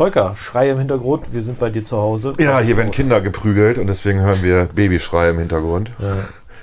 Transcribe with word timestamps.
Volker, 0.00 0.34
Schrei 0.34 0.70
im 0.70 0.78
Hintergrund, 0.78 1.26
wir 1.34 1.42
sind 1.42 1.58
bei 1.58 1.68
dir 1.68 1.82
zu 1.82 1.98
Hause. 1.98 2.32
Ja, 2.38 2.58
hier 2.60 2.78
werden 2.78 2.86
los? 2.86 2.96
Kinder 2.96 3.20
geprügelt 3.20 3.76
und 3.76 3.86
deswegen 3.86 4.20
hören 4.22 4.42
wir 4.42 4.64
Babyschrei 4.74 5.28
im 5.28 5.38
Hintergrund. 5.40 5.90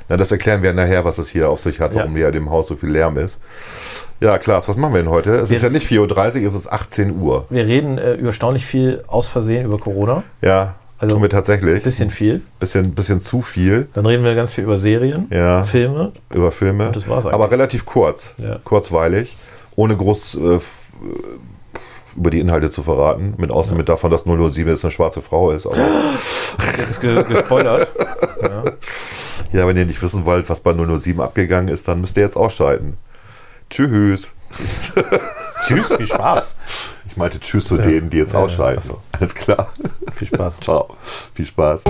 Na, 0.10 0.18
das 0.18 0.32
erklären 0.32 0.64
wir 0.64 0.74
nachher, 0.74 1.06
was 1.06 1.20
es 1.20 1.30
hier 1.30 1.48
auf 1.48 1.60
sich 1.60 1.80
hat, 1.80 1.94
warum 1.94 2.14
Ja. 2.14 2.18
hier 2.18 2.32
dem 2.32 2.50
Haus 2.50 2.68
so 2.68 2.76
viel 2.76 2.90
Lärm 2.90 3.16
ist. 3.18 3.40
Ja, 4.22 4.40
Klaas, 4.40 4.68
was 4.68 4.76
machen 4.76 4.96
wir 4.96 5.04
denn 5.04 5.12
heute? 5.12 5.36
Es 5.36 5.52
Wir- 5.52 5.58
ist 5.58 5.62
ja 5.62 5.70
nicht 5.70 5.86
4.30 5.86 6.42
Uhr, 6.42 6.48
es 6.48 6.56
ist 6.56 6.66
18 6.74 7.20
Uhr. 7.22 7.46
Wir 7.52 7.68
reden 7.68 8.00
äh, 8.00 8.16
überstaunlich 8.16 8.66
viel 8.66 9.04
aus 9.06 9.28
Versehen 9.28 9.66
über 9.66 9.78
Corona. 9.78 10.24
Ja, 10.42 10.74
Also 10.98 11.14
tun 11.14 11.22
wir 11.22 11.30
tatsächlich. 11.30 11.84
Bisschen 11.84 12.10
viel. 12.10 12.42
bisschen, 12.60 12.96
bisschen 12.96 13.20
zu 13.22 13.44
viel 13.44 13.88
Dann 13.94 14.08
reden 14.08 14.24
wir 14.24 14.34
ganz 14.34 14.56
viel 14.56 14.64
über 14.64 14.80
Serien, 14.80 15.28
Ja. 15.30 15.62
Filme. 15.62 16.12
über 16.34 16.52
Filme. 16.52 16.88
Und 16.88 16.96
das 16.96 17.08
war's 17.08 17.26
eigentlich. 17.26 17.36
Aber 17.36 17.52
relativ 17.52 17.86
kurz, 17.86 18.34
Ja. 18.40 18.58
kurzweilig, 18.64 19.38
ohne 19.76 19.96
groß 19.96 20.34
äh, 20.42 20.60
über 22.18 22.30
die 22.32 22.40
Inhalte 22.40 22.70
zu 22.70 22.84
verraten. 22.84 23.36
Mit 23.38 23.52
Ausnahme 23.52 23.84
davon, 23.84 24.12
dass 24.12 24.24
007 24.26 24.68
jetzt 24.68 24.84
eine 24.84 24.92
schwarze 24.92 25.22
Frau 25.22 25.52
ist. 25.52 25.66
Aber 25.68 25.78
Jetzt 26.78 26.90
ist 26.90 27.02
ge 27.02 27.24
gespoilert. 27.24 27.88
ja. 28.42 28.64
ja, 29.62 29.68
wenn 29.68 29.78
ihr 29.78 29.86
nicht 29.86 30.02
wissen 30.02 30.26
wollt, 30.26 30.50
was 30.50 30.60
bei 30.60 30.74
007 30.74 31.22
abgegangen 31.22 31.70
ist, 31.70 31.88
dann 31.88 32.02
müsst 32.02 32.18
ihr 32.18 32.24
jetzt 32.24 32.36
ausschalten. 32.38 32.98
Tschüss. 33.70 34.32
Tschüss, 35.62 35.96
viel 35.96 36.08
Spaß. 36.08 36.58
Ich 37.08 37.18
meinte 37.18 37.40
Tschüss 37.40 37.66
zu 37.68 37.78
denen, 37.78 38.10
die 38.10 38.18
jetzt 38.18 38.34
Ja, 38.34 38.40
ja. 38.40 38.46
ausschalten. 38.46 38.82
So. 38.82 39.02
Alles 39.12 39.36
klar. 39.36 39.72
Viel 40.14 40.28
Spaß. 40.28 40.60
Ciao. 40.62 40.88
Viel 41.34 41.46
Spaß. 41.46 41.84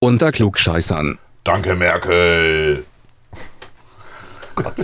Unter 0.00 0.32
Klugscheißern. 0.32 1.18
Danke, 1.44 1.74
Merkel. 1.74 2.84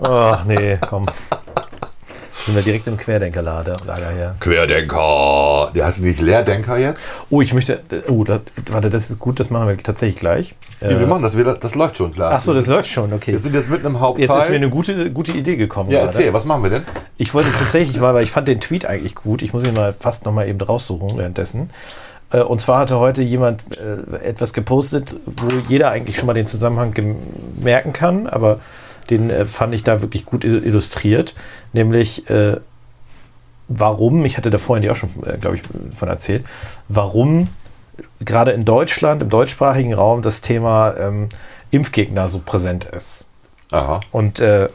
Ach 0.00 0.44
nee, 0.44 0.78
komm. 0.88 1.06
Sind 2.44 2.56
wir 2.56 2.62
direkt 2.62 2.86
im 2.86 2.98
Querdenkerlager 2.98 3.74
Lager 3.86 4.10
hier. 4.10 4.34
Querdenker. 4.38 5.70
Der 5.74 5.86
heißt 5.86 6.00
nicht 6.00 6.20
Leerdenker 6.20 6.76
jetzt? 6.76 7.00
Oh, 7.30 7.40
ich 7.40 7.54
möchte. 7.54 7.80
Oh, 8.08 8.22
das, 8.24 8.40
warte, 8.70 8.90
das 8.90 9.10
ist 9.10 9.18
gut, 9.18 9.40
das 9.40 9.48
machen 9.48 9.68
wir 9.68 9.78
tatsächlich 9.78 10.20
gleich. 10.20 10.54
Nee, 10.82 10.98
wir 10.98 11.06
machen 11.06 11.22
das, 11.22 11.36
wir, 11.38 11.44
das 11.44 11.74
läuft 11.74 11.96
schon 11.96 12.12
klar. 12.12 12.32
Ach 12.34 12.40
so, 12.42 12.52
das 12.52 12.66
läuft 12.66 12.90
schon, 12.90 13.12
okay. 13.14 13.32
Wir 13.32 13.38
sind 13.38 13.54
jetzt 13.54 13.70
mitten 13.70 13.86
im 13.86 13.98
Hauptteil. 14.00 14.26
Jetzt 14.28 14.36
ist 14.36 14.50
mir 14.50 14.56
eine 14.56 14.68
gute, 14.68 15.10
gute 15.10 15.32
Idee 15.32 15.56
gekommen. 15.56 15.90
ja, 15.90 16.00
gerade. 16.00 16.12
erzähl, 16.12 16.34
was 16.34 16.44
machen 16.44 16.62
wir 16.62 16.70
denn? 16.70 16.82
Ich 17.16 17.32
wollte 17.32 17.50
tatsächlich 17.50 17.98
mal, 17.98 18.12
weil 18.12 18.24
ich 18.24 18.30
fand 18.30 18.46
den 18.46 18.60
Tweet 18.60 18.84
eigentlich 18.84 19.14
gut. 19.14 19.40
Ich 19.40 19.54
muss 19.54 19.64
ihn 19.66 19.72
mal 19.72 19.94
fast 19.94 20.26
noch 20.26 20.32
mal 20.32 20.46
eben 20.46 20.60
raussuchen 20.60 21.16
währenddessen. 21.16 21.70
Äh, 22.30 22.40
Und 22.40 22.60
zwar 22.60 22.80
hatte 22.80 22.98
heute 22.98 23.22
jemand 23.22 23.62
äh, 23.78 24.16
etwas 24.28 24.52
gepostet, 24.52 25.16
wo 25.24 25.48
jeder 25.68 25.90
eigentlich 25.90 26.18
schon 26.18 26.26
mal 26.26 26.34
den 26.34 26.46
Zusammenhang 26.46 26.94
merken 27.58 27.94
kann, 27.94 28.26
aber 28.26 28.60
den 29.10 29.30
äh, 29.30 29.44
fand 29.44 29.74
ich 29.74 29.82
da 29.84 30.00
wirklich 30.02 30.24
gut 30.24 30.44
il- 30.44 30.62
illustriert. 30.64 31.34
Nämlich, 31.72 32.28
äh, 32.30 32.56
warum, 33.68 34.24
ich 34.24 34.36
hatte 34.36 34.50
da 34.50 34.58
vorhin 34.58 34.84
ja 34.84 34.92
auch 34.92 34.96
schon, 34.96 35.10
äh, 35.26 35.38
glaube 35.38 35.56
ich, 35.56 35.62
von 35.96 36.08
erzählt, 36.08 36.44
warum 36.88 37.48
gerade 38.24 38.50
in 38.52 38.64
Deutschland, 38.64 39.22
im 39.22 39.30
deutschsprachigen 39.30 39.94
Raum, 39.94 40.22
das 40.22 40.40
Thema 40.40 40.94
ähm, 40.98 41.28
Impfgegner 41.70 42.28
so 42.28 42.40
präsent 42.44 42.84
ist. 42.84 43.26
Aha. 43.70 44.00
Und 44.12 44.40
äh, 44.40 44.68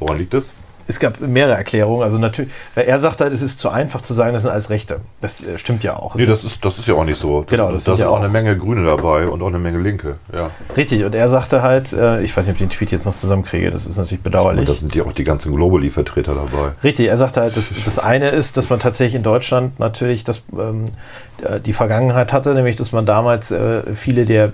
Woran 0.00 0.18
liegt 0.18 0.34
es? 0.34 0.54
Es 0.86 1.00
gab 1.00 1.20
mehrere 1.20 1.54
Erklärungen. 1.56 2.02
Also 2.02 2.18
natürlich, 2.18 2.50
er 2.74 2.98
sagt 2.98 3.20
halt, 3.20 3.32
es 3.32 3.42
ist 3.42 3.58
zu 3.58 3.70
einfach 3.70 4.00
zu 4.02 4.14
sagen, 4.14 4.32
das 4.32 4.42
sind 4.42 4.50
alles 4.50 4.70
Rechte. 4.70 5.00
Das 5.20 5.44
äh, 5.44 5.56
stimmt 5.58 5.84
ja 5.84 5.96
auch. 5.96 6.14
Nee, 6.14 6.26
das 6.26 6.44
ist, 6.44 6.64
das 6.64 6.78
ist 6.78 6.86
ja 6.88 6.94
auch 6.94 7.04
nicht 7.04 7.18
so. 7.18 7.42
Das, 7.42 7.50
Genau, 7.50 7.66
das 7.66 7.74
das 7.74 7.84
sind 7.84 7.94
ist 7.94 8.00
ja 8.00 8.08
auch 8.08 8.18
eine 8.18 8.28
Menge 8.28 8.56
Grüne 8.56 8.84
dabei 8.84 9.26
und 9.28 9.42
auch 9.42 9.46
eine 9.48 9.58
Menge 9.58 9.78
Linke. 9.78 10.16
Ja. 10.32 10.50
Richtig, 10.76 11.04
und 11.04 11.14
er 11.14 11.28
sagte 11.28 11.62
halt, 11.62 11.92
äh, 11.92 12.20
ich 12.22 12.36
weiß 12.36 12.46
nicht, 12.46 12.56
ob 12.56 12.60
ich 12.60 12.66
den 12.68 12.70
Tweet 12.70 12.90
jetzt 12.90 13.06
noch 13.06 13.14
zusammenkriege, 13.14 13.70
das 13.70 13.86
ist 13.86 13.96
natürlich 13.96 14.22
bedauerlich. 14.22 14.60
Und 14.60 14.68
da 14.68 14.74
sind 14.74 14.94
die 14.94 15.02
auch 15.02 15.12
die 15.12 15.24
ganzen 15.24 15.54
Globally-Vertreter 15.54 16.34
dabei. 16.34 16.72
Richtig, 16.82 17.08
er 17.08 17.16
sagte 17.16 17.40
halt, 17.40 17.56
das, 17.56 17.74
das 17.84 17.98
eine 17.98 18.28
ist, 18.28 18.56
dass 18.56 18.70
man 18.70 18.78
tatsächlich 18.78 19.14
in 19.14 19.22
Deutschland 19.22 19.78
natürlich 19.80 20.24
das, 20.24 20.42
ähm, 20.58 20.86
äh, 21.42 21.60
die 21.60 21.72
Vergangenheit 21.72 22.32
hatte, 22.32 22.54
nämlich 22.54 22.76
dass 22.76 22.92
man 22.92 23.06
damals 23.06 23.50
äh, 23.50 23.82
viele 23.94 24.24
der 24.24 24.52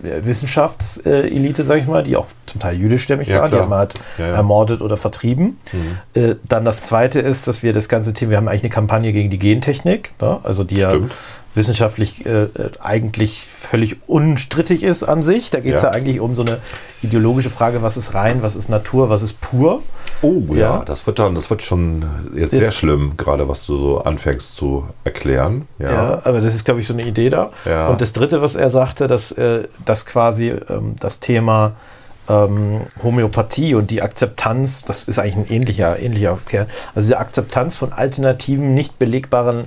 Wissenschaftselite, 0.64 1.64
sag 1.64 1.78
ich 1.78 1.86
mal, 1.86 2.02
die 2.02 2.16
auch 2.16 2.26
zum 2.46 2.60
Teil 2.60 2.76
jüdischstämmig 2.76 3.28
Ja, 3.28 3.40
waren, 3.40 3.50
die 3.50 3.56
klar. 3.56 3.62
hat 3.62 3.68
man 3.70 3.78
halt 3.78 3.94
Ja, 4.18 4.26
ja. 4.26 4.34
ermordet 4.34 4.80
oder 4.80 4.96
vertrieben. 4.96 5.56
Äh, 6.20 6.36
dann 6.48 6.64
das 6.64 6.82
zweite 6.82 7.20
ist, 7.20 7.48
dass 7.48 7.62
wir 7.62 7.72
das 7.72 7.88
ganze 7.88 8.12
Thema, 8.12 8.30
wir 8.32 8.36
haben 8.38 8.48
eigentlich 8.48 8.62
eine 8.62 8.70
Kampagne 8.70 9.12
gegen 9.12 9.30
die 9.30 9.38
Gentechnik, 9.38 10.10
ne? 10.20 10.38
also 10.42 10.64
die 10.64 10.76
ja 10.76 10.90
Stimmt. 10.90 11.12
wissenschaftlich 11.54 12.26
äh, 12.26 12.48
eigentlich 12.80 13.42
völlig 13.44 13.96
unstrittig 14.08 14.84
ist 14.84 15.02
an 15.04 15.22
sich. 15.22 15.50
Da 15.50 15.60
geht 15.60 15.74
es 15.74 15.82
ja. 15.82 15.90
Ja. 15.90 15.94
eigentlich 15.94 16.20
um 16.20 16.34
so 16.34 16.42
eine 16.42 16.58
ideologische 17.02 17.50
Frage, 17.50 17.82
was 17.82 17.96
ist 17.96 18.14
rein, 18.14 18.42
was 18.42 18.56
ist 18.56 18.68
Natur, 18.68 19.08
was 19.10 19.22
ist 19.22 19.40
pur. 19.40 19.82
Oh 20.22 20.42
ja, 20.50 20.56
Ja. 20.56 20.84
das 20.84 21.06
wird 21.06 21.18
dann, 21.18 21.34
das 21.34 21.48
wird 21.50 21.62
schon 21.62 22.04
jetzt 22.34 22.54
sehr 22.54 22.70
schlimm, 22.70 23.14
gerade 23.16 23.48
was 23.48 23.64
du 23.66 23.76
so 23.78 23.98
anfängst 24.02 24.54
zu 24.54 24.88
erklären. 25.04 25.66
Ja. 25.78 25.92
Ja, 25.92 26.22
aber 26.24 26.40
das 26.40 26.54
ist, 26.54 26.64
glaube 26.64 26.80
ich, 26.80 26.86
so 26.86 26.92
eine 26.92 27.06
Idee 27.06 27.30
da. 27.30 27.50
Ja. 27.64 27.88
Und 27.88 28.00
das 28.00 28.12
Dritte, 28.12 28.42
was 28.42 28.54
er 28.54 28.70
sagte, 28.70 29.06
dass, 29.06 29.32
äh, 29.32 29.64
dass 29.84 30.06
quasi 30.06 30.48
ähm, 30.68 30.96
das 31.00 31.20
Thema 31.20 31.72
ähm, 32.30 32.82
Homöopathie 33.02 33.74
und 33.74 33.90
die 33.90 34.02
Akzeptanz, 34.02 34.84
das 34.84 35.08
ist 35.08 35.18
eigentlich 35.18 35.36
ein 35.36 35.46
ähnlicher, 35.48 35.98
ähnlicher 35.98 36.38
Kern, 36.46 36.66
also 36.94 37.08
diese 37.08 37.18
Akzeptanz 37.18 37.76
von 37.76 37.92
alternativen, 37.92 38.74
nicht 38.74 38.98
belegbaren 38.98 39.64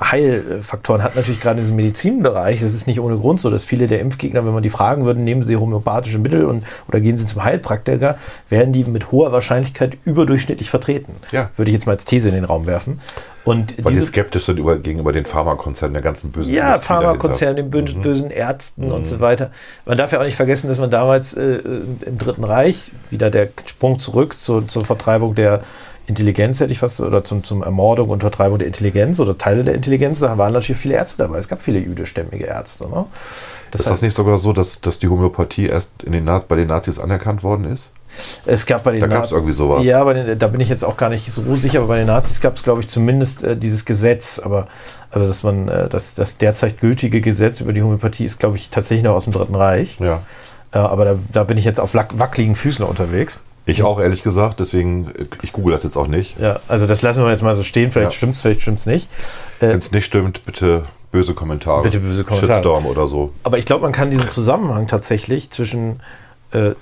Heilfaktoren 0.00 1.02
hat 1.02 1.16
natürlich 1.16 1.40
gerade 1.40 1.58
in 1.58 1.64
diesem 1.64 1.76
Medizinbereich, 1.76 2.60
das 2.60 2.74
ist 2.74 2.86
nicht 2.86 3.00
ohne 3.00 3.16
Grund 3.16 3.40
so, 3.40 3.50
dass 3.50 3.64
viele 3.64 3.88
der 3.88 4.00
Impfgegner, 4.00 4.46
wenn 4.46 4.54
man 4.54 4.62
die 4.62 4.70
fragen 4.70 5.04
würde, 5.04 5.20
nehmen 5.20 5.42
sie 5.42 5.56
homöopathische 5.56 6.18
Mittel 6.18 6.44
und, 6.44 6.64
oder 6.88 7.00
gehen 7.00 7.16
sie 7.16 7.26
zum 7.26 7.42
Heilpraktiker, 7.42 8.16
werden 8.48 8.72
die 8.72 8.84
mit 8.84 9.10
hoher 9.10 9.32
Wahrscheinlichkeit 9.32 9.98
überdurchschnittlich 10.04 10.70
vertreten. 10.70 11.16
Ja. 11.32 11.50
Würde 11.56 11.70
ich 11.70 11.74
jetzt 11.74 11.86
mal 11.86 11.92
als 11.92 12.04
These 12.04 12.28
in 12.28 12.34
den 12.34 12.44
Raum 12.44 12.66
werfen. 12.66 13.00
Und 13.44 13.76
Weil 13.76 13.92
die 13.92 13.98
diese, 13.98 14.06
skeptisch 14.06 14.44
sind 14.44 14.58
über, 14.58 14.78
gegenüber 14.78 15.12
den 15.12 15.26
Pharmakonzernen, 15.26 15.92
der 15.92 16.02
ganzen 16.02 16.30
bösen 16.30 16.54
ja, 16.54 16.68
Industrie 16.68 16.86
Pharmakonzerne, 16.86 17.54
den 17.56 17.70
bösen, 17.70 18.00
bösen 18.00 18.30
Ärzten 18.30 18.90
und 18.90 19.06
so 19.06 19.20
weiter. 19.20 19.50
Man 19.84 19.98
darf 19.98 20.12
ja 20.12 20.20
auch 20.20 20.24
nicht 20.24 20.36
vergessen, 20.36 20.68
dass 20.68 20.78
man 20.78 20.90
damals 20.90 21.34
äh, 21.34 21.60
im 22.06 22.18
Dritten 22.18 22.44
Reich, 22.44 22.92
wieder 23.10 23.30
der 23.30 23.48
Sprung 23.66 23.98
zurück 23.98 24.36
zu, 24.36 24.62
zur 24.62 24.86
Vertreibung 24.86 25.34
der 25.34 25.62
Intelligenz, 26.06 26.60
hätte 26.60 26.72
ich 26.72 26.78
fast, 26.78 27.00
oder 27.00 27.24
zum, 27.24 27.44
zum 27.44 27.62
Ermordung 27.62 28.10
und 28.10 28.20
Vertreibung 28.20 28.58
der 28.58 28.66
Intelligenz 28.66 29.20
oder 29.20 29.38
Teile 29.38 29.64
der 29.64 29.74
Intelligenz, 29.74 30.20
da 30.20 30.36
waren 30.36 30.52
natürlich 30.52 30.80
viele 30.80 30.94
Ärzte 30.94 31.18
dabei. 31.18 31.38
Es 31.38 31.48
gab 31.48 31.62
viele 31.62 31.78
jüdischstämmige 31.78 32.44
Ärzte. 32.44 32.88
Ne? 32.88 33.06
Das 33.70 33.80
Ist 33.80 33.86
das 33.86 33.92
heißt, 33.92 34.02
nicht 34.02 34.14
sogar 34.14 34.36
so, 34.36 34.52
dass, 34.52 34.80
dass 34.80 34.98
die 34.98 35.08
Homöopathie 35.08 35.66
erst 35.66 35.90
in 36.02 36.12
den, 36.12 36.24
bei 36.24 36.56
den 36.56 36.68
Nazis 36.68 36.98
anerkannt 36.98 37.42
worden 37.42 37.64
ist? 37.64 37.90
Es 38.46 38.66
gab 38.66 38.84
bei 38.84 38.92
den 38.92 39.00
Da 39.00 39.06
gab's 39.06 39.30
Na- 39.30 39.36
irgendwie 39.36 39.54
sowas. 39.54 39.84
Ja, 39.84 40.04
den, 40.12 40.38
da 40.38 40.46
bin 40.48 40.60
ich 40.60 40.68
jetzt 40.68 40.84
auch 40.84 40.96
gar 40.96 41.08
nicht 41.08 41.30
so 41.32 41.56
sicher, 41.56 41.78
aber 41.80 41.88
bei 41.88 41.98
den 41.98 42.06
Nazis 42.06 42.40
gab 42.40 42.56
es, 42.56 42.62
glaube 42.62 42.80
ich, 42.80 42.88
zumindest 42.88 43.42
äh, 43.44 43.56
dieses 43.56 43.84
Gesetz. 43.84 44.38
Aber 44.38 44.66
also, 45.10 45.26
dass 45.26 45.42
man 45.42 45.68
äh, 45.68 45.88
das, 45.88 46.14
das 46.14 46.36
derzeit 46.36 46.80
gültige 46.80 47.20
Gesetz 47.20 47.60
über 47.60 47.72
die 47.72 47.82
Homöopathie 47.82 48.24
ist, 48.24 48.38
glaube 48.38 48.56
ich, 48.56 48.70
tatsächlich 48.70 49.04
noch 49.04 49.14
aus 49.14 49.24
dem 49.24 49.32
Dritten 49.32 49.54
Reich. 49.54 49.98
Ja. 50.00 50.22
Äh, 50.72 50.78
aber 50.78 51.04
da, 51.04 51.14
da 51.32 51.44
bin 51.44 51.56
ich 51.58 51.64
jetzt 51.64 51.80
auf 51.80 51.94
wackeligen 51.94 52.54
Füßen 52.54 52.84
unterwegs. 52.84 53.38
Ich 53.66 53.82
auch, 53.82 53.98
ehrlich 53.98 54.22
gesagt, 54.22 54.60
deswegen, 54.60 55.06
äh, 55.18 55.24
ich 55.42 55.52
google 55.52 55.72
das 55.72 55.84
jetzt 55.84 55.96
auch 55.96 56.06
nicht. 56.08 56.38
Ja, 56.38 56.60
also 56.68 56.86
das 56.86 57.00
lassen 57.02 57.22
wir 57.22 57.30
jetzt 57.30 57.42
mal 57.42 57.54
so 57.56 57.62
stehen. 57.62 57.90
Vielleicht 57.90 58.12
Ja. 58.12 58.16
stimmt's, 58.16 58.40
vielleicht 58.42 58.60
stimmt's 58.62 58.84
nicht. 58.86 59.08
Wenn 59.60 59.78
es 59.78 59.90
nicht 59.90 60.04
stimmt, 60.04 60.44
bitte 60.44 60.82
böse 61.12 61.32
Kommentare. 61.32 61.82
Bitte 61.82 62.00
böse 62.00 62.24
Kommentare. 62.24 62.54
Shitstorm 62.54 62.86
oder 62.86 63.06
so. 63.06 63.32
Aber 63.44 63.56
ich 63.56 63.64
glaube, 63.64 63.82
man 63.82 63.92
kann 63.92 64.10
diesen 64.10 64.28
Zusammenhang 64.28 64.86
tatsächlich 64.88 65.48
zwischen 65.50 66.00
äh, 66.52 66.72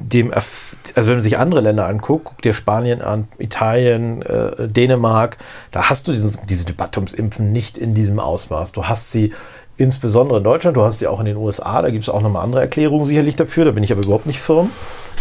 dem, 0.00 0.32
also 0.32 0.76
wenn 0.94 1.14
man 1.14 1.22
sich 1.22 1.38
andere 1.38 1.60
Länder 1.60 1.86
anguckt, 1.86 2.24
guck 2.24 2.42
dir 2.42 2.52
Spanien 2.52 3.00
an, 3.00 3.28
Italien, 3.38 4.22
äh, 4.22 4.68
Dänemark, 4.68 5.38
da 5.70 5.88
hast 5.88 6.08
du 6.08 6.12
diesen, 6.12 6.38
diese 6.48 6.64
Debatte 6.64 6.98
ums 6.98 7.14
Impfen 7.14 7.52
nicht 7.52 7.78
in 7.78 7.94
diesem 7.94 8.18
Ausmaß. 8.18 8.72
Du 8.72 8.86
hast 8.86 9.12
sie 9.12 9.32
insbesondere 9.76 10.38
in 10.38 10.44
Deutschland, 10.44 10.76
du 10.76 10.82
hast 10.82 10.98
sie 11.00 11.06
auch 11.06 11.20
in 11.20 11.26
den 11.26 11.36
USA, 11.36 11.82
da 11.82 11.90
gibt 11.90 12.04
es 12.04 12.08
auch 12.08 12.20
nochmal 12.22 12.44
andere 12.44 12.60
Erklärungen 12.60 13.06
sicherlich 13.06 13.36
dafür, 13.36 13.64
da 13.64 13.70
bin 13.72 13.82
ich 13.82 13.92
aber 13.92 14.02
überhaupt 14.02 14.26
nicht 14.26 14.40
firm. 14.40 14.70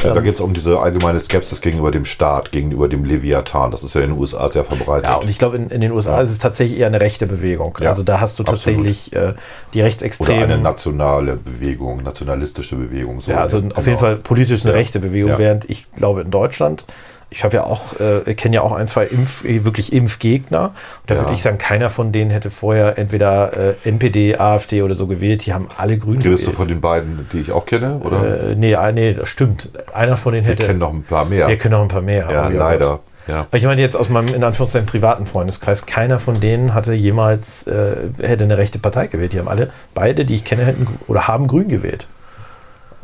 Ja, 0.03 0.13
da 0.13 0.21
geht 0.21 0.33
es 0.33 0.41
um 0.41 0.53
diese 0.53 0.79
allgemeine 0.79 1.19
Skepsis 1.19 1.61
gegenüber 1.61 1.91
dem 1.91 2.03
Staat, 2.03 2.51
gegenüber 2.51 2.89
dem 2.89 3.05
Leviathan. 3.05 3.71
Das 3.71 3.83
ist 3.83 3.93
ja 3.95 4.01
in 4.01 4.09
den 4.09 4.19
USA 4.19 4.49
sehr 4.49 4.63
verbreitet. 4.65 5.05
Ja, 5.05 5.15
und 5.17 5.29
ich 5.29 5.37
glaube, 5.37 5.55
in, 5.55 5.69
in 5.69 5.81
den 5.81 5.91
USA 5.91 6.19
ist 6.19 6.31
es 6.31 6.39
tatsächlich 6.39 6.79
eher 6.79 6.87
eine 6.87 6.99
rechte 6.99 7.25
Bewegung. 7.27 7.77
Ja, 7.79 7.89
also 7.89 8.03
da 8.03 8.19
hast 8.19 8.37
du 8.39 8.43
tatsächlich 8.43 9.13
äh, 9.13 9.33
die 9.73 9.77
oder 9.79 9.85
Rechtsextremen. 9.85 10.43
eine 10.51 10.57
nationale 10.57 11.35
Bewegung, 11.37 12.01
nationalistische 12.03 12.75
Bewegung. 12.75 13.21
So 13.21 13.31
Ja, 13.31 13.41
also 13.41 13.61
genau. 13.61 13.75
auf 13.75 13.85
jeden 13.85 13.99
Fall 13.99 14.15
politisch 14.17 14.63
eine 14.63 14.71
Ja. 14.73 14.77
rechte 14.79 14.99
Bewegung, 14.99 15.29
Ja. 15.31 15.37
während 15.37 15.69
ich 15.69 15.89
glaube 15.91 16.21
in 16.21 16.31
Deutschland, 16.31 16.85
ich 17.35 17.43
habe 17.43 17.55
ja 17.57 17.63
auch, 17.63 17.99
äh, 17.99 18.33
kenne 18.35 18.55
ja 18.55 18.61
auch 18.61 18.71
ein, 18.71 18.87
zwei 18.87 19.05
Impf, 19.05 19.43
äh, 19.43 19.65
wirklich 19.65 19.91
Impfgegner. 19.91 20.65
Und 20.65 20.73
da 21.07 21.15
Ja. 21.15 21.21
würde 21.21 21.33
ich 21.33 21.41
sagen, 21.41 21.57
keiner 21.57 21.89
von 21.89 22.11
denen 22.11 22.29
hätte 22.31 22.51
vorher 22.51 22.97
entweder 22.97 23.51
äh, 23.57 23.73
NPD, 23.83 24.37
AfD 24.37 24.81
oder 24.83 24.95
so 24.95 25.07
gewählt. 25.07 25.45
Die 25.45 25.53
haben 25.53 25.67
alle 25.77 25.97
grün 25.97 26.21
Redest 26.21 26.43
du 26.43 26.51
gewählt. 26.51 26.55
von 26.57 26.67
den 26.67 26.81
beiden, 26.81 27.27
die 27.33 27.39
ich 27.41 27.51
auch 27.51 27.65
kenne? 27.65 27.99
Oder? 28.03 28.51
äh, 28.51 28.55
nee, 28.55 28.75
nee, 28.93 29.13
das 29.13 29.29
stimmt. 29.29 29.69
Einer 29.93 30.15
von 30.17 30.33
denen 30.33 30.45
Wir 30.45 30.53
hätte. 30.53 30.65
kennen 30.67 30.79
noch 30.79 30.93
ein 30.93 31.03
paar 31.03 31.25
mehr. 31.25 31.47
Wir 31.47 31.57
kennen 31.57 31.73
noch 31.73 31.81
ein 31.81 31.87
paar 31.87 32.01
mehr. 32.01 32.27
ja, 32.31 32.47
leider. 32.49 32.99
Ja. 33.27 33.39
Aber 33.49 33.57
ich 33.57 33.63
meine 33.65 33.79
jetzt 33.81 33.95
aus 33.95 34.09
meinem 34.09 34.33
in 34.35 34.43
Anführungszeichen 34.43 34.85
privaten 34.85 35.25
Freundeskreis, 35.25 35.85
keiner 35.85 36.19
von 36.19 36.39
denen 36.41 36.73
hatte 36.73 36.93
jemals 36.93 37.65
äh, 37.67 37.95
hätte 38.21 38.43
eine 38.43 38.57
rechte 38.57 38.79
Partei 38.79 39.07
gewählt. 39.07 39.31
Die 39.33 39.39
haben 39.39 39.47
alle, 39.47 39.69
beide, 39.93 40.25
die 40.25 40.35
ich 40.35 40.43
kenne, 40.43 40.65
hätten 40.65 40.85
oder 41.07 41.27
haben 41.27 41.47
grün 41.47 41.69
gewählt. 41.69 42.07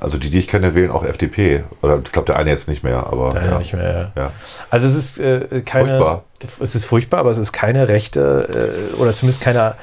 Also 0.02 0.18
die, 0.18 0.30
die 0.30 0.40
ich 0.40 0.48
kenne, 0.48 0.76
wählen 0.76 0.92
auch 0.92 1.04
FDP. 1.04 1.64
Oder 1.82 2.00
ich 2.04 2.12
glaube, 2.12 2.26
der 2.28 2.38
eine 2.38 2.50
jetzt 2.50 2.68
nicht 2.68 2.84
mehr, 2.84 3.08
aber 3.08 3.36
Ja, 3.36 3.52
ja. 3.52 3.58
nicht 3.60 3.74
mehr. 3.74 4.12
Ja. 4.16 4.32
Also 4.70 4.88
es 4.88 4.96
ist 4.96 5.20
äh, 5.20 5.62
keine. 5.66 5.86
Furchtbar. 5.90 6.24
Es 6.60 6.76
ist 6.76 6.86
furchtbar, 6.86 7.20
aber 7.20 7.32
es 7.32 7.38
ist 7.38 7.52
keine 7.52 7.88
rechte 7.90 8.72
äh, 8.96 8.96
oder 9.02 9.14
zumindest 9.14 9.42
keine 9.42 9.76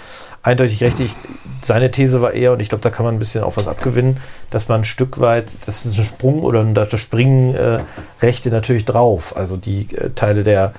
eindeutig 0.42 0.82
rechte. 0.82 1.02
Ich, 1.02 1.14
seine 1.62 1.90
These 1.90 2.22
war 2.22 2.32
eher, 2.32 2.52
und 2.52 2.60
ich 2.60 2.68
glaube, 2.68 2.82
da 2.82 2.90
kann 2.90 3.04
man 3.04 3.16
ein 3.16 3.18
bisschen 3.18 3.42
auch 3.42 3.56
was 3.56 3.66
abgewinnen, 3.68 4.18
dass 4.50 4.68
man 4.68 4.82
ein 4.82 4.84
Stück 4.84 5.20
weit, 5.20 5.46
das 5.66 5.84
ist 5.84 5.98
ein 5.98 6.04
Sprung 6.04 6.42
oder 6.42 6.60
ein- 6.60 6.72
da 6.74 6.86
springen 6.96 7.54
äh, 7.56 7.80
Rechte 8.22 8.50
natürlich 8.50 8.84
drauf. 8.84 9.36
Also 9.36 9.56
die 9.56 9.88
äh, 9.96 10.10
Teile 10.10 10.44
der, 10.44 10.72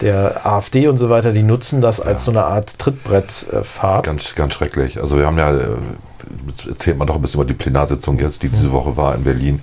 der 0.00 0.44
AfD 0.44 0.88
und 0.88 0.96
so 0.96 1.08
weiter, 1.08 1.30
die 1.32 1.44
nutzen 1.44 1.80
das 1.80 2.00
als 2.00 2.24
so 2.24 2.32
eine 2.32 2.42
Art 2.44 2.78
Trittbrettfahrt. 2.80 4.04
Ganz, 4.04 4.34
ganz 4.34 4.54
schrecklich. 4.54 4.98
Also 5.00 5.16
wir 5.18 5.26
haben 5.26 5.38
ja, 5.38 5.54
äh, 5.54 5.66
erzählt 6.68 6.98
man 6.98 7.06
doch 7.06 7.16
ein 7.16 7.22
bisschen 7.22 7.40
über 7.40 7.46
die 7.48 7.54
Plenarsitzung 7.54 8.18
jetzt, 8.18 8.42
die 8.42 8.48
Mhm. 8.48 8.52
diese 8.52 8.72
Woche 8.72 8.96
war 8.96 9.14
in 9.14 9.24
Berlin. 9.24 9.60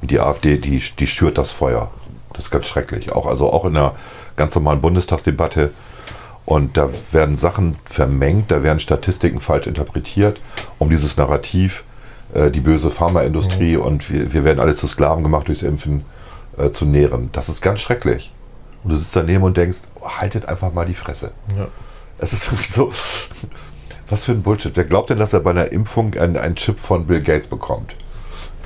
Und 0.00 0.10
die 0.10 0.20
AfD, 0.20 0.58
die, 0.58 0.82
die 0.98 1.06
schürt 1.06 1.38
das 1.38 1.50
Feuer. 1.50 1.90
Das 2.32 2.44
ist 2.44 2.50
ganz 2.50 2.66
schrecklich. 2.68 3.12
Auch, 3.12 3.26
also 3.26 3.52
auch 3.52 3.64
in 3.64 3.74
der 3.74 3.94
ganz 4.36 4.54
normalen 4.54 4.80
Bundestagsdebatte. 4.80 5.72
Und 6.46 6.76
da 6.76 6.88
werden 7.12 7.36
Sachen 7.36 7.76
vermengt, 7.84 8.50
da 8.50 8.62
werden 8.62 8.78
Statistiken 8.80 9.40
falsch 9.40 9.66
interpretiert, 9.66 10.40
um 10.78 10.88
dieses 10.90 11.16
Narrativ, 11.16 11.84
äh, 12.34 12.50
die 12.50 12.60
böse 12.60 12.90
Pharmaindustrie 12.90 13.76
Mhm. 13.76 13.82
und 13.82 14.10
wir, 14.10 14.32
wir 14.32 14.44
werden 14.44 14.58
alle 14.60 14.74
zu 14.74 14.86
Sklaven 14.88 15.22
gemacht 15.22 15.48
durchs 15.48 15.62
Impfen 15.62 16.04
äh, 16.58 16.70
zu 16.70 16.86
nähren. 16.86 17.28
Das 17.32 17.48
ist 17.48 17.60
ganz 17.60 17.80
schrecklich. 17.80 18.32
Und 18.82 18.90
du 18.90 18.96
sitzt 18.96 19.14
daneben 19.14 19.44
und 19.44 19.56
denkst, 19.56 19.80
haltet 20.02 20.46
einfach 20.46 20.72
mal 20.72 20.86
die 20.86 20.94
Fresse. 20.94 21.32
Ja. 21.56 21.68
Es 22.18 22.32
ist 22.32 22.46
irgendwie 22.50 22.70
so, 22.70 22.90
was 24.10 24.24
für 24.24 24.32
ein 24.32 24.42
Bullshit. 24.42 24.72
Wer 24.74 24.84
glaubt 24.84 25.10
denn, 25.10 25.18
dass 25.18 25.32
er 25.32 25.40
bei 25.40 25.50
einer 25.50 25.72
Impfung 25.72 26.14
einen, 26.14 26.36
einen 26.36 26.54
Chip 26.56 26.78
von 26.78 27.06
Bill 27.06 27.20
Gates 27.20 27.46
bekommt? 27.46 27.94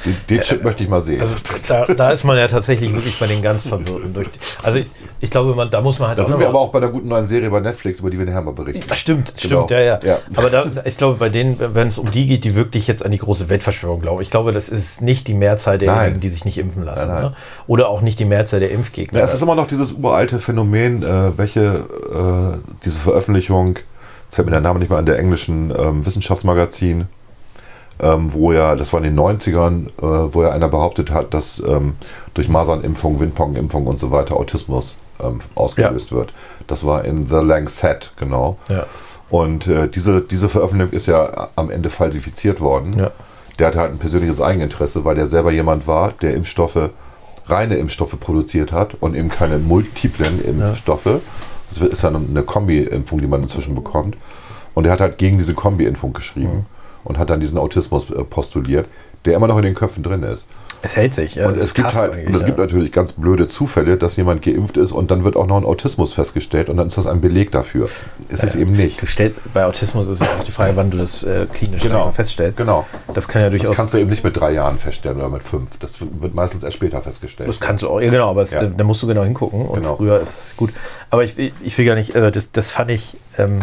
Den, 0.05 0.17
den 0.29 0.41
Chip 0.43 0.63
möchte 0.63 0.83
ich 0.83 0.89
mal 0.89 1.01
sehen. 1.01 1.21
Also 1.21 1.35
da, 1.69 1.95
da 1.95 2.11
ist 2.11 2.25
man 2.25 2.37
ja 2.37 2.47
tatsächlich 2.47 2.93
wirklich 2.93 3.19
bei 3.19 3.27
den 3.27 3.41
ganz 3.41 3.67
Verwirrten. 3.67 4.13
Durch 4.13 4.29
also 4.63 4.79
ich, 4.79 4.87
ich 5.21 5.31
glaube, 5.31 5.55
man, 5.55 5.71
da 5.71 5.81
muss 5.81 5.99
man 5.99 6.09
halt 6.09 6.19
da 6.19 6.25
sind 6.25 6.39
wir 6.39 6.49
aber 6.49 6.61
auch 6.61 6.71
bei 6.71 6.79
einer 6.79 6.89
guten 6.89 7.09
neuen 7.09 7.27
Serie 7.27 7.49
bei 7.49 7.61
Netflix, 7.61 8.01
über 8.01 8.11
die 8.11 8.19
wir 8.19 8.27
nachher 8.27 8.43
mal 8.43 8.53
berichten. 8.53 8.93
Stimmt, 8.95 9.35
Genau. 9.41 9.65
stimmt, 9.65 9.71
ja, 9.71 9.81
ja. 9.81 10.01
Ja. 10.05 10.19
Aber 10.37 10.51
da, 10.51 10.67
ich 10.85 10.99
glaube, 10.99 11.17
bei 11.19 11.31
denen, 11.31 11.57
wenn 11.59 11.89
es 11.89 11.97
um 11.97 12.11
die 12.11 12.27
geht, 12.27 12.45
die 12.45 12.55
wirklich 12.55 12.87
jetzt 12.87 13.03
an 13.05 13.13
die 13.13 13.19
große 13.19 13.49
Weltverschwörung 13.49 14.03
glauben, 14.03 14.21
ich 14.21 14.31
glaube, 14.31 14.53
das 14.53 14.69
ist 14.69 15.01
nicht 15.01 15.27
die 15.27 15.35
Mehrzahl 15.35 15.79
derjenigen, 15.79 16.21
die 16.21 16.29
sich 16.29 16.45
nicht 16.45 16.59
impfen 16.59 16.83
lassen. 16.83 17.09
Nein, 17.09 17.23
nein. 17.23 17.31
Ne? 17.31 17.37
Oder 17.67 17.89
auch 17.89 18.03
nicht 18.03 18.19
die 18.19 18.27
Mehrzahl 18.27 18.61
der 18.61 18.73
Impfgegner. 18.73 19.21
Ja, 19.21 19.25
es 19.25 19.33
ist 19.33 19.43
immer 19.43 19.55
noch 19.55 19.69
dieses 19.69 19.93
uralte 19.93 20.39
Phänomen, 20.39 21.03
äh, 21.03 21.39
welche 21.39 21.61
äh, 21.63 22.59
diese 22.85 23.01
Veröffentlichung, 23.01 23.77
jetzt 24.25 24.35
fällt 24.35 24.47
mir 24.47 24.53
der 24.53 24.61
Name 24.61 24.79
nicht 24.79 24.91
mal 24.91 24.99
an, 24.99 25.07
der 25.07 25.19
englischen 25.19 25.73
ähm, 25.77 26.05
Wissenschaftsmagazin, 26.05 27.07
ähm, 28.01 28.33
wo 28.33 28.53
ja, 28.53 28.75
das 28.75 28.93
war 28.93 29.03
in 29.03 29.15
den 29.15 29.19
90ern, 29.19 29.87
äh, 29.87 30.35
wo 30.35 30.43
ja 30.43 30.51
einer 30.51 30.69
behauptet 30.69 31.11
hat, 31.11 31.33
dass 31.33 31.63
ähm, 31.67 31.95
durch 32.35 32.49
Masernimpfung, 32.49 33.21
Windpockenimpfung 33.21 33.87
und 33.87 33.99
so 33.99 34.11
weiter 34.11 34.37
Autismus 34.37 34.97
ähm, 35.23 35.41
ausgelöst 35.55 36.13
wird. 36.13 36.33
Das 36.67 36.85
war 36.85 37.05
in 37.05 37.27
The 37.27 37.37
Lancet, 37.37 38.13
genau. 38.17 38.59
Ja. 38.69 38.85
Und 39.31 39.67
äh, 39.67 39.89
diese, 39.89 40.23
diese 40.23 40.49
Veröffentlichung 40.49 40.93
ist 40.93 41.07
ja 41.07 41.49
am 41.57 41.71
Ende 41.71 41.91
falsifiziert 41.91 42.61
worden. 42.61 42.93
Ja. 42.99 43.11
Der 43.59 43.69
hatte 43.69 43.81
halt 43.81 43.93
ein 43.93 43.99
persönliches 43.99 44.41
Eigeninteresse, 44.41 45.05
weil 45.05 45.15
der 45.15 45.27
selber 45.27 45.53
jemand 45.53 45.87
war, 45.87 46.13
der 46.21 46.35
Impfstoffe, 46.35 46.91
reine 47.47 47.77
Impfstoffe 47.77 48.19
produziert 48.19 48.73
hat 48.73 48.97
und 49.01 49.15
eben 49.15 49.29
keine 49.29 49.59
multiplen 49.59 50.43
Impfstoffe. 50.45 51.21
Das 51.75 51.89
ist 51.89 52.03
ja 52.03 52.11
eine 52.11 52.43
Kombi-Impfung, 52.43 53.21
die 53.21 53.27
man 53.27 53.43
inzwischen 53.43 53.75
bekommt. 53.75 54.17
Und 54.75 54.87
er 54.87 54.93
hat 54.93 55.01
halt 55.01 55.19
gegen 55.19 55.39
diese 55.39 55.55
Kombi-Impfung 55.55 56.13
geschrieben 56.13 56.67
und 57.05 57.19
hat 57.19 57.31
dann 57.31 57.41
diesen 57.41 57.59
Autismus 57.59 58.11
äh, 58.11 58.25
postuliert, 58.25 58.89
der 59.25 59.35
immer 59.35 59.47
noch 59.47 59.57
in 59.59 59.65
den 59.65 59.75
Köpfen 59.75 60.03
drin 60.03 60.23
ist. 60.23 60.47
Es 60.83 60.97
hält 60.97 61.15
sich. 61.15 61.37
Ja, 61.37 61.47
und 61.49 61.57
das 61.57 61.65
es 61.65 61.75
gibt 61.75 61.95
halt, 61.95 62.27
und 62.27 62.35
es 62.35 62.41
ja. 62.43 62.47
gibt 62.47 62.59
natürlich 62.59 62.93
ganz 62.93 63.15
blöde 63.15 63.49
Zufälle, 63.49 63.97
dass 63.97 64.17
jemand 64.17 64.43
geimpft 64.43 64.77
ist 64.77 64.93
und 64.93 65.11
dann 65.11 65.25
wird 65.25 65.35
auch 65.35 65.47
noch 65.47 65.57
ein 65.57 65.65
Autismus 65.65 66.13
festgestellt 66.13 66.69
und 66.69 66.77
dann 66.77 66.89
ist 66.89 66.99
das 66.99 67.07
ein 67.07 67.23
Beleg 67.23 67.51
dafür. 67.53 67.89
Ist 68.29 68.45
es 68.45 68.55
eben 68.55 68.73
nicht. 68.73 69.01
Du 69.01 69.07
stellst, 69.07 69.41
bei 69.55 69.65
Autismus 69.65 70.09
ist 70.09 70.21
ja 70.21 70.27
auch 70.39 70.45
die 70.45 70.53
Frage, 70.53 70.77
wann 70.77 70.91
du 70.91 70.99
das 70.99 71.23
äh, 71.23 71.47
klinisch 71.51 71.83
Genau. 71.83 72.11
feststellst. 72.13 72.59
Genau. 72.59 72.87
Das 73.15 73.27
kann 73.29 73.41
ja 73.41 73.49
Das 73.49 73.59
durchaus. 73.61 73.77
kannst 73.77 73.95
du 73.95 73.99
eben 73.99 74.11
nicht 74.11 74.25
mit 74.25 74.37
drei 74.37 74.53
Jahren 74.53 74.79
feststellen 74.79 75.17
oder 75.17 75.31
mit 75.31 75.43
fünf. 75.43 75.79
Das 75.79 75.97
wird 76.01 76.35
meistens 76.35 76.63
erst 76.63 76.77
später 76.77 77.01
festgestellt. 77.01 77.49
Das 77.49 77.61
kannst 77.61 77.83
du 77.83 77.89
auch, 77.89 78.01
ja 78.03 78.11
genau, 78.11 78.29
aber 78.29 78.43
es, 78.43 78.51
Ja. 78.51 78.61
da, 78.61 78.67
da 78.67 78.85
musst 78.85 79.03
du 79.03 79.07
genau 79.07 79.25
hingucken 79.25 79.63
und 79.67 79.81
Genau. 79.81 79.97
früher 79.97 80.21
ist 80.21 80.49
es 80.49 80.57
gut. 80.57 80.71
Aber 81.09 81.25
ich, 81.25 81.35
will- 81.39 81.53
ich 81.63 81.79
will 81.79 81.87
gar 81.87 81.95
nicht, 81.95 82.15
äh, 82.15 82.31
das, 82.31 82.51
das 82.53 82.71
fand 82.71 82.91
ich, 82.91 83.17
ähm, 83.39 83.63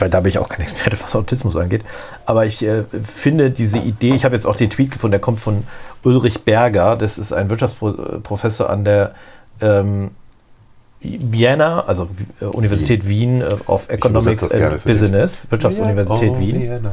weil 0.00 0.10
da 0.10 0.20
bin 0.20 0.30
ich 0.30 0.38
auch 0.38 0.48
kein 0.48 0.60
Experte, 0.62 0.96
was 1.00 1.14
Autismus 1.14 1.56
angeht, 1.56 1.82
aber 2.26 2.46
ich 2.46 2.62
äh, 2.64 2.84
finde 3.02 3.50
diese 3.50 3.78
Idee, 3.78 4.14
ich 4.14 4.24
habe 4.24 4.34
jetzt 4.34 4.46
auch 4.46 4.56
den 4.56 4.70
Tweet 4.70 4.90
gefunden, 4.92 5.12
der 5.12 5.20
kommt 5.20 5.40
von 5.40 5.64
Ulrich 6.02 6.42
Berger, 6.44 6.96
das 6.96 7.18
ist 7.18 7.32
ein 7.32 7.50
Wirtschaftsprofessor 7.50 8.70
an 8.70 8.84
der 8.84 9.14
ähm, 9.60 10.10
Vienna, 11.02 11.84
also 11.86 12.08
äh, 12.40 12.44
Universität 12.46 13.08
Wien 13.08 13.40
äh, 13.40 13.56
of 13.66 13.88
Economics 13.88 14.42
and 14.42 14.52
für 14.52 14.70
dich. 14.70 14.84
Business, 14.84 15.46
Wirtschaftsuniversität 15.50 16.32
Oh, 16.34 16.38
Wien. 16.38 16.60
Vienna. 16.60 16.90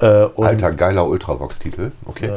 Äh, 0.00 0.24
und- 0.26 0.46
Alter, 0.46 0.72
geiler 0.72 1.06
Ultravox-Titel. 1.06 1.90
Okay. 2.06 2.30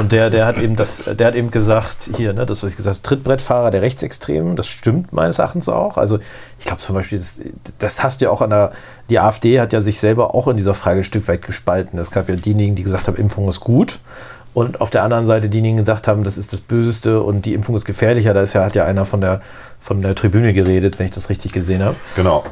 Und 0.00 0.12
der, 0.12 0.30
der 0.30 0.46
hat 0.46 0.56
eben 0.56 0.76
das, 0.76 1.04
der 1.04 1.26
hat 1.26 1.34
eben 1.34 1.50
gesagt, 1.50 2.08
hier, 2.16 2.32
ne, 2.32 2.46
das, 2.46 2.62
was 2.62 2.70
ich 2.70 2.76
gesagt 2.78 2.96
habe, 2.96 3.02
Trittbrettfahrer 3.02 3.70
der 3.70 3.82
Rechtsextremen, 3.82 4.56
das 4.56 4.66
stimmt 4.66 5.12
meines 5.12 5.38
Erachtens 5.38 5.68
auch. 5.68 5.98
Also 5.98 6.18
ich 6.58 6.64
glaube 6.64 6.80
zum 6.80 6.94
Beispiel, 6.94 7.18
das, 7.18 7.38
das 7.78 8.02
hast 8.02 8.20
du 8.20 8.24
ja 8.24 8.30
auch 8.30 8.40
an 8.40 8.48
der, 8.48 8.72
die 9.10 9.18
AfD 9.18 9.60
hat 9.60 9.74
ja 9.74 9.82
sich 9.82 10.00
selber 10.00 10.34
auch 10.34 10.48
in 10.48 10.56
dieser 10.56 10.72
Frage 10.72 11.00
ein 11.00 11.04
Stück 11.04 11.28
weit 11.28 11.42
gespalten. 11.42 11.98
Es 11.98 12.10
gab 12.10 12.30
ja 12.30 12.36
diejenigen, 12.36 12.76
die 12.76 12.82
gesagt 12.82 13.08
haben, 13.08 13.16
Impfung 13.18 13.46
ist 13.50 13.60
gut. 13.60 14.00
Und 14.54 14.80
auf 14.80 14.88
der 14.88 15.02
anderen 15.02 15.26
Seite 15.26 15.50
diejenigen, 15.50 15.76
die 15.76 15.82
gesagt 15.82 16.08
haben, 16.08 16.24
das 16.24 16.38
ist 16.38 16.54
das 16.54 16.62
Böseste 16.62 17.20
und 17.20 17.44
die 17.44 17.52
Impfung 17.52 17.76
ist 17.76 17.84
gefährlicher. 17.84 18.32
Da 18.32 18.40
ist 18.40 18.54
ja, 18.54 18.64
hat 18.64 18.74
ja 18.74 18.86
einer 18.86 19.04
von 19.04 19.20
der, 19.20 19.42
von 19.80 20.00
der 20.00 20.14
Tribüne 20.14 20.54
geredet, 20.54 20.98
wenn 20.98 21.04
ich 21.04 21.12
das 21.12 21.28
richtig 21.28 21.52
gesehen 21.52 21.84
habe. 21.84 21.96
Genau. 22.16 22.42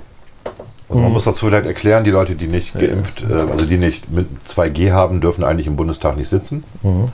Also 0.88 0.98
Mhm. 0.98 1.02
man 1.04 1.12
muss 1.12 1.24
dazu 1.24 1.46
vielleicht 1.46 1.64
erklären, 1.66 2.04
die 2.04 2.10
Leute, 2.10 2.34
die 2.34 2.46
nicht 2.46 2.78
geimpft, 2.78 3.22
äh, 3.22 3.32
also 3.32 3.64
die 3.64 3.78
nicht 3.78 4.10
mit 4.10 4.26
2G 4.46 4.92
haben, 4.92 5.22
dürfen 5.22 5.44
eigentlich 5.44 5.66
im 5.66 5.76
Bundestag 5.76 6.18
nicht 6.18 6.28
sitzen. 6.28 6.62
Mhm. 6.82 7.08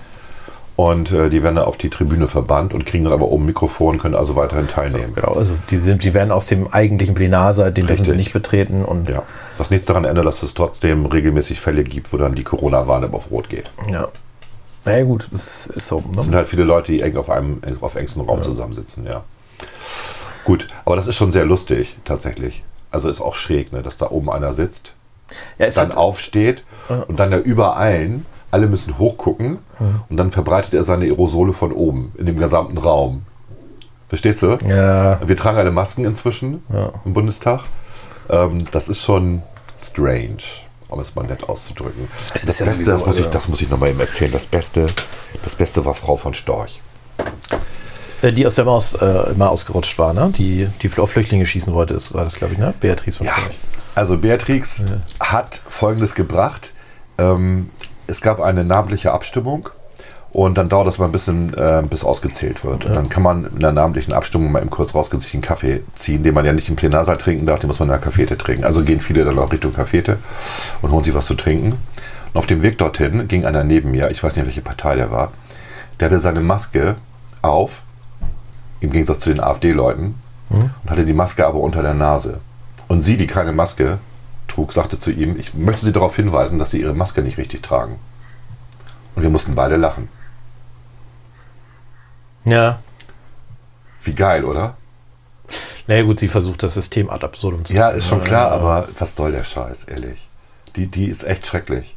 Und 0.77 1.13
äh, 1.13 1.31
die 1.31 1.43
werden 1.45 1.55
dann 1.57 1.65
auf 1.67 1.77
die 1.77 1.89
Tribüne 1.89 2.27
verbannt 2.27 2.75
und 2.75 2.85
kriegen 2.85 3.05
dann 3.05 3.13
aber 3.13 3.29
oben 3.29 3.47
Mikrofon, 3.47 3.99
können 3.99 4.17
also 4.17 4.35
weiterhin 4.35 4.67
teilnehmen. 4.67 5.15
Genau, 5.15 5.35
also 5.35 5.55
die, 5.71 5.77
sind, 5.77 6.03
die 6.03 6.15
werden 6.15 6.33
aus 6.33 6.47
dem 6.47 6.67
eigentlichen 6.73 7.15
Plenarsaal, 7.15 7.73
den 7.73 7.87
dürfen 7.87 8.05
sie 8.05 8.11
Richtig. 8.11 8.27
nicht 8.27 8.33
betreten. 8.33 8.85
Und 8.85 9.09
Ja. 9.09 9.23
Was 9.57 9.71
nichts 9.71 9.87
daran 9.87 10.05
ändert, 10.05 10.27
dass 10.27 10.43
es 10.43 10.53
trotzdem 10.55 11.07
regelmäßig 11.07 11.61
Fälle 11.61 11.85
gibt, 11.85 12.13
wo 12.13 12.17
dann 12.17 12.35
die 12.35 12.43
Corona-Warn-App 12.43 13.15
auf 13.15 13.31
Rot 13.31 13.49
geht. 13.49 13.71
ja. 13.91 14.09
Naja, 14.87 15.05
gut, 15.05 15.29
das 15.33 15.67
ist 15.69 15.89
so. 15.89 16.01
Es 16.11 16.17
Ne? 16.17 16.23
sind 16.25 16.35
halt 16.35 16.47
viele 16.47 16.65
Leute, 16.65 16.93
die 16.93 17.01
eng 17.01 17.17
auf 17.17 17.31
einem 17.31 17.63
auf 17.81 17.95
engstem 17.95 18.21
Raum 18.23 18.43
zusammensitzen, 18.43 19.07
ja. 19.07 19.25
Gut, 20.45 20.67
aber 20.85 20.97
das 20.97 21.07
ist 21.07 21.17
schon 21.17 21.33
sehr 21.33 21.47
lustig, 21.47 21.97
tatsächlich. 22.05 22.63
Also 22.91 23.09
ist 23.09 23.23
auch 23.23 23.35
schräg, 23.35 23.73
ne, 23.73 23.81
dass 23.83 23.97
da 23.97 24.11
oben 24.11 24.29
einer 24.31 24.53
sitzt, 24.53 24.93
Ja, 25.59 25.67
es 25.67 25.75
dann 25.77 25.87
hat, 25.89 25.97
aufsteht 25.97 26.65
und 27.09 27.19
dann 27.19 27.31
da 27.31 27.39
über 27.39 27.77
allen, 27.79 28.27
alle 28.55 28.69
müssen 28.69 28.97
hochgucken 28.99 29.59
und 30.09 30.17
dann 30.17 30.31
verbreitet 30.31 30.73
er 30.75 30.85
seine 30.85 31.05
Aerosole 31.07 31.53
von 31.53 31.73
oben 31.73 32.13
in 32.17 32.27
dem 32.27 32.39
gesamten 32.39 32.79
Raum. 32.79 33.23
Verstehst 34.09 34.43
du? 34.43 34.57
Ja. 34.69 35.19
Wir 35.27 35.37
tragen 35.37 35.59
alle 35.59 35.73
Masken 35.73 36.05
inzwischen 36.05 36.63
Ja. 36.73 36.93
im 37.05 37.13
Bundestag. 37.15 37.63
Ähm, 38.31 38.67
das 38.71 38.89
ist 38.89 39.03
schon 39.03 39.43
strange, 39.79 40.39
um 40.89 41.01
es 41.01 41.15
mal 41.17 41.27
nett 41.27 41.49
auszudrücken. 41.49 42.09
Es 42.33 42.43
das 42.47 42.55
ist 42.55 42.61
ja 42.61 42.67
Beste, 42.67 42.85
sowieso, 42.85 42.93
das 42.93 43.07
muss 43.07 43.19
ich, 43.19 43.27
das 43.27 43.49
muss 43.49 43.61
ich 43.61 43.69
nochmal 43.71 43.91
eben 43.91 43.99
erzählen. 44.01 44.31
Das 44.31 44.47
Beste, 44.47 44.87
das 45.43 45.57
Beste 45.57 45.85
war 45.85 45.95
Frau 45.95 46.17
von 46.17 46.33
Storch. 46.33 46.81
Äh, 48.23 48.33
die 48.33 48.47
aus 48.47 48.55
der 48.55 48.65
Maus 48.67 48.95
äh, 48.95 49.33
mal 49.37 49.49
ausgerutscht 49.49 49.99
war, 49.99 50.13
ne? 50.15 50.33
Die, 50.39 50.69
die 50.81 50.91
auf 50.99 51.11
Flüchtlinge 51.11 51.45
schießen 51.45 51.73
wollte, 51.75 51.95
ist, 51.95 52.15
war 52.15 52.25
das, 52.25 52.35
glaube 52.37 52.53
ich, 52.55 52.59
ne? 52.61 52.73
Beatrice 52.81 53.17
von 53.19 53.27
Ja, 53.27 53.35
Storch. 53.35 53.57
also 53.97 54.17
Beatrix 54.17 54.85
hat 55.21 55.61
Folgendes 55.67 56.15
gebracht. 56.15 56.73
Ähm, 57.19 57.69
es 58.07 58.21
gab 58.21 58.41
eine 58.41 58.65
namentliche 58.65 59.13
Abstimmung 59.13 59.69
und 60.33 60.59
dann 60.59 60.69
dauert 60.69 60.87
das 60.87 60.99
mal 60.99 61.07
ein 61.07 61.13
bisschen, 61.13 61.55
äh, 61.55 61.83
bis 61.89 62.05
ausgezählt 62.05 62.65
wird. 62.65 62.87
Und 62.87 62.95
dann 62.95 63.09
kann 63.09 63.23
man 63.23 63.45
in 63.45 63.61
der 63.61 63.73
namentlichen 63.73 64.13
Abstimmung 64.13 64.51
mal 64.51 64.61
eben 64.61 64.71
kurz 64.71 64.95
rausgehen, 64.95 65.21
sich 65.21 65.35
einen 65.35 65.43
Kaffee 65.43 65.83
ziehen, 65.95 66.23
den 66.23 66.35
man 66.35 66.45
ja 66.45 66.53
nicht 66.53 66.69
im 66.69 66.77
Plenarsaal 66.77 67.19
trinken 67.19 67.47
darf, 67.47 67.61
den 67.61 67.69
muss 67.69 67.79
man 67.79 67.89
in 67.89 67.93
der 67.93 68.01
Cafete 68.01 68.37
trinken. 68.37 68.65
Also 68.65 68.83
gehen 68.83 69.01
viele 69.01 69.25
dann 69.25 69.39
auch 69.39 69.53
Richtung 69.53 69.73
Cafete 69.73 70.19
und 70.83 70.91
holen 70.91 71.05
sich 71.05 71.15
was 71.15 71.27
zu 71.27 71.35
trinken. 71.35 71.75
Und 72.33 72.39
auf 72.39 72.47
dem 72.47 72.63
Weg 72.63 72.79
dorthin 72.79 73.29
ging 73.29 73.45
einer 73.45 73.63
neben 73.63 73.93
mir, 73.93 74.11
ich 74.11 74.23
weiß 74.23 74.35
nicht, 74.35 74.47
welche 74.47 74.63
Partei 74.63 74.97
der 74.97 75.11
war, 75.11 75.33
der 76.01 76.09
hatte 76.09 76.19
seine 76.19 76.41
Maske 76.41 76.97
auf 77.43 77.83
im 78.81 78.91
Gegensatz 78.91 79.21
zu 79.21 79.31
den 79.31 79.41
AfD-Leuten, 79.41 80.15
und 80.51 80.91
hatte 80.91 81.05
die 81.05 81.13
Maske 81.13 81.47
aber 81.47 81.61
unter 81.61 81.83
der 81.83 81.95
Nase. 81.95 82.41
Und 82.87 83.03
sie, 83.03 83.17
die 83.17 83.27
keine 83.27 83.53
Maske 83.53 83.99
trug, 84.55 84.73
sagte 84.73 84.99
zu 84.99 85.11
ihm, 85.11 85.39
ich 85.39 85.55
möchte 85.55 85.85
Sie 85.85 85.93
darauf 85.93 86.17
hinweisen, 86.17 86.59
dass 86.59 86.71
Sie 86.71 86.81
Ihre 86.81 86.95
Maske 86.95 87.23
nicht 87.23 87.39
richtig 87.39 87.63
tragen. 87.63 87.99
Und 89.17 89.23
wir 89.23 89.31
mussten 89.31 89.55
beide 89.55 89.77
lachen. 89.77 90.09
Ja. 92.45 92.79
Wie 94.03 94.15
geil, 94.15 94.45
oder? 94.45 94.77
Naja 95.87 96.03
gut, 96.03 96.19
sie 96.19 96.29
versucht 96.29 96.63
das 96.63 96.75
System 96.75 97.11
ad 97.11 97.25
absurdum 97.25 97.65
zu 97.65 97.73
Ja, 97.73 97.91
ist 97.91 98.09
schon 98.09 98.23
klar, 98.23 98.51
aber 98.53 98.89
was 98.99 99.17
soll 99.17 99.33
der 99.33 99.45
Scheiß, 99.45 99.85
ehrlich? 99.85 100.29
Die, 100.77 100.87
die 100.87 101.07
ist 101.07 101.25
echt 101.25 101.47
schrecklich. 101.47 101.97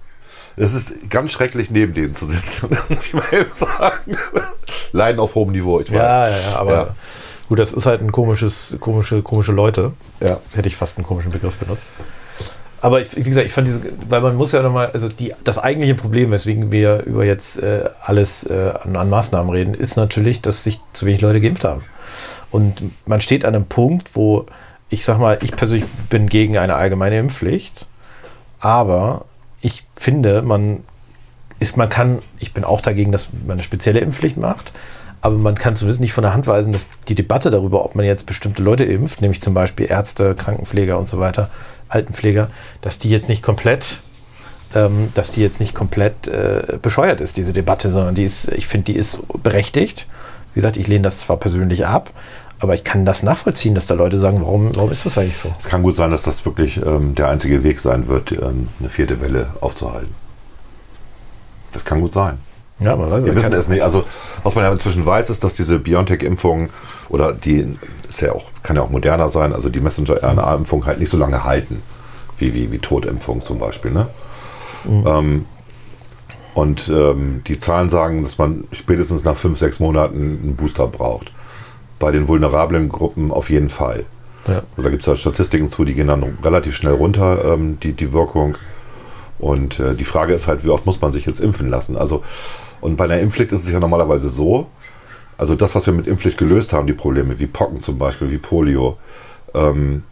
Es 0.58 0.74
ist 0.74 1.10
ganz 1.10 1.32
schrecklich, 1.32 1.70
neben 1.72 1.94
denen 1.94 2.14
zu 2.14 2.26
sitzen, 2.26 2.70
muss 2.90 3.08
ich 3.08 3.14
mal 3.14 3.24
eben 3.32 3.54
sagen. 3.54 4.18
Leiden 4.92 5.20
auf 5.20 5.36
hohem 5.36 5.52
Niveau, 5.52 5.80
ich 5.80 5.90
weiß. 5.90 5.96
Ja, 5.98 6.28
ja, 6.30 6.38
ja, 6.38 6.56
aber 6.58 6.74
Ja. 6.74 6.96
gut, 7.48 7.60
das 7.60 7.74
ist 7.74 7.86
halt 7.86 8.02
ein 8.02 8.12
komisches, 8.12 8.76
komische, 8.80 9.22
komische 9.22 9.52
Leute. 9.54 9.94
Ja. 10.20 10.38
Hätte 10.54 10.68
ich 10.68 10.76
fast 10.76 10.98
einen 10.98 11.06
komischen 11.08 11.32
Begriff 11.32 11.56
benutzt. 11.56 11.90
Aber 12.80 13.02
ich, 13.02 13.16
wie 13.16 13.24
gesagt, 13.24 13.48
ich 13.48 13.54
fand 13.54 13.68
diese, 13.68 13.82
weil 14.08 14.22
man 14.22 14.36
muss 14.36 14.52
ja 14.52 14.62
nochmal, 14.62 14.92
also 14.94 15.10
die, 15.10 15.34
das 15.44 15.58
eigentliche 15.58 15.96
Problem, 15.96 16.32
weswegen 16.32 16.72
wir 16.72 17.04
über 17.04 17.26
jetzt 17.26 17.62
äh, 17.62 17.90
alles 18.04 18.44
äh, 18.44 18.74
an, 18.84 18.96
an 18.96 19.10
Maßnahmen 19.10 19.52
reden, 19.52 19.74
ist 19.74 19.98
natürlich, 19.98 20.42
dass 20.42 20.64
sich 20.64 20.80
zu 20.94 21.06
wenig 21.06 21.22
Leute 21.22 21.42
geimpft 21.42 21.64
haben. 21.64 21.84
Und 22.52 22.84
man 23.08 23.20
steht 23.22 23.46
an 23.46 23.56
einem 23.56 23.66
Punkt, 23.66 24.16
wo 24.16 24.46
ich 24.90 25.04
sag 25.04 25.20
mal, 25.20 25.38
ich 25.42 25.56
persönlich 25.56 25.88
bin 26.10 26.30
gegen 26.30 26.58
eine 26.58 26.76
allgemeine 26.76 27.20
Impfpflicht, 27.20 27.86
aber 28.60 29.26
ich 29.62 29.84
finde, 29.96 30.42
man 30.42 30.84
ist, 31.60 31.78
man 31.78 31.90
kann, 31.90 32.20
ich 32.40 32.54
bin 32.54 32.64
auch 32.64 32.82
dagegen, 32.82 33.12
dass 33.12 33.30
man 33.46 33.54
eine 33.54 33.64
spezielle 33.64 34.00
Impfpflicht 34.00 34.38
macht, 34.38 34.72
aber 35.22 35.38
man 35.38 35.56
kann 35.56 35.76
zumindest 35.76 36.02
nicht 36.02 36.14
von 36.14 36.22
der 36.22 36.34
Hand 36.34 36.48
weisen, 36.48 36.72
dass 36.72 36.88
die 37.08 37.16
Debatte 37.16 37.50
darüber, 37.50 37.84
ob 37.84 37.96
man 37.96 38.06
jetzt 38.06 38.26
bestimmte 38.26 38.62
Leute 38.62 38.84
impft, 38.84 39.22
nämlich 39.22 39.42
zum 39.42 39.54
Beispiel 39.54 39.88
Ärzte, 39.90 40.36
Krankenpfleger 40.36 40.98
und 40.98 41.08
so 41.08 41.20
weiter, 41.20 41.50
Altenpfleger, 41.90 42.50
dass 42.82 43.00
die 43.00 43.10
jetzt 43.10 43.30
nicht 43.30 43.42
komplett, 43.42 44.02
ähm, 44.76 45.10
dass 45.14 45.32
die 45.32 45.42
jetzt 45.42 45.60
nicht 45.60 45.74
komplett 45.74 46.28
äh, 46.28 46.78
bescheuert 46.82 47.22
ist, 47.22 47.38
diese 47.38 47.54
Debatte, 47.54 47.92
sondern 47.92 48.16
die 48.16 48.26
ist, 48.26 48.50
ich 48.50 48.68
finde, 48.68 48.92
die 48.92 48.98
ist 48.98 49.20
berechtigt. 49.42 50.08
Wie 50.54 50.60
gesagt, 50.60 50.78
ich 50.78 50.88
lehne 50.88 51.04
das 51.04 51.20
zwar 51.20 51.38
persönlich 51.38 51.86
ab, 51.86 52.12
aber 52.60 52.74
ich 52.74 52.84
kann 52.84 53.06
das 53.06 53.24
nachvollziehen, 53.24 53.76
dass 53.76 53.88
da 53.88 53.94
Leute 53.94 54.18
sagen, 54.18 54.42
warum, 54.42 54.76
warum 54.76 54.92
ist 54.92 55.06
das 55.06 55.18
eigentlich 55.18 55.38
so? 55.38 55.54
Es 55.58 55.68
kann 55.68 55.84
gut 55.84 55.96
sein, 55.96 56.12
dass 56.12 56.24
das 56.24 56.46
wirklich 56.46 56.78
ähm, 56.84 57.16
der 57.16 57.30
einzige 57.30 57.64
Weg 57.64 57.80
sein 57.80 58.08
wird, 58.08 58.32
ähm, 58.32 58.70
eine 58.80 58.90
vierte 58.90 59.22
Welle 59.22 59.50
aufzuhalten. 59.62 60.14
Das 61.74 61.86
kann 61.86 62.02
gut 62.02 62.14
sein. 62.14 62.40
Ja, 62.80 62.96
man 62.96 63.10
weiß 63.10 63.26
Wir 63.26 63.36
wissen 63.36 63.54
es 63.54 63.68
nicht. 63.68 63.82
Also, 63.82 64.04
was 64.44 64.56
man 64.56 64.64
ja 64.64 64.72
inzwischen 64.72 65.06
weiß, 65.06 65.30
ist, 65.30 65.44
dass 65.44 65.56
diese 65.56 65.80
BioNTech-Impfung 65.80 66.70
oder 67.10 67.34
die 67.34 67.78
ist 68.08 68.22
ja 68.22 68.34
auch, 68.34 68.46
kann 68.64 68.76
ja 68.76 68.84
auch 68.84 68.90
moderner 68.90 69.30
sein, 69.30 69.54
also 69.54 69.70
die 69.70 69.80
Messenger-RNA-Impfung 69.80 70.86
halt 70.86 71.00
nicht 71.00 71.10
so 71.10 71.18
lange 71.18 71.44
halten, 71.44 71.82
wie, 72.38 72.54
wie, 72.54 72.72
wie 72.72 72.80
Totimpfung 72.80 73.44
zum 73.44 73.60
Beispiel. 73.60 73.92
Ne? 73.92 74.08
Ähm, 74.88 75.46
und 76.54 76.90
ähm, 76.90 77.42
die 77.46 77.60
Zahlen 77.60 77.90
sagen, 77.90 78.24
dass 78.24 78.38
man 78.38 78.64
spätestens 78.72 79.24
nach 79.24 79.36
fünf, 79.36 79.60
sechs 79.60 79.80
Monaten 79.80 80.40
einen 80.42 80.56
Booster 80.56 80.88
braucht. 80.88 81.32
Bei 82.00 82.12
den 82.12 82.28
vulnerablen 82.28 82.90
Gruppen 82.90 83.32
auf 83.32 83.50
jeden 83.50 83.70
Fall. 83.70 84.06
Ja. 84.48 84.64
Also 84.72 84.84
da 84.84 84.90
gibt 84.90 85.02
es 85.02 85.08
ja 85.08 85.16
Statistiken 85.16 85.70
zu, 85.70 85.84
die 85.84 85.94
gehen 85.94 86.08
dann 86.08 86.38
relativ 86.44 86.76
schnell 86.76 86.94
runter, 86.94 87.54
ähm, 87.54 87.80
die, 87.82 87.94
die 87.94 88.14
Wirkung. 88.14 88.56
Und 89.40 89.80
äh, 89.80 89.94
die 89.94 90.04
Frage 90.04 90.34
ist 90.34 90.48
halt, 90.48 90.66
wie 90.66 90.70
oft 90.70 90.86
muss 90.86 91.02
man 91.02 91.12
sich 91.12 91.26
jetzt 91.26 91.40
impfen 91.40 91.70
lassen? 91.70 91.98
Also, 91.98 92.24
und 92.82 92.96
bei 92.96 93.06
einer 93.06 93.20
Impfpflicht 93.20 93.52
ist 93.52 93.66
es 93.66 93.72
ja 93.72 93.80
normalerweise 93.80 94.30
so, 94.30 94.68
also 95.38 95.56
das, 95.56 95.76
was 95.76 95.86
wir 95.86 95.94
mit 95.94 96.08
Impfpflicht 96.08 96.38
gelöst 96.38 96.74
haben, 96.74 96.88
die 96.88 96.94
Probleme, 96.94 97.40
wie 97.40 97.48
Pocken 97.48 97.80
zum 97.82 97.98
Beispiel, 97.98 98.32
wie 98.32 98.38
Polio, 98.38 98.98
ähm, 99.54 100.04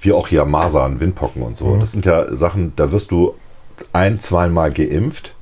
wie 0.00 0.12
auch 0.12 0.28
hier 0.28 0.44
Masern, 0.44 1.00
Windpocken 1.00 1.42
und 1.42 1.56
so, 1.56 1.76
das 1.76 1.92
sind 1.92 2.06
ja 2.06 2.34
Sachen, 2.34 2.72
da 2.76 2.90
wirst 2.92 3.10
du 3.10 3.34
ein, 3.92 4.20
zweimal 4.20 4.72
geimpft 4.72 5.34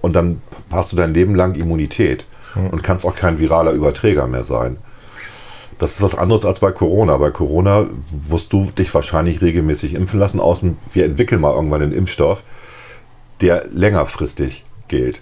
und 0.00 0.14
dann 0.14 0.40
hast 0.70 0.92
du 0.92 0.96
dein 0.96 1.14
Leben 1.14 1.34
lang 1.34 1.54
Immunität 1.54 2.24
und 2.70 2.82
kannst 2.82 3.04
auch 3.04 3.16
kein 3.16 3.38
viraler 3.38 3.72
Überträger 3.72 4.26
mehr 4.26 4.44
sein. 4.44 4.78
Das 5.78 5.92
ist 5.92 6.02
was 6.02 6.14
anderes 6.14 6.44
als 6.44 6.60
bei 6.60 6.72
Corona. 6.72 7.18
Bei 7.18 7.30
Corona 7.30 7.86
wirst 8.10 8.52
du 8.52 8.70
dich 8.70 8.92
wahrscheinlich 8.94 9.42
regelmäßig 9.42 9.94
impfen 9.94 10.18
lassen, 10.18 10.40
außen 10.40 10.78
wir 10.94 11.04
entwickeln 11.04 11.40
mal 11.40 11.52
irgendwann 11.52 11.82
einen 11.82 11.92
Impfstoff, 11.92 12.42
der 13.42 13.66
längerfristig 13.70 14.64
gilt. 14.88 15.20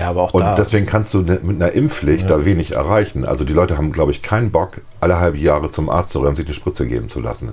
Ja, 0.00 0.08
aber 0.10 0.22
auch 0.22 0.34
Und 0.34 0.42
da. 0.42 0.54
deswegen 0.54 0.86
kannst 0.86 1.12
du 1.14 1.20
ne- 1.22 1.40
mit 1.42 1.60
einer 1.62 1.72
Impfpflicht 1.72 2.30
da 2.30 2.44
wenig 2.44 2.72
erreichen. 2.74 3.24
Also 3.26 3.44
die 3.44 3.52
Leute 3.52 3.76
haben, 3.76 3.92
glaube 3.92 4.12
ich, 4.12 4.22
keinen 4.22 4.50
Bock, 4.50 4.80
alle 5.00 5.20
halbe 5.20 5.38
Jahre 5.38 5.70
zum 5.70 5.90
Arzt 5.90 6.12
zu 6.12 6.20
rennen, 6.20 6.34
sich 6.34 6.46
eine 6.46 6.54
Spritze 6.54 6.86
geben 6.86 7.08
zu 7.08 7.20
lassen. 7.20 7.50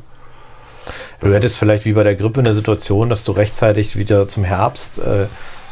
Du 1.19 1.33
hättest 1.33 1.57
vielleicht 1.57 1.85
wie 1.85 1.93
bei 1.93 2.03
der 2.03 2.15
Grippe 2.15 2.39
eine 2.39 2.53
Situation, 2.53 3.09
dass 3.09 3.23
du 3.23 3.31
rechtzeitig 3.33 3.97
wieder 3.97 4.27
zum 4.27 4.43
Herbst, 4.43 4.99
äh, 4.99 5.25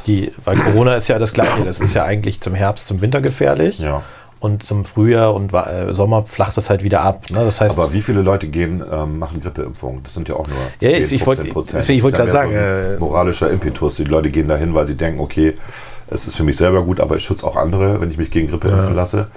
die, 0.07 0.31
weil 0.43 0.57
Corona 0.57 0.95
ist 0.95 1.07
ja 1.07 1.17
das 1.19 1.33
Gleiche, 1.33 1.63
das 1.65 1.79
ist 1.79 1.93
ja 1.93 2.03
eigentlich 2.03 2.41
zum 2.41 2.53
Herbst, 2.55 2.87
zum 2.87 3.01
Winter 3.01 3.21
gefährlich. 3.21 3.79
Ja. 3.79 4.03
Und 4.41 4.61
zum 4.61 4.85
Frühjahr 4.85 5.33
und 5.33 5.53
äh, 5.53 5.91
Sommer 5.93 6.25
flacht 6.25 6.57
das 6.57 6.69
halt 6.69 6.83
wieder 6.83 7.01
ab. 7.01 7.31
Ne? 7.31 7.43
Das 7.45 7.61
heißt, 7.61 7.79
Aber 7.79 7.93
wie 7.93 8.01
viele 8.01 8.21
Leute 8.21 8.47
gehen, 8.47 8.83
ähm, 8.91 9.17
machen 9.17 9.39
Grippeimpfungen? 9.41 10.03
Das 10.03 10.13
sind 10.13 10.27
ja 10.27 10.35
auch 10.35 10.47
nur 10.47 10.57
Ja, 10.81 10.89
ich- 10.89 11.11
ich 11.11 11.25
wollt- 11.25 11.49
Prozent. 11.51 11.79
deswegen, 11.79 11.97
ich 11.97 12.03
wollte 12.03 12.17
Das 12.17 12.27
ja 12.27 12.41
gerade 12.43 12.49
mehr 12.53 12.61
sagen, 12.81 12.87
so 12.89 12.95
äh, 12.95 12.99
moralischer 12.99 13.49
Impetus. 13.49 13.95
Die 13.95 14.03
Leute 14.03 14.29
gehen 14.29 14.47
dahin, 14.47 14.75
weil 14.75 14.85
sie 14.85 14.95
denken, 14.97 15.19
okay, 15.21 15.55
es 16.07 16.27
ist 16.27 16.35
für 16.35 16.43
mich 16.43 16.57
selber 16.57 16.83
gut, 16.83 16.99
aber 16.99 17.15
ich 17.15 17.23
schütze 17.23 17.45
auch 17.45 17.55
andere, 17.55 17.99
wenn 18.01 18.11
ich 18.11 18.17
mich 18.17 18.29
gegen 18.31 18.47
Grippe 18.49 18.69
impfen 18.69 18.95
lasse. 18.95 19.27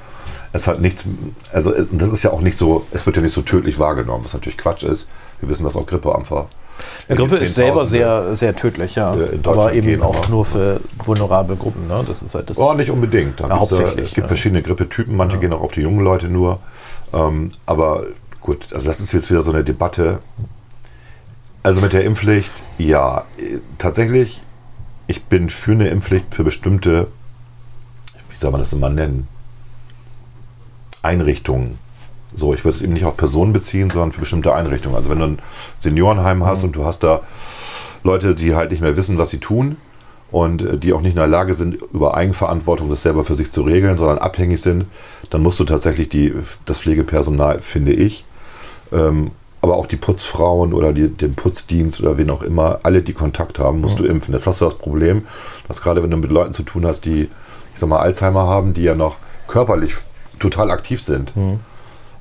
Es 0.53 0.67
hat 0.67 0.81
nichts, 0.81 1.05
also 1.53 1.75
äh, 1.75 1.85
das 1.93 2.11
ist 2.11 2.23
ja 2.23 2.33
auch 2.33 2.41
nicht 2.41 2.57
so, 2.57 2.87
es 2.91 3.05
wird 3.07 3.17
ja 3.17 3.23
nicht 3.23 3.35
so 3.35 3.43
tödlich 3.43 3.79
wahrgenommen, 3.79 4.25
was 4.25 4.33
natürlich 4.33 4.59
Quatsch 4.59 4.83
ist. 4.83 5.07
Wir 5.41 5.49
wissen, 5.49 5.65
dass 5.65 5.77
auch 5.77 5.87
Grippe 5.87 6.15
einfach. 6.15 6.47
ja, 7.09 7.15
Grippe 7.17 7.37
ist 7.37 7.55
selber 7.55 7.85
sehr, 7.87 8.35
sehr 8.35 8.57
tödlich, 8.57 8.95
ja. 8.95 9.15
äh, 9.15 9.39
Aber 9.45 9.73
eben 9.75 10.03
auch 10.03 10.17
aber- 10.17 10.29
nur 10.29 10.45
für 10.45 10.81
vulnerable 11.05 11.57
Gruppen. 11.57 11.87
Ne? 11.87 12.03
Das 12.07 12.23
ist 12.23 12.35
halt 12.35 12.49
das. 12.51 12.59
Oh, 12.59 12.73
nicht 12.73 12.91
unbedingt. 12.91 13.41
Ja, 13.41 13.47
äh, 13.49 13.51
hauptsächlich, 13.51 14.07
es 14.07 14.15
gibt 14.15 14.25
ja. 14.25 14.29
verschiedene 14.29 14.63
Grippetypen, 14.63 15.15
manche 15.17 15.39
gehen 15.39 15.53
auch 15.53 15.61
auf 15.63 15.73
die 15.73 15.83
jungen 15.83 16.01
Leute 16.01 16.29
nur. 16.29 16.59
Ähm, 17.13 17.53
aber 17.67 18.05
gut, 18.41 18.69
also 18.73 18.89
das 18.89 19.01
ist 19.01 19.13
jetzt 19.13 19.31
wieder 19.31 19.43
so 19.43 19.53
eine 19.53 19.65
Debatte. 19.65 20.19
Also 21.63 21.81
mit 21.81 21.93
der 21.93 22.05
Impfpflicht, 22.05 22.53
ja, 22.79 23.25
tatsächlich, 23.79 24.41
ich 25.09 25.25
bin 25.25 25.51
für 25.51 25.73
eine 25.73 25.89
Impfpflicht 25.89 26.35
für 26.35 26.45
bestimmte, 26.45 27.09
wie 28.31 28.37
soll 28.37 28.53
man 28.53 28.61
das 28.61 28.73
immer 28.73 28.91
nennen, 28.91 29.27
Einrichtungen. 31.03 31.79
So, 32.35 32.53
ich 32.53 32.63
würde 32.65 32.77
es 32.77 32.83
eben 32.83 32.93
nicht 32.93 33.07
auf 33.07 33.17
Personen 33.17 33.55
beziehen, 33.55 33.89
sondern 33.89 34.13
für 34.13 34.21
bestimmte 34.21 34.55
Einrichtungen. 34.55 34.95
Also 34.95 35.09
wenn 35.09 35.19
du 35.19 35.25
ein 35.25 35.39
Seniorenheim 35.79 36.45
hast 36.45 36.63
und 36.63 36.77
du 36.77 36.85
hast 36.85 37.03
da 37.03 37.23
Leute, 38.05 38.35
die 38.35 38.55
halt 38.55 38.71
nicht 38.71 38.83
mehr 38.83 38.97
wissen, 38.97 39.17
was 39.17 39.31
sie 39.31 39.39
tun 39.39 39.79
und 40.31 40.63
äh, 40.63 40.77
die 40.77 40.93
auch 40.93 41.01
nicht 41.01 41.13
in 41.13 41.19
der 41.19 41.27
Lage 41.27 41.55
sind, 41.55 41.79
über 41.95 42.15
Eigenverantwortung 42.15 42.91
das 42.91 43.03
selber 43.03 43.25
für 43.25 43.35
sich 43.35 43.51
zu 43.51 43.63
regeln, 43.63 43.97
sondern 43.97 44.19
abhängig 44.19 44.61
sind, 44.61 44.85
dann 45.31 45.43
musst 45.43 45.59
du 45.59 45.65
tatsächlich 45.65 46.11
die, 46.11 46.35
das 46.67 46.81
Pflegepersonal, 46.81 47.61
finde 47.61 47.93
ich, 47.93 48.27
ähm, 48.93 49.31
aber 49.61 49.77
auch 49.77 49.87
die 49.87 49.97
Putzfrauen 49.97 50.73
oder 50.73 50.93
die, 50.93 51.09
den 51.09 51.35
Putzdienst 51.35 52.01
oder 52.01 52.17
wen 52.17 52.31
auch 52.31 52.43
immer, 52.43 52.81
alle, 52.85 53.03
die 53.03 53.13
Kontakt 53.13 53.59
haben, 53.59 53.81
musst 53.81 53.99
du 53.99 54.05
impfen. 54.05 54.33
Jetzt 54.35 54.47
hast 54.47 54.61
du 54.61 54.65
das 54.67 54.75
Problem, 54.75 55.27
dass 55.67 55.83
gerade 55.83 56.03
wenn 56.03 56.11
du 56.11 56.17
mit 56.17 56.31
Leuten 56.31 56.53
zu 56.55 56.63
tun 56.63 56.87
hast, 56.87 57.05
die, 57.05 57.23
ich 57.23 57.81
sag 57.81 57.89
mal, 57.89 57.99
Alzheimer 57.99 58.47
haben, 58.47 58.75
die 58.75 58.83
ja 58.83 58.95
noch 58.95 59.17
körperlich 59.49 59.95
total 60.39 60.71
aktiv 60.71 61.03
sind 61.03 61.33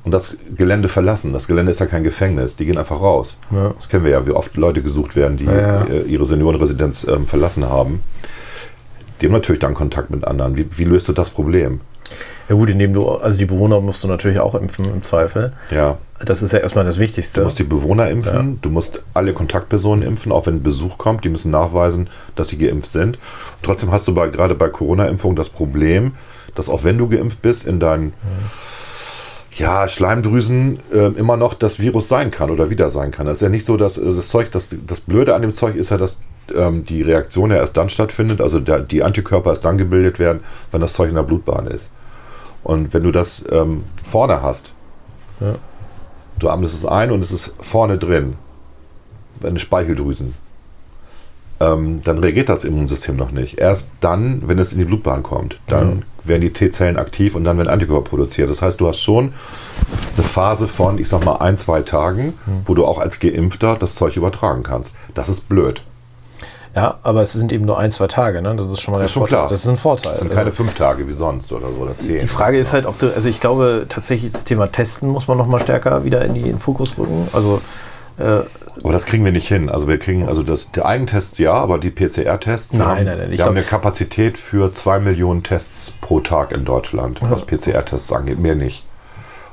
und 0.04 0.12
das 0.12 0.36
Gelände 0.56 0.88
verlassen. 0.88 1.34
Das 1.34 1.48
Gelände 1.48 1.72
ist 1.72 1.80
ja 1.80 1.86
kein 1.86 2.04
Gefängnis, 2.04 2.56
die 2.56 2.66
gehen 2.66 2.78
einfach 2.78 3.00
raus. 3.02 3.38
Ja. 3.52 3.70
Das 3.76 3.90
kennen 3.90 4.04
wir 4.04 4.12
ja, 4.12 4.26
wie 4.26 4.32
oft 4.32 4.56
Leute 4.58 4.82
gesucht 4.82 5.16
werden, 5.16 5.38
die 5.38 5.46
Ja, 5.46 5.58
ja. 5.58 5.84
äh, 5.84 6.02
ihre 6.04 6.26
Seniorenresidenz 6.26 7.06
ähm, 7.08 7.28
verlassen 7.28 7.68
haben. 7.70 8.02
Die 9.22 9.26
haben 9.26 9.34
natürlich 9.34 9.60
dann 9.60 9.74
Kontakt 9.74 10.10
mit 10.10 10.26
anderen. 10.26 10.56
Wie, 10.56 10.66
wie 10.78 10.86
löst 10.86 11.08
du 11.10 11.14
das 11.14 11.30
Problem? 11.30 11.82
Ja 12.50 12.56
gut, 12.56 12.70
indem 12.70 12.94
du, 12.94 13.10
also 13.10 13.38
die 13.38 13.46
Bewohner 13.46 13.82
musst 13.82 14.04
du 14.04 14.08
natürlich 14.08 14.40
auch 14.40 14.56
impfen 14.56 14.86
im 14.86 15.04
Zweifel. 15.04 15.52
Ja, 15.70 15.98
Das 16.24 16.42
ist 16.42 16.54
ja 16.54 16.60
erstmal 16.60 16.86
das 16.86 16.98
Wichtigste. 16.98 17.42
Du 17.42 17.46
musst 17.46 17.60
die 17.60 17.64
Bewohner 17.64 18.10
impfen, 18.10 18.60
du 18.62 18.70
musst 18.70 19.02
alle 19.14 19.34
Kontaktpersonen 19.34 20.08
impfen, 20.08 20.32
auch 20.32 20.46
wenn 20.46 20.64
Besuch 20.64 20.98
kommt, 20.98 21.26
die 21.26 21.30
müssen 21.30 21.52
nachweisen, 21.52 22.10
dass 22.36 22.50
sie 22.50 22.58
geimpft 22.58 22.92
sind. 22.92 23.20
trotzdem 23.62 23.92
hast 23.92 24.08
du 24.08 24.14
bei, 24.14 24.28
gerade 24.28 24.56
bei 24.56 24.70
Corona-Impfung 24.70 25.36
das 25.36 25.50
Problem, 25.50 26.14
dass 26.56 26.70
auch 26.70 26.84
wenn 26.84 26.98
du 26.98 27.10
geimpft 27.10 27.42
bist, 27.42 27.68
in 27.68 27.80
deinen 27.80 28.14
ja, 29.58 29.88
Schleimdrüsen 29.88 30.80
äh, 30.94 31.08
immer 31.18 31.36
noch 31.36 31.54
das 31.54 31.80
Virus 31.80 32.08
sein 32.08 32.32
kann 32.32 32.50
oder 32.50 32.70
wieder 32.70 32.90
sein 32.90 33.12
kann. 33.12 33.26
Das 33.26 33.40
ist 33.40 33.42
ja 33.42 33.50
nicht 33.50 33.66
so, 33.66 33.76
dass 33.76 33.98
äh, 33.98 34.16
das 34.16 34.30
Zeug, 34.30 34.52
das, 34.52 34.70
das 34.86 35.00
Blöde 35.00 35.36
an 35.36 35.42
dem 35.42 35.54
Zeug 35.54 35.76
ist 35.76 35.90
ja, 35.90 35.98
dass 35.98 36.18
ähm, 36.56 36.86
die 36.86 37.02
Reaktion 37.02 37.52
ja 37.52 37.58
erst 37.58 37.76
dann 37.76 37.90
stattfindet, 37.90 38.40
also 38.40 38.60
der, 38.60 38.80
die 38.80 39.04
Antikörper 39.04 39.50
erst 39.50 39.66
dann 39.66 39.78
gebildet 39.78 40.20
werden, 40.20 40.42
wenn 40.72 40.82
das 40.82 40.94
Zeug 40.94 41.10
in 41.10 41.16
der 41.16 41.24
Blutbahn 41.24 41.68
ist. 41.68 41.90
Und 42.68 42.94
wenn 42.94 43.04
du 43.04 43.12
das 43.12 43.46
ähm, 43.50 43.86
vorne 44.04 44.42
hast, 44.42 44.74
Ja. 45.40 45.56
Du 46.40 46.50
atmest 46.50 46.74
es 46.76 46.86
ein 46.86 47.12
und 47.12 47.22
es 47.22 47.32
ist 47.32 47.54
vorne 47.60 47.98
drin. 47.98 48.36
Bei 49.40 49.48
den 49.50 49.58
Speicheldrüsen. 49.58 50.34
Ähm, 51.60 52.02
dann 52.04 52.20
reagiert 52.20 52.50
das 52.50 52.64
Immunsystem 52.66 53.16
noch 53.16 53.32
nicht. 53.32 53.58
Erst 53.58 53.90
dann, 54.02 54.44
wenn 54.48 54.60
es 54.60 54.74
in 54.74 54.80
die 54.80 54.86
Blutbahn 54.86 55.24
kommt, 55.24 55.60
dann 55.66 56.04
werden 56.26 56.42
die 56.42 56.52
T-Zellen 56.54 56.98
aktiv 56.98 57.36
und 57.36 57.44
dann 57.46 57.58
werden 57.58 57.70
Antikörper 57.70 58.10
produziert. 58.10 58.50
Das 58.50 58.62
heißt, 58.62 58.80
du 58.82 58.88
hast 58.88 59.00
schon 59.00 59.34
eine 60.16 60.24
Phase 60.24 60.68
von, 60.68 61.00
ich 61.00 61.08
sag 61.08 61.24
mal, 61.26 61.38
ein, 61.38 61.58
zwei 61.58 61.82
Tagen, 61.82 62.34
wo 62.66 62.76
du 62.76 62.86
auch 62.86 63.00
als 63.00 63.20
Geimpfter 63.20 63.78
das 63.80 63.96
Zeug 63.96 64.18
übertragen 64.18 64.62
kannst. 64.64 64.94
Das 65.16 65.30
ist 65.30 65.48
blöd. 65.50 65.82
Ja, 66.78 67.00
aber 67.02 67.24
es 67.24 67.34
sind 67.34 67.52
eben 67.52 67.66
nur 67.66 67.80
ein, 67.80 67.90
zwei 67.90 68.06
Tage, 68.06 68.40
ne? 68.44 68.56
Das 68.56 68.68
ist 68.68 68.82
schon 68.82 68.92
mal 68.92 69.00
der 69.00 69.06
ist 69.06 69.14
schon 69.14 69.22
Vorteil. 69.22 69.40
klar. 69.40 69.50
Das 69.50 69.64
ist 69.64 69.68
ein 69.68 69.78
Vorteil. 69.78 70.12
Das 70.12 70.20
sind 70.20 70.32
keine 70.32 70.52
fünf 70.52 70.76
Tage 70.76 71.08
wie 71.08 71.12
sonst 71.12 71.52
oder 71.52 71.72
so 71.72 71.80
oder 71.82 71.98
zehn. 71.98 72.20
Die 72.20 72.28
Frage 72.28 72.60
ist 72.60 72.72
halt, 72.72 72.86
ob 72.86 73.00
du, 73.00 73.12
also 73.16 73.28
ich 73.28 73.40
glaube 73.40 73.88
tatsächlich, 73.90 74.32
das 74.32 74.46
Thema 74.46 74.72
Testen 74.72 75.10
muss 75.10 75.28
man 75.28 75.40
noch 75.40 75.48
mal 75.48 75.60
stärker 75.60 76.04
wieder 76.04 76.24
in, 76.24 76.36
die, 76.36 76.42
in 76.42 76.48
den 76.50 76.60
Fokus 76.60 76.96
rücken. 77.00 77.28
Also 77.34 77.62
äh, 78.20 78.42
Aber 78.84 78.94
das 78.94 79.08
kriegen 79.08 79.26
wir 79.26 79.32
nicht 79.32 79.48
hin. 79.48 79.70
Also 79.70 79.88
wir 79.88 79.98
kriegen, 79.98 80.28
also 80.28 80.44
das, 80.44 80.72
die 80.72 80.84
Eigentests 80.84 81.40
ja, 81.40 81.54
aber 81.54 81.80
die 81.80 81.90
PCR-Tests, 81.90 82.74
wir 82.74 82.78
Nein, 82.78 82.88
haben, 82.88 83.06
nein, 83.06 83.18
nein, 83.18 83.32
wir 83.32 83.44
haben 83.44 83.58
eine 83.58 83.66
Kapazität 83.66 84.38
für 84.38 84.72
zwei 84.72 85.00
Millionen 85.00 85.42
Tests 85.42 85.94
pro 86.00 86.20
Tag 86.20 86.52
in 86.52 86.64
Deutschland, 86.64 87.20
was 87.22 87.44
PCR-Tests 87.44 88.12
angeht, 88.14 88.38
mehr 88.38 88.54
nicht. 88.56 88.84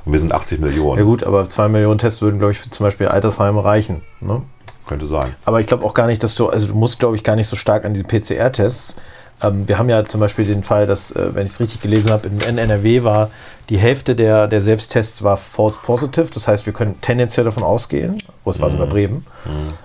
Und 0.05 0.13
wir 0.13 0.19
sind 0.19 0.31
80 0.31 0.59
Millionen, 0.59 0.99
ja 0.99 1.03
gut, 1.05 1.23
aber 1.23 1.49
zwei 1.49 1.67
Millionen 1.69 1.97
Tests 1.97 2.21
würden, 2.21 2.37
glaube 2.37 2.51
ich, 2.51 2.59
für 2.59 2.69
zum 2.69 2.83
Beispiel 2.83 3.07
Altersheime 3.07 3.65
reichen. 3.65 4.03
Ne? 4.21 4.43
Könnte 4.85 5.05
sein. 5.05 5.35
Aber 5.45 5.59
ich 5.59 5.67
glaube 5.67 5.85
auch 5.85 5.93
gar 5.93 6.07
nicht, 6.07 6.23
dass 6.23 6.35
du, 6.35 6.47
also 6.47 6.67
du 6.67 6.75
musst, 6.75 6.99
glaube 6.99 7.15
ich, 7.15 7.23
gar 7.23 7.35
nicht 7.35 7.47
so 7.47 7.55
stark 7.55 7.85
an 7.85 7.93
diese 7.93 8.05
PCR-Tests. 8.05 8.95
Ähm, 9.41 9.67
wir 9.67 9.77
haben 9.77 9.89
ja 9.89 10.05
zum 10.05 10.21
Beispiel 10.21 10.45
den 10.45 10.63
Fall, 10.63 10.87
dass, 10.87 11.11
äh, 11.11 11.33
wenn 11.33 11.45
ich 11.45 11.53
es 11.53 11.59
richtig 11.59 11.81
gelesen 11.81 12.11
habe, 12.11 12.27
in, 12.27 12.57
NRW 12.57 13.03
war 13.03 13.29
die 13.69 13.77
Hälfte 13.77 14.15
der, 14.15 14.47
der 14.47 14.61
Selbsttests 14.61 15.23
war 15.23 15.37
false 15.37 15.79
positive. 15.83 16.27
Das 16.33 16.47
heißt, 16.47 16.65
wir 16.65 16.73
können 16.73 16.99
tendenziell 17.01 17.45
davon 17.45 17.63
ausgehen, 17.63 18.17
oh, 18.43 18.51
es 18.51 18.61
war 18.61 18.69
sogar 18.69 18.87
Bremen. 18.87 19.25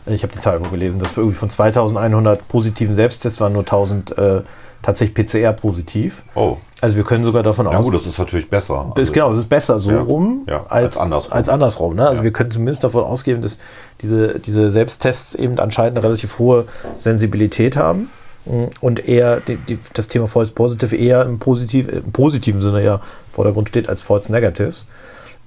Ich 0.06 0.22
habe 0.22 0.32
die 0.32 0.38
Zahl 0.38 0.64
wo 0.64 0.68
gelesen, 0.68 1.00
dass 1.00 1.16
wir 1.16 1.22
irgendwie 1.22 1.38
von 1.38 1.50
2100 1.50 2.46
positiven 2.46 2.94
Selbsttests 2.94 3.40
waren 3.40 3.52
nur 3.52 3.62
1000 3.62 4.18
äh, 4.18 4.42
tatsächlich 4.82 5.14
PCR 5.14 5.52
positiv. 5.52 6.22
Oh, 6.34 6.58
Also 6.80 6.96
wir 6.96 7.04
können 7.04 7.24
sogar 7.24 7.42
davon 7.42 7.66
na 7.66 7.72
ausgehen. 7.72 7.92
gut, 7.92 8.00
das 8.00 8.06
ist 8.06 8.18
natürlich 8.18 8.48
besser. 8.48 8.86
Ist, 8.94 8.98
Also, 9.00 9.12
genau, 9.12 9.30
es 9.32 9.38
ist 9.38 9.48
besser 9.48 9.78
so 9.80 9.90
Ja, 9.90 10.00
rum 10.00 10.46
ja, 10.48 10.64
als, 10.68 10.96
als 10.96 10.98
andersrum. 10.98 11.32
Als 11.32 11.48
andersrum 11.48 11.94
ne? 11.94 12.08
Also 12.08 12.20
Ja. 12.20 12.24
wir 12.24 12.32
können 12.32 12.50
zumindest 12.50 12.84
davon 12.84 13.04
ausgehen, 13.04 13.42
dass 13.42 13.58
diese, 14.00 14.38
diese 14.40 14.70
Selbsttests 14.70 15.34
eben 15.34 15.58
anscheinend 15.58 15.98
eine 15.98 16.06
relativ 16.06 16.38
hohe 16.38 16.64
Sensibilität 16.96 17.76
haben 17.76 18.10
mm, 18.46 18.64
und 18.80 19.06
eher 19.06 19.40
die, 19.40 19.56
die, 19.56 19.78
das 19.92 20.08
Thema 20.08 20.26
False 20.26 20.52
Positive 20.52 20.96
eher 20.96 21.22
im, 21.26 21.38
Positiv, 21.38 21.88
im 21.88 22.12
positiven 22.12 22.62
Sinne 22.62 22.82
ja 22.82 22.94
im 22.94 23.00
Vordergrund 23.32 23.68
steht 23.68 23.88
als 23.88 24.00
False 24.00 24.32
Negatives. 24.32 24.86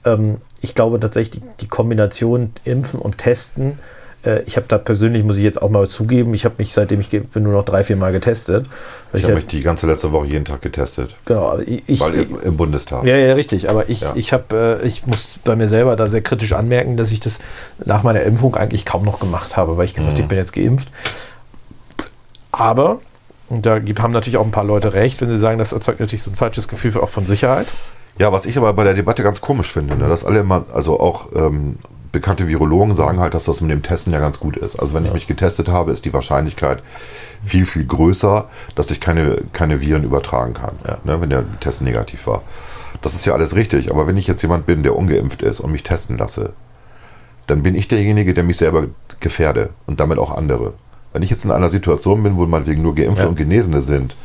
Ähm, 0.06 0.38
ich 0.62 0.76
glaube 0.76 1.00
tatsächlich, 1.00 1.42
die, 1.42 1.48
die 1.62 1.68
Kombination 1.68 2.54
Impfen 2.64 3.00
und 3.00 3.18
Testen, 3.18 3.72
äh, 3.72 3.76
ich 4.46 4.56
habe 4.56 4.66
da 4.70 4.78
persönlich, 4.78 5.24
muss 5.24 5.38
ich 5.38 5.44
jetzt 5.44 5.62
auch 5.62 5.70
mal 5.70 5.86
zugeben, 5.88 6.34
ich 6.34 6.46
habe 6.46 6.56
mich, 6.58 6.72
seitdem 6.74 7.00
ich 7.02 7.10
bin, 7.10 7.44
nur 7.44 7.54
noch 7.54 7.64
drei, 7.64 7.84
vier 7.84 7.98
Mal 7.98 8.12
getestet. 8.12 8.68
Weil 9.12 9.20
ich 9.20 9.26
habe 9.26 9.36
mich 9.36 9.48
die 9.48 9.62
ganze 9.62 9.86
letzte 9.88 10.12
Woche 10.12 10.28
jeden 10.28 10.46
Tag 10.46 10.62
getestet, 10.62 11.16
genau, 11.26 11.58
ich, 11.60 11.84
ich, 11.88 12.00
weil 12.00 12.14
im, 12.16 12.40
im 12.42 12.58
Bundestag. 12.58 13.04
ja, 13.04 13.18
ja, 13.18 13.34
richtig. 13.34 13.70
Aber 13.70 13.90
ich, 13.90 14.02
Ja. 14.02 14.14
ich, 14.16 14.32
hab, 14.32 14.54
äh, 14.54 14.82
ich 14.84 15.06
muss 15.06 15.40
bei 15.44 15.56
mir 15.56 15.68
selber 15.68 15.96
da 15.96 16.08
sehr 16.08 16.22
kritisch 16.22 16.54
anmerken, 16.54 16.96
dass 16.98 17.12
ich 17.12 17.20
das 17.20 17.40
nach 17.86 18.04
meiner 18.04 18.22
Impfung 18.22 18.56
eigentlich 18.56 18.86
kaum 18.86 19.04
noch 19.04 19.20
gemacht 19.20 19.58
habe, 19.58 19.78
weil 19.78 19.86
ich 19.86 19.94
gesagt 19.94 20.14
habe, 20.14 20.22
ich 20.24 20.28
bin 20.30 20.38
jetzt 20.38 20.54
geimpft. 20.54 20.90
Aber, 22.52 23.00
und 23.50 23.66
da 23.66 23.80
gibt, 23.80 24.02
haben 24.02 24.14
natürlich 24.14 24.38
auch 24.38 24.46
ein 24.46 24.52
paar 24.52 24.64
Leute 24.64 24.94
recht, 24.94 25.22
wenn 25.22 25.30
sie 25.30 25.38
sagen, 25.38 25.58
das 25.58 25.74
erzeugt 25.74 26.00
natürlich 26.00 26.24
so 26.24 26.32
ein 26.32 26.36
falsches 26.36 26.68
Gefühl 26.68 26.96
auch 27.00 27.10
von 27.10 27.26
Sicherheit. 27.26 27.68
Ja, 28.20 28.32
was 28.32 28.46
ich 28.46 28.58
aber 28.58 28.74
bei 28.74 28.84
der 28.84 28.94
Debatte 28.94 29.24
ganz 29.24 29.42
komisch 29.42 29.72
finde, 29.72 29.98
ne, 29.98 30.08
dass 30.08 30.24
alle 30.24 30.40
immer, 30.40 30.66
also 30.74 31.00
auch 31.00 31.30
ähm, 31.36 31.78
bekannte 32.14 32.48
Virologen 32.48 32.96
sagen 32.96 33.20
halt, 33.20 33.34
dass 33.34 33.44
das 33.46 33.60
mit 33.60 33.72
dem 33.72 33.84
Testen 33.84 34.14
ja 34.14 34.20
ganz 34.20 34.40
gut 34.40 34.56
ist. 34.56 34.78
Also 34.80 34.94
wenn 34.94 35.06
ich 35.06 35.12
mich 35.12 35.28
getestet 35.28 35.68
habe, 35.68 35.92
ist 35.92 36.06
die 36.06 36.14
Wahrscheinlichkeit 36.14 36.82
viel, 37.44 37.66
viel 37.66 37.86
größer, 37.86 38.48
dass 38.76 38.90
ich 38.92 39.02
keine, 39.02 39.38
keine 39.52 39.82
Viren 39.82 40.04
übertragen 40.06 40.54
kann, 40.54 40.76
Ja. 40.88 41.00
ne, 41.04 41.20
wenn 41.20 41.30
der 41.32 41.44
Test 41.60 41.82
negativ 41.82 42.26
war. 42.28 42.42
Das 43.02 43.16
ist 43.16 43.26
ja 43.26 43.34
alles 43.34 43.56
richtig, 43.56 43.92
aber 43.92 44.08
wenn 44.08 44.16
ich 44.16 44.28
jetzt 44.28 44.42
jemand 44.44 44.66
bin, 44.66 44.84
der 44.84 44.96
ungeimpft 44.96 45.42
ist 45.42 45.60
und 45.60 45.72
mich 45.74 45.84
testen 45.84 46.18
lasse, 46.18 46.54
dann 47.48 47.64
bin 47.64 47.76
ich 47.76 47.88
derjenige, 47.90 48.34
der 48.34 48.44
mich 48.44 48.58
selber 48.58 48.86
gefährde 49.20 49.72
und 49.88 50.00
damit 50.00 50.18
auch 50.20 50.32
andere. 50.38 50.74
Wenn 51.12 51.24
ich 51.24 51.30
jetzt 51.30 51.44
in 51.46 51.52
einer 51.52 51.70
Situation 51.70 52.24
bin, 52.24 52.38
wo 52.38 52.46
meinetwegen 52.46 52.82
nur 52.82 52.96
Geimpfte 52.96 53.24
Ja. 53.24 53.28
und 53.28 53.36
Genesene 53.36 53.82
sind 53.82 54.16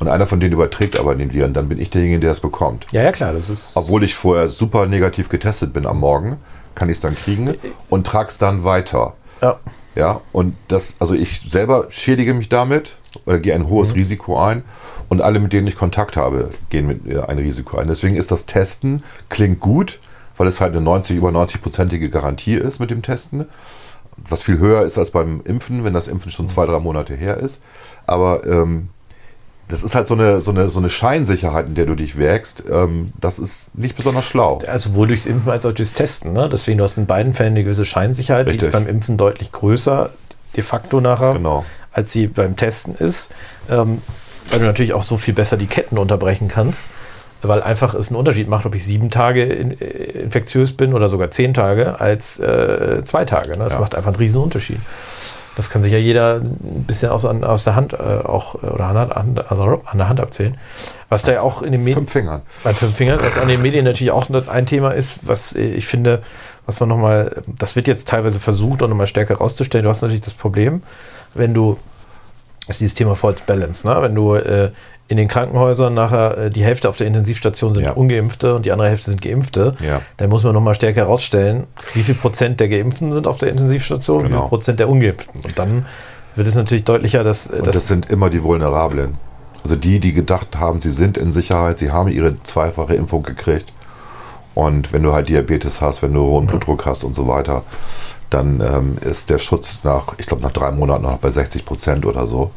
und 0.00 0.08
einer 0.08 0.26
von 0.26 0.40
denen 0.40 0.52
überträgt 0.52 0.98
aber 0.98 1.14
den 1.14 1.32
Viren, 1.32 1.54
dann 1.54 1.68
bin 1.68 1.80
ich 1.80 1.90
derjenige, 1.90 2.20
der 2.20 2.32
es 2.32 2.40
bekommt. 2.40 2.86
Ja, 2.90 3.02
ja, 3.02 3.12
klar, 3.12 3.32
das 3.32 3.48
ist. 3.48 3.70
Obwohl 3.76 4.02
ich 4.02 4.14
vorher 4.16 4.48
super 4.48 4.86
negativ 4.86 5.28
getestet 5.28 5.72
bin 5.72 5.86
am 5.86 6.00
Morgen, 6.00 6.36
kann 6.76 6.88
ich 6.88 6.96
es 6.96 7.00
dann 7.00 7.16
kriegen 7.16 7.54
und 7.90 8.06
trage 8.06 8.28
es 8.28 8.38
dann 8.38 8.62
weiter. 8.62 9.14
Ja. 9.42 9.58
Ja, 9.96 10.20
und 10.32 10.54
das, 10.68 10.96
also 11.00 11.14
ich 11.14 11.40
selber 11.50 11.86
schädige 11.88 12.34
mich 12.34 12.48
damit 12.48 12.96
oder 13.24 13.38
gehe 13.38 13.54
ein 13.54 13.68
hohes 13.68 13.94
Risiko 13.94 14.38
ein 14.38 14.62
und 15.08 15.22
alle, 15.22 15.40
mit 15.40 15.52
denen 15.52 15.66
ich 15.66 15.76
Kontakt 15.76 16.16
habe, 16.16 16.50
gehen 16.68 16.86
mit 16.86 17.04
mir 17.06 17.28
ein 17.28 17.38
Risiko 17.38 17.78
ein. 17.78 17.88
Deswegen 17.88 18.14
ist 18.14 18.30
das 18.30 18.46
Testen, 18.46 19.02
klingt 19.28 19.58
gut, 19.60 19.98
weil 20.36 20.46
es 20.46 20.60
halt 20.60 20.72
eine 20.74 20.82
90, 20.82 21.16
über 21.16 21.30
90-prozentige 21.30 22.10
Garantie 22.10 22.56
ist 22.56 22.78
mit 22.78 22.90
dem 22.90 23.02
Testen, 23.02 23.46
was 24.28 24.42
viel 24.42 24.58
höher 24.58 24.82
ist 24.82 24.98
als 24.98 25.10
beim 25.10 25.40
Impfen, 25.44 25.84
wenn 25.84 25.94
das 25.94 26.08
Impfen 26.08 26.30
schon 26.30 26.48
zwei, 26.48 26.66
drei 26.66 26.78
Monate 26.78 27.14
her 27.14 27.38
ist. 27.38 27.62
Aber 28.06 28.46
ähm, 28.46 28.90
das 29.68 29.82
ist 29.82 29.94
halt 29.94 30.06
so 30.06 30.14
eine, 30.14 30.40
so, 30.40 30.50
eine, 30.52 30.68
so 30.68 30.78
eine 30.78 30.88
Scheinsicherheit, 30.90 31.66
in 31.66 31.74
der 31.74 31.86
du 31.86 31.94
dich 31.94 32.16
wägst. 32.18 32.64
Ähm, 32.70 33.12
das 33.20 33.38
ist 33.38 33.76
nicht 33.76 33.96
besonders 33.96 34.24
schlau. 34.24 34.60
Also 34.66 34.90
sowohl 34.90 35.08
durchs 35.08 35.26
Impfen 35.26 35.50
als 35.50 35.66
auch 35.66 35.72
durchs 35.72 35.92
Testen. 35.92 36.32
Ne? 36.32 36.48
Deswegen, 36.50 36.78
du 36.78 36.84
hast 36.84 36.96
in 36.98 37.06
beiden 37.06 37.34
Fällen 37.34 37.54
eine 37.54 37.64
gewisse 37.64 37.84
Scheinsicherheit. 37.84 38.46
Die 38.46 38.50
Richtig. 38.52 38.66
ist 38.68 38.72
beim 38.72 38.86
Impfen 38.86 39.16
deutlich 39.16 39.50
größer, 39.52 40.10
de 40.56 40.62
facto 40.62 41.00
nachher, 41.00 41.32
Genau. 41.32 41.64
als 41.92 42.12
sie 42.12 42.28
beim 42.28 42.54
Testen 42.56 42.94
ist. 42.94 43.32
Ähm, 43.68 44.00
weil 44.50 44.60
du 44.60 44.64
natürlich 44.66 44.92
auch 44.92 45.02
so 45.02 45.16
viel 45.16 45.34
besser 45.34 45.56
die 45.56 45.66
Ketten 45.66 45.98
unterbrechen 45.98 46.46
kannst. 46.48 46.86
Weil 47.42 47.62
einfach 47.62 47.94
es 47.94 48.08
einen 48.08 48.16
Unterschied 48.16 48.48
macht, 48.48 48.64
ob 48.66 48.74
ich 48.74 48.84
sieben 48.84 49.10
Tage 49.10 49.42
in, 49.44 49.72
äh, 49.80 49.84
infektiös 50.22 50.72
bin 50.76 50.94
oder 50.94 51.08
sogar 51.08 51.30
zehn 51.30 51.52
Tage 51.54 52.00
als 52.00 52.38
äh, 52.40 53.02
zwei 53.04 53.24
Tage. 53.24 53.50
Ne? 53.50 53.58
Das 53.64 53.72
Ja. 53.74 53.80
macht 53.80 53.94
einfach 53.94 54.08
einen 54.08 54.16
riesen 54.16 54.40
Unterschied. 54.40 54.78
Das 55.56 55.70
kann 55.70 55.82
sich 55.82 55.92
ja 55.92 55.98
jeder 55.98 56.36
ein 56.36 56.84
bisschen 56.86 57.10
aus, 57.10 57.24
an- 57.24 57.42
aus 57.42 57.64
der 57.64 57.74
Hand 57.76 57.94
äh, 57.94 57.96
auch 57.96 58.56
äh, 58.62 58.66
oder 58.66 58.84
an, 58.86 58.94
der 59.08 59.16
Hand- 59.16 59.50
also 59.50 59.82
an 59.86 59.98
der 59.98 60.08
Hand 60.08 60.20
abzählen. 60.20 60.56
Was 61.08 61.22
da 61.22 61.32
ja 61.32 61.40
auch 61.40 61.62
in 61.62 61.72
den 61.72 61.80
Medien. 61.80 61.94
Fünf 62.00 62.12
Fingern. 62.12 62.42
Bei 62.62 62.74
fünf 62.74 62.94
Fingern, 62.94 63.18
was 63.20 63.38
an 63.38 63.48
den 63.48 63.62
Medien 63.62 63.84
natürlich 63.84 64.10
auch 64.10 64.28
ein 64.48 64.66
Thema 64.66 64.90
ist, 64.92 65.20
was 65.22 65.54
äh, 65.56 65.62
ich 65.62 65.86
finde, 65.86 66.22
was 66.66 66.80
man 66.80 66.88
nochmal, 66.88 67.42
das 67.58 67.74
wird 67.76 67.88
jetzt 67.88 68.06
teilweise 68.08 68.38
versucht, 68.40 68.82
auch 68.82 68.88
nochmal 68.88 69.06
stärker 69.06 69.34
herauszustellen. 69.34 69.84
Du 69.84 69.90
hast 69.90 70.02
natürlich 70.02 70.20
das 70.22 70.34
Problem, 70.34 70.82
wenn 71.34 71.54
du, 71.54 71.78
das 72.66 72.76
ist 72.76 72.80
dieses 72.82 72.94
Thema 72.94 73.16
False 73.16 73.42
Balance, 73.46 73.86
ne? 73.86 74.02
wenn 74.02 74.14
du 74.14 74.34
äh, 74.34 74.70
in 75.08 75.16
den 75.16 75.28
Krankenhäusern 75.28 75.94
nachher 75.94 76.36
äh, 76.38 76.50
die 76.50 76.64
Hälfte 76.64 76.88
auf 76.88 76.96
der 76.96 77.06
Intensivstation 77.06 77.74
sind 77.74 77.84
Ja. 77.84 77.92
Ungeimpfte 77.92 78.54
und 78.54 78.66
die 78.66 78.72
andere 78.72 78.88
Hälfte 78.88 79.10
sind 79.10 79.22
Geimpfte, 79.22 79.74
Ja. 79.80 80.02
dann 80.16 80.28
muss 80.30 80.42
man 80.42 80.52
nochmal 80.52 80.74
stärker 80.74 81.02
herausstellen, 81.02 81.64
wie 81.94 82.02
viel 82.02 82.14
Prozent 82.16 82.58
der 82.60 82.68
Geimpften 82.68 83.12
sind 83.12 83.26
auf 83.26 83.38
der 83.38 83.50
Intensivstation, 83.50 84.24
wie 84.24 84.28
Genau. 84.28 84.42
viel 84.42 84.48
Prozent 84.48 84.80
der 84.80 84.88
Ungeimpften. 84.88 85.42
Und 85.44 85.58
dann 85.58 85.86
wird 86.34 86.48
es 86.48 86.54
natürlich 86.56 86.84
deutlicher, 86.84 87.22
dass, 87.24 87.46
Und 87.46 87.66
das 87.66 87.86
sind 87.86 88.10
immer 88.10 88.30
die 88.30 88.42
Vulnerablen. 88.42 89.14
Also 89.62 89.76
die, 89.76 90.00
die 90.00 90.12
gedacht 90.12 90.58
haben, 90.58 90.80
sie 90.80 90.90
sind 90.90 91.16
in 91.18 91.32
Sicherheit, 91.32 91.78
sie 91.78 91.90
haben 91.90 92.08
ihre 92.08 92.40
zweifache 92.42 92.94
Impfung 92.94 93.22
gekriegt. 93.22 93.72
Und 94.54 94.92
wenn 94.92 95.02
du 95.02 95.12
halt 95.12 95.28
Diabetes 95.28 95.80
hast, 95.80 96.02
wenn 96.02 96.12
du 96.14 96.22
hohen 96.22 96.46
Blutdruck 96.46 96.86
hast 96.86 97.04
und 97.04 97.14
so 97.14 97.28
weiter, 97.28 97.62
dann 98.30 98.60
ähm, 98.60 98.96
ist 99.08 99.28
der 99.30 99.38
Schutz 99.38 99.80
nach, 99.82 100.14
ich 100.18 100.26
glaube, 100.26 100.42
nach 100.42 100.50
drei 100.52 100.70
Monaten 100.72 101.02
noch 101.02 101.18
bei 101.18 101.30
60 101.30 101.64
Prozent 101.64 102.06
oder 102.06 102.26
so. 102.26 102.50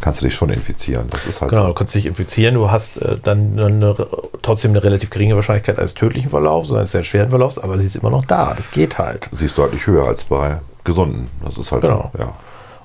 Kannst 0.00 0.20
du 0.20 0.26
dich 0.26 0.34
schon 0.34 0.50
infizieren. 0.50 1.06
Das 1.10 1.26
ist 1.26 1.40
halt 1.40 1.50
Genau, 1.50 1.62
so. 1.62 1.68
du 1.68 1.74
kannst 1.74 1.94
dich 1.94 2.06
infizieren, 2.06 2.54
du 2.54 2.70
hast 2.70 2.98
äh, 3.02 3.16
dann 3.22 3.58
eine, 3.58 3.94
trotzdem 4.42 4.72
eine 4.72 4.82
relativ 4.84 5.10
geringe 5.10 5.34
Wahrscheinlichkeit 5.36 5.78
eines 5.78 5.94
tödlichen 5.94 6.30
Verlaufs, 6.30 6.70
eines 6.72 6.92
sehr 6.92 7.04
schweren 7.04 7.30
Verlaufs, 7.30 7.58
aber 7.58 7.78
sie 7.78 7.86
ist 7.86 7.96
immer 7.96 8.10
noch 8.10 8.24
da. 8.24 8.52
Das 8.56 8.70
geht 8.70 8.98
halt. 8.98 9.28
Sie 9.32 9.46
ist 9.46 9.56
deutlich 9.58 9.86
höher 9.86 10.06
als 10.06 10.24
bei 10.24 10.58
Gesunden. 10.84 11.28
Das 11.44 11.56
ist 11.58 11.72
halt 11.72 11.82
Genau. 11.82 12.10
so. 12.12 12.18
Ja. 12.22 12.32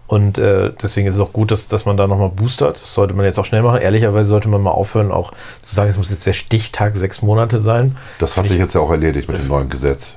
Und 0.08 0.38
äh, 0.40 0.74
deswegen 0.82 1.08
ist 1.08 1.14
es 1.16 1.20
auch 1.22 1.32
gut, 1.32 1.52
dass, 1.52 1.70
dass 1.70 1.86
man 1.86 1.96
da 1.96 2.06
nochmal 2.06 2.28
boostert. 2.30 2.82
Das 2.82 2.94
sollte 2.94 3.14
man 3.14 3.24
jetzt 3.26 3.40
auch 3.40 3.46
schnell 3.46 3.62
machen. 3.62 3.80
Ehrlicherweise 3.80 4.28
sollte 4.30 4.50
man 4.50 4.62
mal 4.62 4.72
aufhören, 4.72 5.10
auch 5.10 5.32
zu 5.62 5.74
sagen, 5.74 5.90
es 5.90 5.96
muss 5.98 6.10
jetzt 6.10 6.26
der 6.26 6.34
Stichtag 6.34 6.98
sechs 6.98 7.22
Monate 7.22 7.60
sein. 7.62 7.96
Das 8.20 8.36
hat 8.36 8.48
sich 8.50 8.60
jetzt 8.60 8.76
ja 8.76 8.82
auch 8.82 8.92
erledigt 8.92 9.30
mit 9.30 9.38
dem 9.38 9.48
neuen 9.48 9.70
Gesetz. 9.70 10.16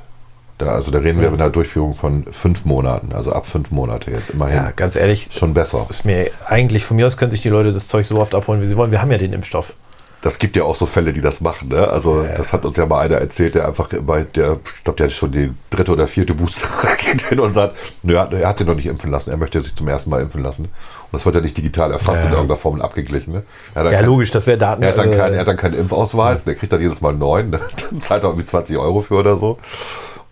Da, 0.58 0.66
also 0.66 0.90
da 0.92 0.98
reden 1.00 1.20
wir 1.20 1.30
mit 1.32 1.40
einer 1.40 1.50
Durchführung 1.50 1.94
von 1.96 2.24
fünf 2.30 2.64
Monaten, 2.64 3.12
also 3.12 3.32
ab 3.32 3.46
fünf 3.46 3.72
Monate 3.72 4.12
jetzt 4.12 4.30
immerhin. 4.30 4.56
Ja, 4.56 4.70
ganz 4.76 4.94
ehrlich, 4.94 5.28
Schon 5.32 5.52
besser. 5.52 5.84
ist 5.90 6.04
mir 6.04 6.30
eigentlich 6.46 6.84
von 6.84 6.96
mir 6.96 7.06
aus 7.08 7.16
können 7.16 7.32
sich 7.32 7.40
die 7.40 7.48
Leute 7.48 7.72
das 7.72 7.88
Zeug 7.88 8.06
so 8.06 8.18
oft 8.20 8.34
abholen, 8.36 8.62
wie 8.62 8.66
sie 8.66 8.76
wollen. 8.76 8.92
Wir 8.92 9.02
haben 9.02 9.10
ja 9.10 9.18
den 9.18 9.32
Impfstoff. 9.32 9.72
Das 10.20 10.38
gibt 10.38 10.56
ja 10.56 10.62
auch 10.62 10.74
so 10.76 10.86
Fälle, 10.86 11.12
die 11.12 11.20
das 11.20 11.40
machen. 11.42 11.68
Ne? 11.68 11.86
Also 11.86 12.22
Ja. 12.22 12.32
das 12.32 12.52
hat 12.54 12.64
uns 12.64 12.76
ja 12.78 12.86
mal 12.86 13.00
einer 13.00 13.16
erzählt, 13.16 13.56
der 13.56 13.66
einfach 13.68 13.88
bei 14.00 14.22
der, 14.22 14.58
ich 14.76 14.84
glaube, 14.84 14.96
der 14.96 15.06
hat 15.06 15.12
schon 15.12 15.32
die 15.32 15.52
dritte 15.70 15.92
oder 15.92 16.06
vierte 16.06 16.32
Booster 16.34 16.68
geht 17.04 17.22
hin 17.28 17.40
und 17.40 17.52
sagt, 17.52 17.76
nö, 18.04 18.14
er 18.14 18.20
hat- 18.20 18.32
hat 18.32 18.60
den 18.60 18.68
noch 18.68 18.74
nicht 18.76 18.86
impfen 18.86 19.10
lassen, 19.10 19.30
er 19.32 19.36
möchte 19.36 19.60
sich 19.60 19.74
zum 19.74 19.86
ersten 19.88 20.08
Mal 20.08 20.22
impfen 20.22 20.42
lassen. 20.42 20.62
Und 20.66 20.70
das 21.12 21.26
wird 21.26 21.34
ja 21.34 21.40
nicht 21.42 21.56
digital 21.58 21.90
erfasst 21.92 22.20
Ja. 22.22 22.28
in 22.28 22.32
irgendeiner 22.34 22.56
Form 22.58 22.74
und 22.74 22.80
abgeglichen. 22.80 23.34
Ne? 23.34 23.42
Hat 23.74 23.84
Ja, 23.84 23.90
kein- 23.90 24.06
logisch, 24.06 24.30
das 24.30 24.46
wäre 24.46 24.56
Daten. 24.56 24.82
Er 24.84 24.90
hat, 24.90 24.98
dann 24.98 25.10
keinen, 25.10 25.34
er 25.34 25.40
hat 25.40 25.48
dann 25.48 25.56
keinen 25.58 25.74
Impfausweis, 25.74 26.44
der 26.44 26.54
kriegt 26.54 26.72
dann 26.72 26.80
jedes 26.80 27.00
Mal 27.02 27.10
einen 27.10 27.18
neuen, 27.18 27.50
dann 27.90 28.00
zahlt 28.00 28.22
er 28.22 28.28
irgendwie 28.30 28.46
20 28.46 28.78
Euro 28.78 29.00
für 29.02 29.16
oder 29.16 29.36
so 29.36 29.58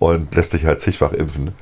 und 0.03 0.35
lässt 0.35 0.51
sich 0.53 0.67
halt 0.67 0.81
zigfach 0.81 1.13
impfen. 1.13 1.53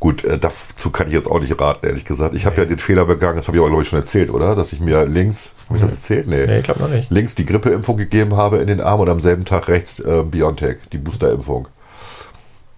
Gut, 0.00 0.22
äh, 0.22 0.38
dazu 0.38 0.90
kann 0.90 1.08
ich 1.08 1.12
jetzt 1.14 1.28
auch 1.28 1.40
nicht 1.40 1.60
raten, 1.60 1.84
ehrlich 1.84 2.04
gesagt. 2.04 2.32
Ich 2.34 2.46
habe 2.46 2.56
ja 2.56 2.64
den 2.64 2.78
Fehler 2.78 3.04
begangen, 3.04 3.36
das 3.36 3.48
habe 3.48 3.56
ich 3.56 3.60
aber, 3.60 3.68
glaube 3.70 3.82
ich, 3.82 3.88
schon 3.88 3.98
erzählt, 3.98 4.30
oder? 4.30 4.54
Dass 4.54 4.72
ich 4.72 4.78
mir 4.80 5.04
links, 5.06 5.52
habe 5.66 5.76
ich 5.78 5.82
das 5.82 5.90
erzählt? 5.92 6.28
Nee. 6.28 6.46
Nee, 6.46 6.58
ich 6.58 6.64
glaube 6.64 6.80
noch 6.80 6.88
nicht. 6.88 7.10
Links 7.10 7.34
die 7.34 7.44
Grippeimpfung 7.46 7.96
gegeben 7.96 8.36
habe 8.36 8.58
in 8.58 8.68
den 8.68 8.80
Arm 8.80 9.00
und 9.00 9.08
am 9.08 9.20
selben 9.20 9.44
Tag 9.44 9.66
rechts 9.66 9.98
äh, 9.98 10.22
BioNTech, 10.22 10.76
die 10.92 10.98
Boosterimpfung. 10.98 11.66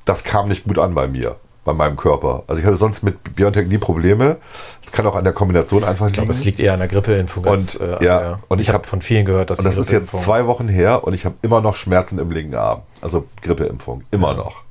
Das 0.06 0.24
kam 0.24 0.48
nicht 0.48 0.64
gut 0.64 0.78
an 0.78 0.94
bei 0.94 1.08
mir, 1.08 1.36
bei 1.66 1.74
meinem 1.74 1.96
Körper. 1.96 2.44
Also 2.46 2.58
ich 2.60 2.66
hatte 2.66 2.76
sonst 2.76 3.02
mit 3.02 3.36
BioNTech 3.36 3.68
nie 3.68 3.76
Probleme. 3.78 4.38
Das 4.82 4.90
kann 4.90 5.06
auch 5.06 5.14
an 5.14 5.24
der 5.24 5.34
Kombination 5.34 5.84
einfach 5.84 6.06
Ich 6.06 6.14
glaube, 6.14 6.30
es 6.30 6.44
liegt 6.44 6.58
eher 6.58 6.72
an 6.72 6.78
der 6.78 6.88
Grippeimpfung. 6.88 7.44
als, 7.46 7.76
Und, 7.76 7.86
äh, 7.86 8.04
ja, 8.04 8.18
der- 8.18 8.38
und 8.48 8.58
ich 8.60 8.68
ich 8.68 8.72
habe 8.72 8.78
hab- 8.78 8.86
von 8.86 9.02
vielen 9.02 9.26
gehört, 9.26 9.50
dass 9.50 9.58
Und 9.58 9.66
das 9.66 9.76
ist 9.76 9.92
jetzt 9.92 10.10
zwei 10.22 10.46
Wochen 10.46 10.68
her 10.68 11.04
und 11.04 11.12
ich 11.12 11.26
habe 11.26 11.34
immer 11.42 11.60
noch 11.60 11.76
Schmerzen 11.76 12.18
im 12.18 12.30
linken 12.30 12.54
Arm. 12.54 12.80
Also 13.02 13.26
Grippeimpfung, 13.42 14.04
immer 14.10 14.32
noch. 14.32 14.62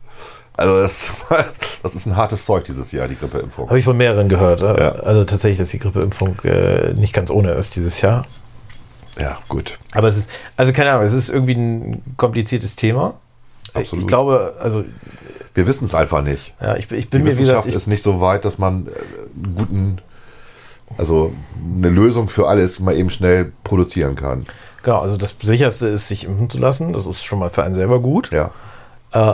Also 0.59 0.79
das, 0.81 1.11
das 1.83 1.95
ist 1.95 2.05
ein 2.05 2.15
hartes 2.15 2.45
Zeug 2.45 2.63
dieses 2.65 2.91
Jahr, 2.91 3.07
die 3.07 3.15
Grippeimpfung. 3.15 3.67
Habe 3.67 3.79
ich 3.79 3.85
von 3.85 3.97
mehreren 3.97 4.29
gehört. 4.29 4.61
äh, 4.61 4.79
Ja. 4.79 4.91
Also 4.93 5.23
tatsächlich, 5.23 5.57
dass 5.59 5.69
die 5.69 5.79
Grippeimpfung 5.79 6.37
äh, 6.43 6.93
nicht 6.93 7.13
ganz 7.13 7.29
ohne 7.31 7.51
ist 7.53 7.75
dieses 7.75 8.01
Jahr. 8.01 8.25
Ja, 9.19 9.37
gut. 9.49 9.77
Aber 9.93 10.07
es 10.07 10.17
ist, 10.17 10.29
also 10.55 10.71
keine 10.71 10.91
Ahnung, 10.91 11.05
es 11.05 11.13
ist 11.13 11.29
irgendwie 11.29 11.53
ein 11.55 12.03
kompliziertes 12.17 12.75
Thema. 12.75 13.15
Absolut. 13.73 14.03
Ich 14.03 14.07
glaube, 14.07 14.55
also 14.59 14.83
Wir 15.53 15.67
wissen 15.67 15.85
es 15.85 15.93
einfach 15.95 16.21
nicht. 16.21 16.53
ja, 16.61 16.75
ich, 16.75 16.89
ich 16.91 17.05
Die 17.09 17.17
bin 17.17 17.23
mir 17.23 17.25
wie 17.25 17.29
gesagt, 17.29 17.39
Wissenschaft 17.39 17.67
ich, 17.67 17.75
ist 17.75 17.87
nicht 17.87 18.01
so 18.03 18.21
weit, 18.21 18.45
dass 18.45 18.57
man 18.57 18.87
äh, 18.87 18.89
einen 19.43 19.55
guten, 19.55 19.97
also 20.97 21.33
eine 21.75 21.89
Lösung 21.89 22.29
für 22.29 22.47
alles 22.47 22.79
mal 22.79 22.95
eben 22.95 23.09
schnell 23.09 23.51
produzieren 23.63 24.15
kann. 24.15 24.45
genau, 24.83 24.99
also 25.01 25.17
das 25.17 25.35
sicherste 25.41 25.87
ist, 25.87 26.07
sich 26.07 26.23
impfen 26.25 26.49
zu 26.49 26.57
lassen. 26.59 26.93
Das 26.93 27.05
ist 27.05 27.23
schon 27.25 27.39
mal 27.39 27.49
für 27.49 27.63
einen 27.63 27.73
selber 27.75 27.99
gut. 27.99 28.31
Ja, 28.31 28.51
Äh, 29.11 29.33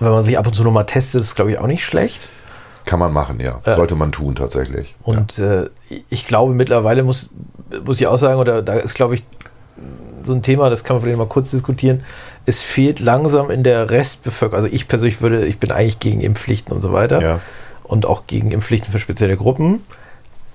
wenn 0.00 0.10
man 0.10 0.22
sich 0.22 0.38
ab 0.38 0.46
und 0.46 0.54
zu 0.54 0.64
nochmal 0.64 0.86
testet, 0.86 1.20
ist 1.20 1.34
glaube 1.34 1.52
ich 1.52 1.58
auch 1.58 1.66
nicht 1.66 1.84
schlecht. 1.84 2.28
kann 2.84 2.98
man 2.98 3.12
machen, 3.12 3.38
ja. 3.40 3.60
Sollte 3.74 3.96
man 3.96 4.12
tun 4.12 4.34
tatsächlich. 4.34 4.94
Und 5.02 5.38
äh, 5.38 5.68
ich 6.08 6.26
glaube, 6.26 6.54
mittlerweile 6.54 7.02
muss, 7.02 7.28
muss 7.84 8.00
ich 8.00 8.06
auch 8.06 8.16
sagen, 8.16 8.40
oder 8.40 8.62
da 8.62 8.74
ist, 8.74 8.94
glaube 8.94 9.14
ich, 9.14 9.24
so 10.22 10.32
ein 10.32 10.42
Thema, 10.42 10.70
das 10.70 10.84
kann 10.84 10.96
man 10.96 11.02
vielleicht 11.02 11.18
mal 11.18 11.26
kurz 11.26 11.50
diskutieren. 11.50 12.02
Es 12.46 12.60
fehlt 12.62 13.00
langsam 13.00 13.50
in 13.50 13.62
der 13.62 13.90
Restbevölkerung. 13.90 14.64
Also 14.64 14.74
ich 14.74 14.88
persönlich 14.88 15.20
würde, 15.20 15.44
ich 15.46 15.58
bin 15.58 15.70
eigentlich 15.70 16.00
gegen 16.00 16.20
Impfpflichten 16.20 16.74
und 16.74 16.80
so 16.80 16.92
weiter. 16.92 17.20
Ja. 17.20 17.40
Und 17.84 18.06
auch 18.06 18.26
gegen 18.26 18.50
Impfpflichten 18.50 18.90
für 18.90 18.98
spezielle 18.98 19.36
Gruppen. 19.36 19.80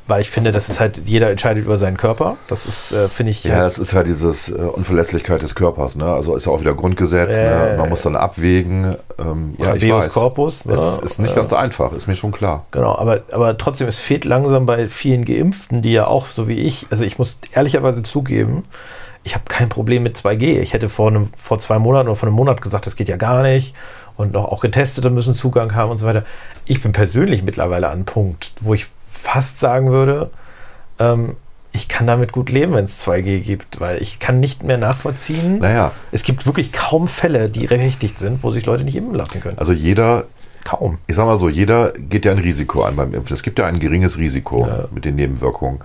Weil 0.05 0.19
ich 0.19 0.29
finde, 0.29 0.51
das 0.51 0.67
ist 0.67 0.81
halt, 0.81 1.03
jeder 1.05 1.29
entscheidet 1.29 1.63
über 1.63 1.77
seinen 1.77 1.95
Körper. 1.95 2.35
Das 2.49 2.65
ist, 2.65 2.91
äh, 2.91 3.07
finde 3.07 3.31
ich. 3.31 3.45
Ja, 3.45 3.55
halt, 3.55 3.65
das 3.65 3.79
ist 3.79 3.93
halt 3.93 4.07
dieses 4.07 4.49
äh, 4.49 4.55
Unverletzlichkeit 4.55 5.41
des 5.41 5.55
Körpers, 5.55 5.95
ne? 5.95 6.05
Also 6.05 6.35
ist 6.35 6.45
ja 6.45 6.51
auch 6.51 6.59
wieder 6.59 6.73
Grundgesetz, 6.73 7.37
Äh, 7.37 7.43
ne? 7.43 7.75
Man 7.77 7.89
muss 7.89 8.01
dann 8.01 8.17
abwägen. 8.17 8.95
Ähm, 9.17 9.55
ja, 9.57 9.67
oder 9.67 9.75
ich 9.77 9.89
weiß. 9.89 10.13
Corpus. 10.13 10.65
Ne? 10.65 10.73
Es 10.73 10.97
ist 10.97 11.19
nicht 11.19 11.35
ganz 11.35 11.53
einfach, 11.53 11.93
ist 11.93 12.07
mir 12.07 12.15
schon 12.15 12.33
klar. 12.33 12.65
Genau, 12.71 12.97
aber, 12.97 13.21
aber 13.31 13.57
trotzdem, 13.57 13.87
es 13.87 13.99
fehlt 13.99 14.25
langsam 14.25 14.65
bei 14.65 14.89
vielen 14.89 15.23
Geimpften, 15.23 15.81
die 15.81 15.93
ja 15.93 16.07
auch, 16.07 16.25
so 16.27 16.49
wie 16.49 16.57
ich, 16.57 16.85
also 16.89 17.05
ich 17.05 17.17
muss 17.17 17.39
ehrlicherweise 17.53 18.03
zugeben, 18.03 18.63
ich 19.23 19.35
habe 19.35 19.45
kein 19.47 19.69
Problem 19.69 20.03
mit 20.03 20.17
2G. 20.17 20.59
Ich 20.59 20.73
hätte 20.73 20.89
vor, 20.89 21.07
einem, 21.07 21.29
vor 21.41 21.59
zwei 21.59 21.79
Monaten 21.79 22.09
oder 22.09 22.17
vor 22.17 22.27
einem 22.27 22.35
Monat 22.35 22.61
gesagt, 22.61 22.85
das 22.85 22.97
geht 22.97 23.07
ja 23.07 23.15
gar 23.15 23.41
nicht. 23.41 23.73
Und 24.17 24.33
noch 24.33 24.45
auch 24.45 24.59
Getestete 24.59 25.09
müssen 25.09 25.33
Zugang 25.33 25.73
haben 25.75 25.91
und 25.91 25.97
so 25.97 26.05
weiter. 26.05 26.23
Ich 26.65 26.81
bin 26.81 26.91
persönlich 26.91 27.41
mittlerweile 27.41 27.87
an 27.87 27.93
einem 27.93 28.05
Punkt, 28.05 28.51
wo 28.59 28.73
ich 28.73 28.87
fast 29.13 29.59
sagen 29.59 29.89
würde, 29.91 30.29
ähm, 30.99 31.35
ich 31.71 31.87
kann 31.87 32.05
damit 32.05 32.31
gut 32.31 32.49
leben, 32.51 32.73
wenn 32.73 32.85
es 32.85 33.03
2G 33.05 33.39
gibt, 33.39 33.79
weil 33.79 33.99
ich 34.01 34.19
kann 34.19 34.39
nicht 34.39 34.63
mehr 34.63 34.77
nachvollziehen. 34.77 35.59
Naja, 35.59 35.91
Es 36.11 36.23
gibt 36.23 36.45
wirklich 36.45 36.71
kaum 36.71 37.07
Fälle, 37.07 37.49
die 37.49 37.65
berechtigt 37.67 38.19
sind, 38.19 38.43
wo 38.43 38.51
sich 38.51 38.65
Leute 38.65 38.83
nicht 38.83 38.95
impfen 38.95 39.15
lassen 39.15 39.41
können. 39.41 39.57
also 39.57 39.71
jeder, 39.73 40.25
kaum. 40.63 40.99
ich 41.07 41.15
sag 41.15 41.25
mal 41.25 41.37
so, 41.37 41.49
jeder 41.49 41.91
geht 41.93 42.25
ja 42.25 42.31
ein 42.31 42.37
Risiko 42.37 42.83
an 42.83 42.95
beim 42.95 43.13
Impfen. 43.13 43.33
Es 43.33 43.41
gibt 43.41 43.57
ja 43.57 43.65
ein 43.65 43.79
geringes 43.79 44.19
Risiko 44.19 44.67
Ja. 44.67 44.85
mit 44.91 45.03
den 45.05 45.15
Nebenwirkungen. 45.15 45.79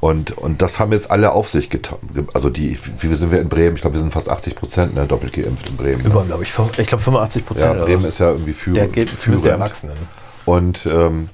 Und, 0.00 0.36
und 0.38 0.60
das 0.62 0.78
haben 0.78 0.92
jetzt 0.92 1.10
alle 1.10 1.32
auf 1.32 1.48
sich 1.48 1.68
getan. 1.70 1.98
Also 2.32 2.48
die, 2.48 2.78
wie 3.00 3.14
sind 3.14 3.30
wir 3.30 3.40
in 3.40 3.48
Bremen? 3.48 3.76
Ich 3.76 3.82
glaube, 3.82 3.94
wir 3.96 4.00
sind 4.00 4.12
fast 4.12 4.30
80 4.30 4.54
Prozent 4.54 4.94
ne, 4.94 5.04
doppelt 5.06 5.32
geimpft 5.32 5.68
in 5.68 5.76
Bremen. 5.76 6.04
Über, 6.04 6.20
Ne? 6.20 6.26
glaube 6.28 6.44
ich, 6.44 6.50
ich 6.78 6.86
glaube 6.86 7.02
85 7.02 7.42
Ja, 7.42 7.46
Prozent. 7.46 7.80
Bremen 7.80 8.04
ist 8.04 8.18
ja 8.20 8.30
irgendwie 8.30 8.52
führend. 8.52 8.78
der 8.78 8.88
gilt 8.88 9.44
der 9.44 9.52
Erwachsenen. 9.52 9.96
Und 10.44 10.86
ähm, 10.86 11.28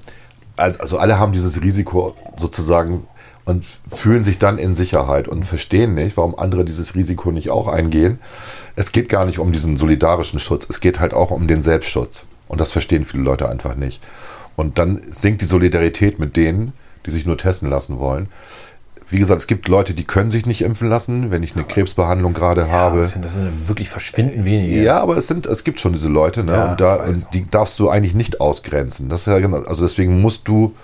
also 0.56 0.98
alle 0.98 1.18
haben 1.18 1.32
dieses 1.32 1.62
Risiko 1.62 2.14
sozusagen 2.38 3.06
und 3.44 3.66
fühlen 3.90 4.24
sich 4.24 4.38
dann 4.38 4.58
in 4.58 4.76
Sicherheit 4.76 5.26
und 5.28 5.44
verstehen 5.44 5.94
nicht, 5.94 6.16
warum 6.16 6.38
andere 6.38 6.64
dieses 6.64 6.94
Risiko 6.94 7.32
nicht 7.32 7.50
auch 7.50 7.68
eingehen. 7.68 8.18
Es 8.76 8.92
geht 8.92 9.08
gar 9.08 9.24
nicht 9.24 9.38
um 9.38 9.52
diesen 9.52 9.76
solidarischen 9.76 10.38
Schutz, 10.38 10.66
es 10.68 10.80
geht 10.80 11.00
halt 11.00 11.12
auch 11.12 11.30
um 11.30 11.48
den 11.48 11.62
Selbstschutz. 11.62 12.26
Und 12.48 12.60
das 12.60 12.70
verstehen 12.70 13.04
viele 13.04 13.22
Leute 13.22 13.48
einfach 13.48 13.74
nicht. 13.74 14.02
Und 14.56 14.78
dann 14.78 15.00
sinkt 15.10 15.42
die 15.42 15.46
Solidarität 15.46 16.18
mit 16.18 16.36
denen, 16.36 16.72
die 17.06 17.10
sich 17.10 17.26
nur 17.26 17.38
testen 17.38 17.68
lassen 17.68 17.98
wollen. 17.98 18.28
Wie 19.12 19.18
gesagt, 19.18 19.42
es 19.42 19.46
gibt 19.46 19.68
Leute, 19.68 19.92
die 19.92 20.04
können 20.04 20.30
sich 20.30 20.46
nicht 20.46 20.62
impfen 20.62 20.88
lassen, 20.88 21.30
wenn 21.30 21.42
ich 21.42 21.54
eine 21.54 21.64
Krebsbehandlung 21.64 22.32
gerade 22.32 22.70
habe. 22.70 23.00
Das 23.00 23.10
sind, 23.10 23.22
das 23.22 23.34
sind 23.34 23.68
wirklich 23.68 23.90
verschwindend 23.90 24.46
wenige. 24.46 24.82
Ja, 24.82 25.02
aber 25.02 25.18
es 25.18 25.26
sind, 25.28 25.44
es 25.44 25.64
gibt 25.64 25.80
schon 25.80 25.92
diese 25.92 26.08
Leute, 26.08 26.42
ne? 26.42 26.52
Ja, 26.52 26.70
und, 26.70 26.80
da, 26.80 26.94
und 26.94 27.28
die 27.34 27.46
darfst 27.50 27.78
du 27.78 27.90
eigentlich 27.90 28.14
nicht 28.14 28.40
ausgrenzen. 28.40 29.10
Das 29.10 29.20
ist 29.20 29.26
ja 29.26 29.38
genau, 29.38 29.58
also 29.58 29.84
deswegen 29.84 30.22
musst 30.22 30.48
du, 30.48 30.74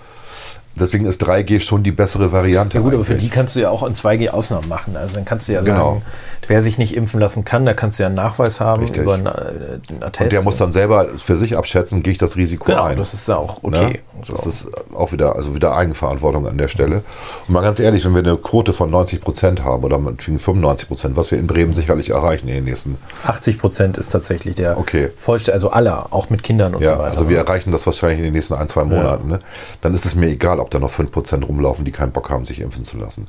deswegen 0.75 1.05
ist 1.05 1.21
3G 1.25 1.59
schon 1.59 1.83
die 1.83 1.91
bessere 1.91 2.31
Variante. 2.31 2.77
Ja 2.77 2.83
gut, 2.83 2.93
aber 2.93 3.03
für 3.05 3.15
die 3.15 3.29
kannst 3.29 3.55
du 3.55 3.59
ja 3.61 3.69
auch 3.69 3.83
in 3.85 3.93
2G 3.93 4.29
Ausnahmen 4.29 4.67
machen. 4.69 4.95
Also 4.97 5.15
dann 5.15 5.25
kannst 5.25 5.47
du 5.47 5.53
ja 5.53 5.61
Genau. 5.61 5.77
sagen, 5.95 6.01
wer 6.47 6.61
sich 6.61 6.77
nicht 6.77 6.95
impfen 6.95 7.19
lassen 7.19 7.45
kann, 7.45 7.65
da 7.65 7.73
kannst 7.73 7.99
du 7.99 8.03
ja 8.03 8.07
einen 8.07 8.15
Nachweis 8.15 8.59
haben 8.59 8.81
Richtig. 8.83 9.03
über 9.03 9.13
einen, 9.15 9.25
äh, 9.27 9.29
einen 9.29 10.03
Attest. 10.03 10.21
und 10.21 10.31
der 10.33 10.41
muss 10.41 10.57
dann 10.57 10.71
selber 10.71 11.07
für 11.17 11.37
sich 11.37 11.55
abschätzen, 11.57 12.01
gehe 12.01 12.11
ich 12.13 12.17
das 12.17 12.37
Risiko 12.37 12.65
genau, 12.65 12.83
ein. 12.83 12.97
das 12.97 13.13
ist 13.13 13.27
ja 13.27 13.35
auch 13.37 13.61
Ne? 13.63 13.77
okay. 13.85 13.99
So. 14.23 14.33
Das 14.33 14.45
ist 14.45 14.67
auch 14.95 15.11
wieder, 15.11 15.35
also 15.35 15.53
wieder 15.55 15.75
Eigenverantwortung 15.75 16.45
an 16.47 16.57
der 16.57 16.67
Stelle. 16.67 17.03
Und 17.47 17.53
mal 17.53 17.61
ganz 17.61 17.79
ehrlich, 17.79 18.03
wenn 18.05 18.13
wir 18.13 18.19
eine 18.19 18.35
Quote 18.35 18.73
von 18.73 18.89
90 18.89 19.21
Prozent 19.21 19.63
haben 19.63 19.83
oder 19.83 19.97
meinetwegen 19.99 20.39
95 20.39 20.87
Prozent, 20.87 21.15
was 21.15 21.31
wir 21.31 21.37
in 21.39 21.47
Bremen 21.47 21.73
sicherlich 21.73 22.09
erreichen 22.09 22.47
in 22.49 22.55
den 22.55 22.63
nächsten 22.65 22.97
80 23.25 23.59
Prozent 23.59 23.97
ist 23.97 24.09
tatsächlich 24.09 24.55
der 24.55 24.77
Okay. 24.77 25.09
vollständige, 25.15 25.53
also 25.53 25.69
aller, 25.71 26.07
auch 26.11 26.29
mit 26.29 26.43
Kindern 26.43 26.73
und 26.75 26.81
Ja, 26.83 26.93
so 26.95 26.99
weiter. 26.99 27.11
also 27.11 27.29
wir 27.29 27.37
erreichen 27.37 27.71
das 27.71 27.85
wahrscheinlich 27.85 28.19
in 28.19 28.25
den 28.25 28.33
nächsten 28.33 28.55
ein, 28.55 28.67
zwei 28.67 28.83
Monaten. 28.83 29.29
Ne? 29.29 29.39
Dann 29.81 29.93
ist 29.93 30.05
es 30.05 30.15
mir 30.15 30.27
egal, 30.27 30.58
ob 30.59 30.69
da 30.71 30.79
noch 30.79 30.91
5% 30.91 31.45
rumlaufen, 31.45 31.85
die 31.85 31.91
keinen 31.91 32.11
Bock 32.11 32.29
haben, 32.29 32.45
sich 32.45 32.59
impfen 32.59 32.83
zu 32.83 32.97
lassen. 32.97 33.27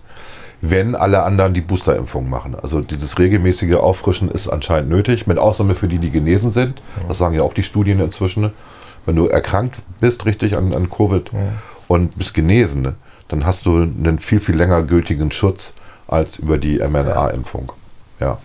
Wenn 0.61 0.95
alle 0.95 1.23
anderen 1.23 1.55
die 1.55 1.63
Boosterimpfung 1.63 2.29
machen. 2.29 2.55
Also 2.55 2.81
dieses 2.81 3.19
regelmäßige 3.19 3.77
Auffrischen 3.77 4.31
ist 4.31 4.49
anscheinend 4.49 4.91
nötig, 4.91 5.27
mit 5.27 5.39
Ausnahme 5.39 5.75
für 5.75 5.89
die, 5.89 5.99
die 5.99 6.11
genesen 6.11 6.51
sind. 6.51 6.83
Das 7.09 7.19
sagen 7.19 7.35
ja 7.35 7.43
auch 7.43 7.55
die 7.55 7.63
Studien 7.63 8.01
inzwischen. 8.01 8.53
Wenn 9.07 9.17
du 9.17 9.27
erkrankt 9.27 9.81
bist, 10.01 10.27
richtig 10.27 10.57
an, 10.57 10.75
an 10.75 10.91
Covid 10.91 11.31
und 11.89 12.19
bist 12.19 12.35
genesen, 12.35 12.83
ne, 12.83 12.95
dann 13.29 13.47
hast 13.47 13.65
du 13.65 13.77
einen 13.77 14.19
viel, 14.19 14.41
viel 14.41 14.57
länger 14.57 14.83
gültigen 14.83 15.31
Schutz 15.31 15.73
als 16.09 16.39
über 16.39 16.59
die 16.59 16.79
mRNA-Impfung. 16.79 17.73
Ja. 18.19 18.39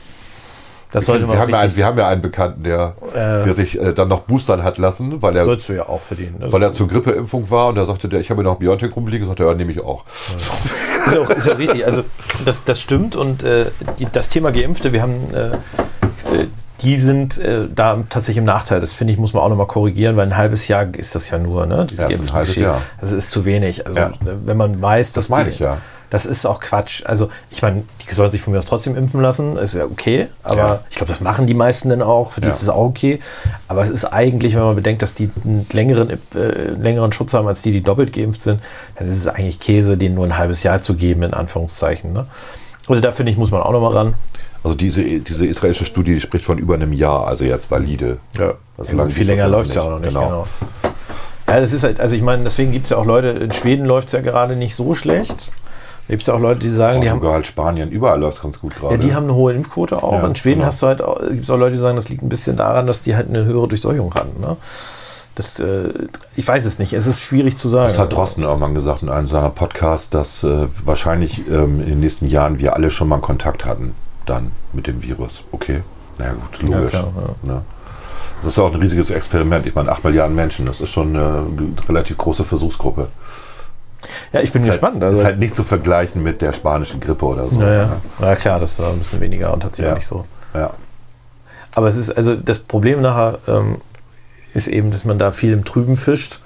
Das 0.96 1.06
sollte 1.06 1.26
man 1.28 1.36
Wir 1.36 1.42
haben, 1.42 1.50
ja 1.52 1.60
einen, 1.60 1.76
wir 1.76 1.86
haben 1.86 1.98
ja 2.00 2.08
einen 2.08 2.22
Bekannten, 2.22 2.64
der, 2.64 2.96
Äh. 3.14 3.44
der 3.46 3.54
sich 3.54 3.80
äh, 3.80 3.94
dann 3.94 4.08
noch 4.08 4.22
boostern 4.22 4.64
hat 4.64 4.78
lassen, 4.78 5.22
weil 5.22 5.36
er 5.36 5.46
sollst 5.46 5.70
du 5.70 5.74
ja 5.74 5.88
auch 5.88 6.02
verdienen. 6.02 6.36
Das 6.40 6.52
weil 6.52 6.64
er 6.64 6.74
zur 6.74 6.88
Grippeimpfung 6.88 7.50
war 7.52 7.68
und 7.68 7.76
da 7.76 7.86
sagte 7.86 8.08
der, 8.10 8.20
ich 8.20 8.30
habe 8.30 8.42
mir 8.42 8.50
noch 8.50 8.56
Biontech 8.58 8.96
rumliegen, 8.96 9.28
sagte 9.28 9.44
er, 9.44 9.50
ja, 9.50 9.56
nehme 9.56 9.72
ich 9.72 9.84
auch. 9.84 10.04
So. 10.38 10.52
ist, 11.12 11.18
auch, 11.20 11.30
ist 11.30 11.50
auch 11.52 11.58
richtig. 11.58 11.86
Also 11.86 12.04
das, 12.46 12.64
das 12.64 12.82
stimmt 12.82 13.16
und 13.16 13.44
äh, 13.44 13.66
die, 14.00 14.08
das 14.12 14.30
Thema 14.30 14.52
Geimpfte, 14.52 14.92
wir 14.94 15.02
haben, 15.02 15.14
äh, 15.34 15.48
äh, 15.50 16.48
die 16.82 16.98
sind 16.98 17.38
äh, 17.38 17.68
da 17.74 18.04
tatsächlich 18.10 18.38
im 18.38 18.44
Nachteil. 18.44 18.82
Das 18.82 18.92
finde 18.92 19.14
ich, 19.14 19.18
muss 19.20 19.34
man 19.34 19.42
auch 19.44 19.50
nochmal 19.50 19.66
korrigieren, 19.68 20.18
weil 20.18 20.28
ein 20.28 20.36
halbes 20.38 20.68
Jahr 20.68 20.86
ist 20.96 21.16
das 21.16 21.30
ja 21.30 21.38
nur, 21.38 21.66
ne? 21.66 21.88
Diese 21.90 22.02
Ja, 22.02 22.10
es 22.10 22.20
ist 22.20 22.30
ein 22.30 22.34
halbes. 22.34 22.56
Jahr. 22.58 22.82
Das 23.00 23.12
ist 23.14 23.32
zu 23.32 23.46
wenig. 23.46 23.88
Also 23.88 24.00
Ja. 24.00 24.12
wenn 24.22 24.58
man 24.58 24.82
weiß, 24.82 25.14
dass 25.14 25.26
Das 25.26 25.30
meine 25.30 25.46
die- 25.46 25.52
ich 25.52 25.60
ja. 25.60 25.78
Das 26.16 26.26
ist 26.26 26.46
auch 26.46 26.62
Quatsch. 26.62 27.04
Also, 27.06 27.28
ich 27.52 27.62
meine, 27.62 27.84
die 28.10 28.14
sollen 28.14 28.32
sich 28.32 28.40
von 28.42 28.54
mir 28.54 28.60
aus 28.60 28.66
trotzdem 28.66 28.96
impfen 28.96 29.20
lassen, 29.22 29.58
ist 29.58 29.74
ja 29.76 29.84
okay, 29.84 30.28
aber 30.44 30.58
Ja. 30.58 30.80
ich 30.90 30.96
glaube, 30.96 31.12
das 31.12 31.20
machen 31.20 31.46
die 31.46 31.54
meisten 31.54 31.90
dann 31.90 32.02
auch, 32.02 32.32
für 32.32 32.40
die 32.40 32.48
Ja. 32.48 32.54
ist 32.54 32.62
es 32.62 32.70
auch 32.70 32.86
okay. 32.86 33.20
Aber 33.68 33.82
es 33.82 33.90
ist 33.90 34.06
eigentlich, 34.06 34.56
wenn 34.56 34.62
man 34.64 34.76
bedenkt, 34.78 35.02
dass 35.02 35.14
die 35.14 35.30
einen 35.44 35.68
längeren, 35.74 36.12
äh, 36.12 36.70
längeren 36.80 37.12
Schutz 37.12 37.34
haben 37.34 37.48
als 37.50 37.62
die, 37.64 37.74
die 37.74 37.82
doppelt 37.82 38.14
geimpft 38.14 38.42
sind, 38.42 38.62
dann 38.98 39.10
ist 39.10 39.16
es 39.18 39.28
eigentlich 39.28 39.60
Käse, 39.60 39.98
denen 39.98 40.16
nur 40.16 40.24
ein 40.26 40.38
halbes 40.38 40.64
Jahr 40.64 40.82
zu 40.82 40.94
geben, 40.94 41.24
in 41.24 41.34
Anführungszeichen. 41.34 42.14
Ne? 42.14 42.26
Also 42.88 43.02
da 43.02 43.12
finde 43.12 43.34
ich, 43.34 43.38
muss 43.38 43.52
man 43.52 43.62
auch 43.62 43.74
nochmal 43.74 43.92
ran. 43.92 44.14
Also 44.64 44.78
diese, 44.78 45.04
diese 45.04 45.46
israelische 45.46 45.84
Studie 45.86 46.14
die 46.14 46.22
spricht 46.22 46.46
von 46.46 46.58
über 46.58 46.76
einem 46.76 46.94
Jahr, 46.94 47.28
also 47.28 47.44
jetzt 47.44 47.70
valide. 47.70 48.20
Ja, 48.40 48.54
Also 48.78 48.96
ja, 48.96 49.08
viel 49.10 49.28
länger 49.28 49.50
läuft 49.50 49.70
es 49.70 49.76
ja 49.76 49.82
auch 49.82 49.90
noch 49.90 50.00
nicht. 50.00 50.08
Genau. 50.14 50.22
Genau. 50.26 50.48
Ja, 51.48 51.60
das 51.60 51.74
ist 51.74 51.84
halt, 51.84 52.00
also 52.00 52.16
ich 52.16 52.22
meine, 52.24 52.44
deswegen 52.44 52.72
gibt 52.72 52.86
es 52.86 52.90
ja 52.90 52.98
auch 52.98 53.06
Leute, 53.06 53.28
in 53.28 53.52
Schweden 53.52 53.86
läuft 53.86 54.08
es 54.08 54.14
ja 54.14 54.22
gerade 54.22 54.56
nicht 54.56 54.74
so 54.76 54.96
schlecht. 54.96 55.52
Da 56.08 56.14
gibt 56.14 56.22
es 56.22 56.28
ja 56.28 56.36
auch 56.36 56.40
Leute, 56.40 56.60
die 56.60 56.70
sagen, 56.70 57.02
die 57.02 57.10
haben, 57.10 57.20
Portugal, 57.20 57.44
Spanien, 57.44 57.90
überall 57.90 58.20
läuft 58.20 58.38
es 58.38 58.44
ganz 58.44 58.60
gut 58.60 58.76
gerade. 58.76 58.94
ja, 58.94 59.00
die 59.00 59.16
haben 59.16 59.24
eine 59.24 59.34
hohe 59.34 59.54
Impfquote 59.54 60.04
auch. 60.04 60.14
Ja, 60.14 60.28
in 60.28 60.36
Schweden 60.36 60.60
genau. 60.60 60.68
hast 60.68 60.82
du 60.84 60.88
halt, 60.88 61.04
gibt 61.30 61.44
es 61.44 61.50
auch 61.50 61.58
Leute, 61.58 61.74
die 61.74 61.80
sagen, 61.80 61.96
das 61.96 62.10
liegt 62.10 62.22
ein 62.22 62.30
bisschen 62.30 62.56
daran, 62.56 62.86
dass 62.86 63.02
die 63.02 63.16
halt 63.16 63.30
eine 63.30 63.44
höhere 63.46 63.68
Durchseuchung 63.68 64.14
hatten. 64.14 64.40
Ne? 64.40 64.56
Das, 65.34 65.60
äh, 65.60 65.90
ich 66.36 66.48
weiß 66.48 66.64
es 66.66 66.78
nicht, 66.80 66.94
es 66.94 67.08
ist 67.08 67.22
schwierig 67.22 67.58
zu 67.58 67.68
sagen. 67.70 67.88
das 67.88 67.98
hat 67.98 68.14
Drosten 68.14 68.44
irgendwann 68.44 68.76
gesagt 68.76 69.02
in 69.02 69.10
einem 69.10 69.28
seiner 69.28 69.50
Podcasts, 69.50 70.10
dass 70.10 70.44
äh, 70.44 70.68
wahrscheinlich 70.86 71.50
ähm, 71.50 71.82
in 71.82 71.88
den 71.88 72.00
nächsten 72.02 72.28
Jahren 72.28 72.60
wir 72.60 72.76
alle 72.76 72.92
schon 72.92 73.10
mal 73.10 73.20
Kontakt 73.20 73.66
hatten 73.66 73.96
dann 74.28 74.52
mit 74.74 74.88
dem 74.88 75.04
Virus. 75.04 75.44
Okay, 75.52 75.82
na 76.18 76.26
ja, 76.26 76.34
gut, 76.34 76.70
logisch. 76.70 76.94
Ja, 76.94 77.00
klar, 77.00 77.36
ne? 77.44 77.62
Das 78.38 78.48
ist 78.48 78.58
ja 78.58 78.64
auch 78.64 78.74
ein 78.74 78.80
riesiges 78.80 79.10
Experiment. 79.10 79.66
Ich 79.66 79.76
meine, 79.76 79.92
8 79.92 80.04
Milliarden 80.04 80.36
Menschen, 80.36 80.66
das 80.66 80.80
ist 80.82 80.90
schon 80.90 81.16
eine 81.16 81.46
relativ 81.90 82.18
große 82.18 82.44
Versuchsgruppe. 82.44 83.08
Ja, 84.34 84.42
ich 84.42 84.52
bin 84.52 84.62
ist 84.62 84.68
gespannt. 84.68 84.96
Halt, 84.96 85.04
also, 85.04 85.20
ist 85.20 85.26
halt 85.26 85.40
nicht 85.40 85.56
zu 85.56 85.64
vergleichen 85.64 86.24
mit 86.24 86.42
der 86.42 86.54
spanischen 86.54 87.00
Grippe 87.00 87.26
oder 87.26 87.50
so. 87.50 87.60
naja. 87.60 87.86
ne? 88.20 88.28
ja, 88.28 88.36
klar, 88.36 88.60
das 88.60 88.74
ist 88.74 88.82
ein 88.82 89.00
bisschen 89.00 89.22
weniger 89.22 89.54
und 89.54 89.62
tatsächlich 89.62 89.90
Ja. 89.90 89.96
nicht 89.96 90.08
so. 90.08 90.26
Ja. 90.54 90.72
Aber 91.76 91.88
es 91.88 91.98
ist, 91.98 92.12
also 92.12 92.36
das 92.36 92.60
Problem 92.60 93.02
nachher 93.02 93.40
ähm, 93.48 93.78
ist 94.54 94.68
eben, 94.68 94.92
dass 94.92 95.04
man 95.06 95.20
da 95.20 95.32
viel 95.32 95.52
im 95.52 95.66
Trüben 95.66 95.98
fischt 95.98 96.40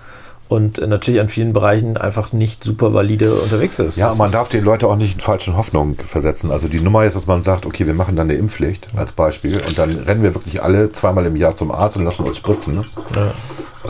und 0.48 0.80
äh, 0.80 0.88
natürlich 0.88 1.22
an 1.22 1.30
vielen 1.30 1.54
Bereichen 1.54 1.96
einfach 1.98 2.34
nicht 2.34 2.64
super 2.64 2.94
valide 2.96 3.36
unterwegs 3.36 3.78
ist. 3.78 3.98
Ja, 3.98 4.06
Das 4.06 4.14
und 4.14 4.20
man 4.20 4.32
darf 4.32 4.50
die 4.50 4.60
Leute 4.60 4.88
auch 4.88 4.96
nicht 4.96 5.14
in 5.14 5.20
falschen 5.20 5.56
Hoffnungen 5.56 5.96
versetzen. 5.96 6.52
Also 6.52 6.68
die 6.68 6.80
Nummer 6.80 7.06
ist, 7.06 7.16
dass 7.16 7.28
man 7.28 7.44
sagt, 7.44 7.68
okay, 7.68 7.86
wir 7.86 7.94
machen 7.94 8.16
dann 8.16 8.28
eine 8.30 8.40
Impfpflicht 8.40 8.88
als 8.96 9.12
Beispiel 9.12 9.62
und 9.68 9.78
dann 9.78 9.92
rennen 9.96 10.24
wir 10.24 10.34
wirklich 10.34 10.64
alle 10.64 10.92
zweimal 10.92 11.28
im 11.28 11.36
Jahr 11.36 11.56
zum 11.56 11.72
Arzt 11.72 11.98
und 11.98 12.06
lassen 12.06 12.24
uns 12.24 12.38
spritzen. 12.38 12.74
Ne? 12.76 12.86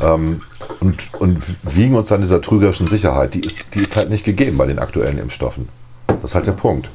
Ähm, 0.03 0.41
und, 0.79 1.13
und 1.19 1.37
wiegen 1.75 1.95
uns 1.95 2.09
dann 2.09 2.21
dieser 2.21 2.41
trügerischen 2.41 2.87
Sicherheit. 2.87 3.33
Die 3.33 3.41
ist, 3.41 3.73
die 3.73 3.79
ist 3.79 3.95
halt 3.95 4.09
nicht 4.09 4.23
gegeben 4.23 4.57
bei 4.57 4.65
den 4.65 4.79
aktuellen 4.79 5.17
Impfstoffen. 5.17 5.67
Das 6.07 6.31
ist 6.31 6.35
halt 6.35 6.47
der 6.47 6.53
Punkt. 6.53 6.89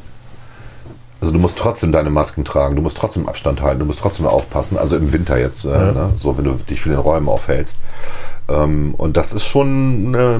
Also 1.21 1.33
du 1.33 1.39
musst 1.39 1.57
trotzdem 1.57 1.91
deine 1.91 2.11
Masken 2.11 2.45
tragen, 2.45 2.77
du 2.77 2.83
musst 2.83 2.99
trotzdem 2.99 3.27
Abstand 3.29 3.63
halten, 3.63 3.79
du 3.79 3.87
musst 3.87 4.01
trotzdem 4.01 4.27
aufpassen, 4.27 4.77
also 4.77 4.97
im 4.97 5.11
Winter 5.11 5.39
jetzt, 5.39 5.65
äh, 5.65 5.69
ne? 5.69 6.11
so 6.21 6.37
wenn 6.37 6.45
du 6.45 6.53
dich 6.53 6.83
für 6.83 6.91
den 6.91 6.99
Räumen 6.99 7.29
aufhältst. 7.31 7.79
Ähm, 8.47 8.95
und 8.99 9.17
das 9.17 9.33
ist 9.33 9.47
schon 9.47 10.09
eine 10.15 10.39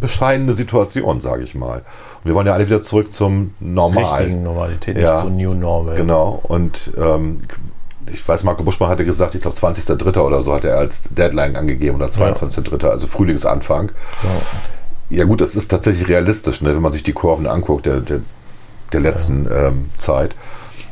bescheidene 0.00 0.54
Situation, 0.54 1.20
sage 1.20 1.42
ich 1.42 1.54
mal. 1.54 1.78
Und 1.78 2.24
wir 2.24 2.34
wollen 2.34 2.46
ja 2.46 2.54
alle 2.54 2.66
wieder 2.66 2.80
zurück 2.80 3.12
zum 3.12 3.52
Normal. 3.60 4.04
richtigen 4.04 4.42
Normalität, 4.42 4.96
Ja. 4.96 5.10
nicht 5.12 5.20
so 5.20 5.28
New 5.28 5.52
Normal. 5.52 5.96
Genau. 5.96 6.40
Und 6.44 6.92
ähm, 6.96 7.40
ich 8.06 8.26
weiß, 8.26 8.44
Marco 8.44 8.62
Buschmann 8.62 8.88
hatte 8.90 9.04
gesagt, 9.04 9.34
ich 9.34 9.42
glaube 9.42 9.56
20.03. 9.56 10.18
oder 10.20 10.42
so 10.42 10.52
hat 10.54 10.64
er 10.64 10.78
als 10.78 11.02
Deadline 11.10 11.56
angegeben 11.56 11.96
oder 11.96 12.06
22.03., 12.06 12.88
also 12.88 13.06
Frühlingsanfang. 13.06 13.92
Ja 15.10 15.24
gut, 15.24 15.40
das 15.40 15.56
ist 15.56 15.68
tatsächlich 15.68 16.08
realistisch, 16.08 16.62
ne? 16.62 16.74
wenn 16.74 16.82
man 16.82 16.92
sich 16.92 17.02
die 17.02 17.12
Kurven 17.12 17.46
anguckt 17.46 17.86
der, 17.86 18.00
der, 18.00 18.20
der 18.92 19.00
letzten 19.00 19.46
ähm, 19.52 19.90
Zeit. 19.98 20.34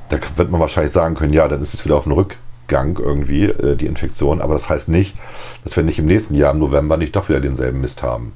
Da 0.09 0.19
wird 0.37 0.51
man 0.51 0.61
wahrscheinlich 0.61 0.93
sagen 0.93 1.15
können, 1.15 1.33
ja, 1.33 1.49
dann 1.49 1.63
ist 1.63 1.73
es 1.75 1.85
wieder 1.85 1.97
auf 1.97 2.05
dem 2.05 2.13
Rückgang 2.13 2.99
irgendwie, 2.99 3.45
äh, 3.45 3.77
die 3.77 3.87
Infektion. 3.87 4.41
Aber 4.43 4.55
das 4.55 4.69
heißt 4.69 4.89
nicht, 4.89 5.17
dass 5.65 5.77
wir 5.77 5.85
nicht 5.85 5.99
im 5.99 6.07
nächsten 6.07 6.35
Jahr 6.35 6.53
im 6.53 6.59
November 6.59 6.97
nicht 6.97 7.17
doch 7.17 7.29
wieder 7.29 7.41
denselben 7.41 7.81
Mist 7.81 8.03
haben. 8.03 8.33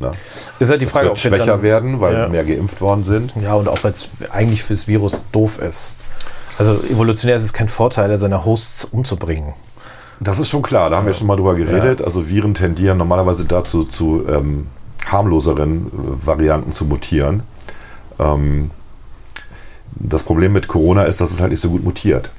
Ne? 0.00 0.12
Ist 0.58 0.70
halt 0.70 0.82
die 0.82 0.86
Frage, 0.86 1.10
ob 1.10 1.16
schwächer 1.18 1.46
dann- 1.46 1.62
werden, 1.62 2.00
weil 2.00 2.14
Ja. 2.14 2.28
mehr 2.28 2.44
geimpft 2.44 2.80
worden 2.80 3.04
sind. 3.04 3.32
Ja, 3.40 3.54
und 3.54 3.68
auch 3.68 3.82
weil 3.84 3.92
es 3.92 4.10
eigentlich 4.32 4.62
fürs 4.64 4.88
Virus 4.88 5.24
doof 5.32 5.58
ist. 5.60 5.96
Also 6.62 6.80
evolutionär 6.88 7.34
ist 7.34 7.42
es 7.42 7.52
kein 7.52 7.66
Vorteil, 7.66 8.16
seine 8.18 8.44
Hosts 8.44 8.84
umzubringen. 8.84 9.52
Das 10.20 10.38
ist 10.38 10.48
schon 10.48 10.62
klar, 10.62 10.90
da 10.90 10.98
haben 10.98 11.06
wir 11.06 11.12
schon 11.12 11.26
mal 11.26 11.34
drüber 11.34 11.56
geredet. 11.56 12.02
Also 12.02 12.28
Viren 12.28 12.54
tendieren 12.54 12.98
normalerweise 12.98 13.44
dazu, 13.44 13.82
zu 13.82 14.24
ähm, 14.28 14.68
harmloseren 15.04 15.86
äh, 15.86 16.26
Varianten 16.26 16.70
zu 16.70 16.84
mutieren. 16.84 17.42
Ähm, 18.20 18.70
das 19.96 20.22
Problem 20.22 20.52
mit 20.52 20.68
Corona 20.68 21.02
ist, 21.02 21.20
dass 21.20 21.32
es 21.32 21.40
halt 21.40 21.50
nicht 21.50 21.60
so 21.60 21.68
gut 21.68 21.82
mutiert. 21.82 22.30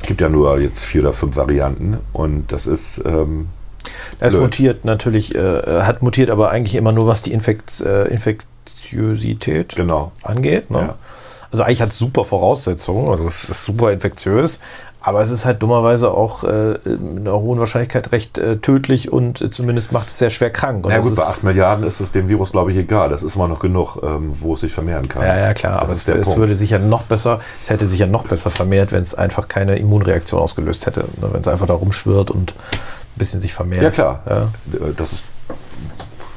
Es 0.00 0.06
gibt 0.06 0.22
ja 0.22 0.30
nur 0.30 0.58
jetzt 0.58 0.82
vier 0.82 1.02
oder 1.02 1.12
fünf 1.12 1.36
Varianten 1.36 1.98
und 2.14 2.50
das 2.50 2.66
ist 2.66 3.02
ähm, 3.04 3.48
Es 4.20 4.34
mutiert 4.34 4.86
natürlich, 4.86 5.34
äh, 5.34 5.82
hat 5.82 6.00
mutiert 6.00 6.30
aber 6.30 6.50
eigentlich 6.50 6.76
immer 6.76 6.92
nur, 6.92 7.06
was 7.06 7.20
die 7.20 7.34
Infekt, 7.34 7.82
äh, 7.82 8.06
Infektiosität 8.06 9.76
genau. 9.76 10.12
angeht. 10.22 10.70
Ne? 10.70 10.78
Ja. 10.78 10.94
Also 11.52 11.64
eigentlich 11.64 11.82
hat 11.82 11.90
es 11.90 11.98
super 11.98 12.24
Voraussetzungen, 12.24 13.08
also 13.08 13.26
es 13.26 13.44
ist 13.44 13.64
super 13.64 13.90
infektiös, 13.90 14.60
aber 15.00 15.20
es 15.22 15.30
ist 15.30 15.46
halt 15.46 15.62
dummerweise 15.62 16.10
auch 16.10 16.44
äh, 16.44 16.78
mit 16.84 17.26
einer 17.26 17.32
hohen 17.40 17.58
Wahrscheinlichkeit 17.58 18.12
recht 18.12 18.38
äh, 18.38 18.58
tödlich 18.58 19.10
und 19.10 19.40
äh, 19.40 19.50
zumindest 19.50 19.90
macht 19.92 20.08
es 20.08 20.18
sehr 20.18 20.30
schwer 20.30 20.50
krank. 20.50 20.84
Und 20.86 20.92
das 20.92 21.04
gut, 21.04 21.16
bei 21.16 21.22
ist- 21.22 21.28
8 21.28 21.44
Milliarden 21.44 21.84
ist 21.86 22.00
es 22.00 22.12
dem 22.12 22.28
Virus, 22.28 22.52
glaube 22.52 22.70
ich, 22.70 22.78
egal. 22.78 23.08
Das 23.08 23.22
ist 23.22 23.34
immer 23.34 23.48
noch 23.48 23.58
genug, 23.58 23.98
ähm, 24.02 24.32
wo 24.40 24.54
es 24.54 24.60
sich 24.60 24.72
vermehren 24.72 25.08
kann. 25.08 25.22
Ja, 25.22 25.36
ja, 25.38 25.54
klar, 25.54 25.80
Das 25.86 26.06
aber 26.06 26.18
es, 26.20 26.28
es 26.28 26.36
würde 26.36 26.54
sich 26.54 26.70
ja 26.70 26.78
noch 26.78 27.02
besser, 27.02 27.40
es 27.62 27.70
hätte 27.70 27.86
sich 27.86 27.98
ja 27.98 28.06
noch 28.06 28.26
besser 28.26 28.50
vermehrt, 28.50 28.92
wenn 28.92 29.02
es 29.02 29.14
einfach 29.14 29.48
keine 29.48 29.76
Immunreaktion 29.76 30.40
ausgelöst 30.40 30.86
hätte. 30.86 31.00
Ne? 31.20 31.30
Wenn 31.32 31.40
es 31.40 31.48
einfach 31.48 31.66
da 31.66 31.74
rumschwirrt 31.74 32.30
und 32.30 32.52
ein 32.52 33.16
bisschen 33.18 33.40
sich 33.40 33.54
vermehrt. 33.54 33.82
Ja, 33.82 33.90
klar. 33.90 34.20
Ja. 34.28 34.42
Äh, 34.86 34.92
Das 34.96 35.12
ist 35.14 35.24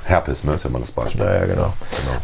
Herpes, 0.06 0.44
ne? 0.44 0.54
ist 0.56 0.63
ja 0.63 0.70
mal 0.70 0.80
das 0.80 0.92
Beispiel. 0.92 1.24
Ja, 1.24 1.34
ja, 1.34 1.46
genau. 1.46 1.74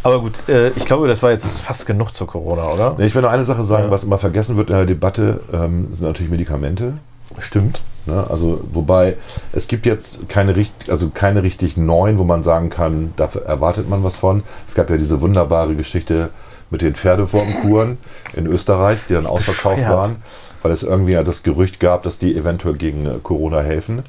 Aber 0.03 0.19
gut, 0.19 0.47
äh, 0.49 0.69
ich 0.69 0.85
glaube, 0.85 1.07
das 1.07 1.23
war 1.23 1.31
jetzt 1.31 1.61
fast 1.61 1.85
genug 1.85 2.13
zur 2.13 2.27
Corona, 2.27 2.63
oder? 2.67 2.95
Ich 2.99 3.15
will 3.15 3.21
noch 3.21 3.31
eine 3.31 3.43
Sache 3.45 3.63
sagen, 3.63 3.85
Ja. 3.85 3.91
was 3.91 4.03
immer 4.03 4.17
vergessen 4.17 4.57
wird 4.57 4.69
in 4.69 4.75
der 4.75 4.85
Debatte, 4.85 5.39
ähm, 5.53 5.87
sind 5.93 6.05
natürlich 6.07 6.31
Medikamente. 6.31 6.93
Stimmt. 7.37 7.83
Ne? 8.05 8.25
Also, 8.29 8.59
wobei 8.73 9.15
es 9.53 9.67
gibt 9.67 9.85
jetzt 9.85 10.27
keine, 10.29 10.55
richt- 10.55 10.89
also 10.89 11.09
keine 11.13 11.43
richtig 11.43 11.77
neuen, 11.77 12.17
wo 12.17 12.23
man 12.23 12.43
sagen 12.43 12.69
kann, 12.69 13.13
da 13.15 13.29
erwartet 13.45 13.87
man 13.87 14.03
was 14.03 14.15
von. 14.17 14.43
Es 14.67 14.73
gab 14.75 14.89
ja 14.89 14.97
diese 14.97 15.21
wunderbare 15.21 15.75
Geschichte 15.75 16.31
mit 16.71 16.81
den 16.81 16.95
Pferdewurmkuren 16.95 17.97
in 18.33 18.45
Österreich, 18.47 18.99
die 19.07 19.13
dann 19.13 19.25
ausverkauft 19.27 19.77
Bescheuert. 19.77 19.95
waren, 19.95 20.15
weil 20.63 20.71
es 20.71 20.83
irgendwie 20.83 21.13
ja 21.13 21.23
das 21.23 21.43
Gerücht 21.43 21.79
gab, 21.79 22.03
dass 22.03 22.17
die 22.19 22.35
eventuell 22.35 22.73
gegen 22.75 23.05
äh, 23.05 23.19
Corona 23.23 23.61
helfen. 23.61 24.03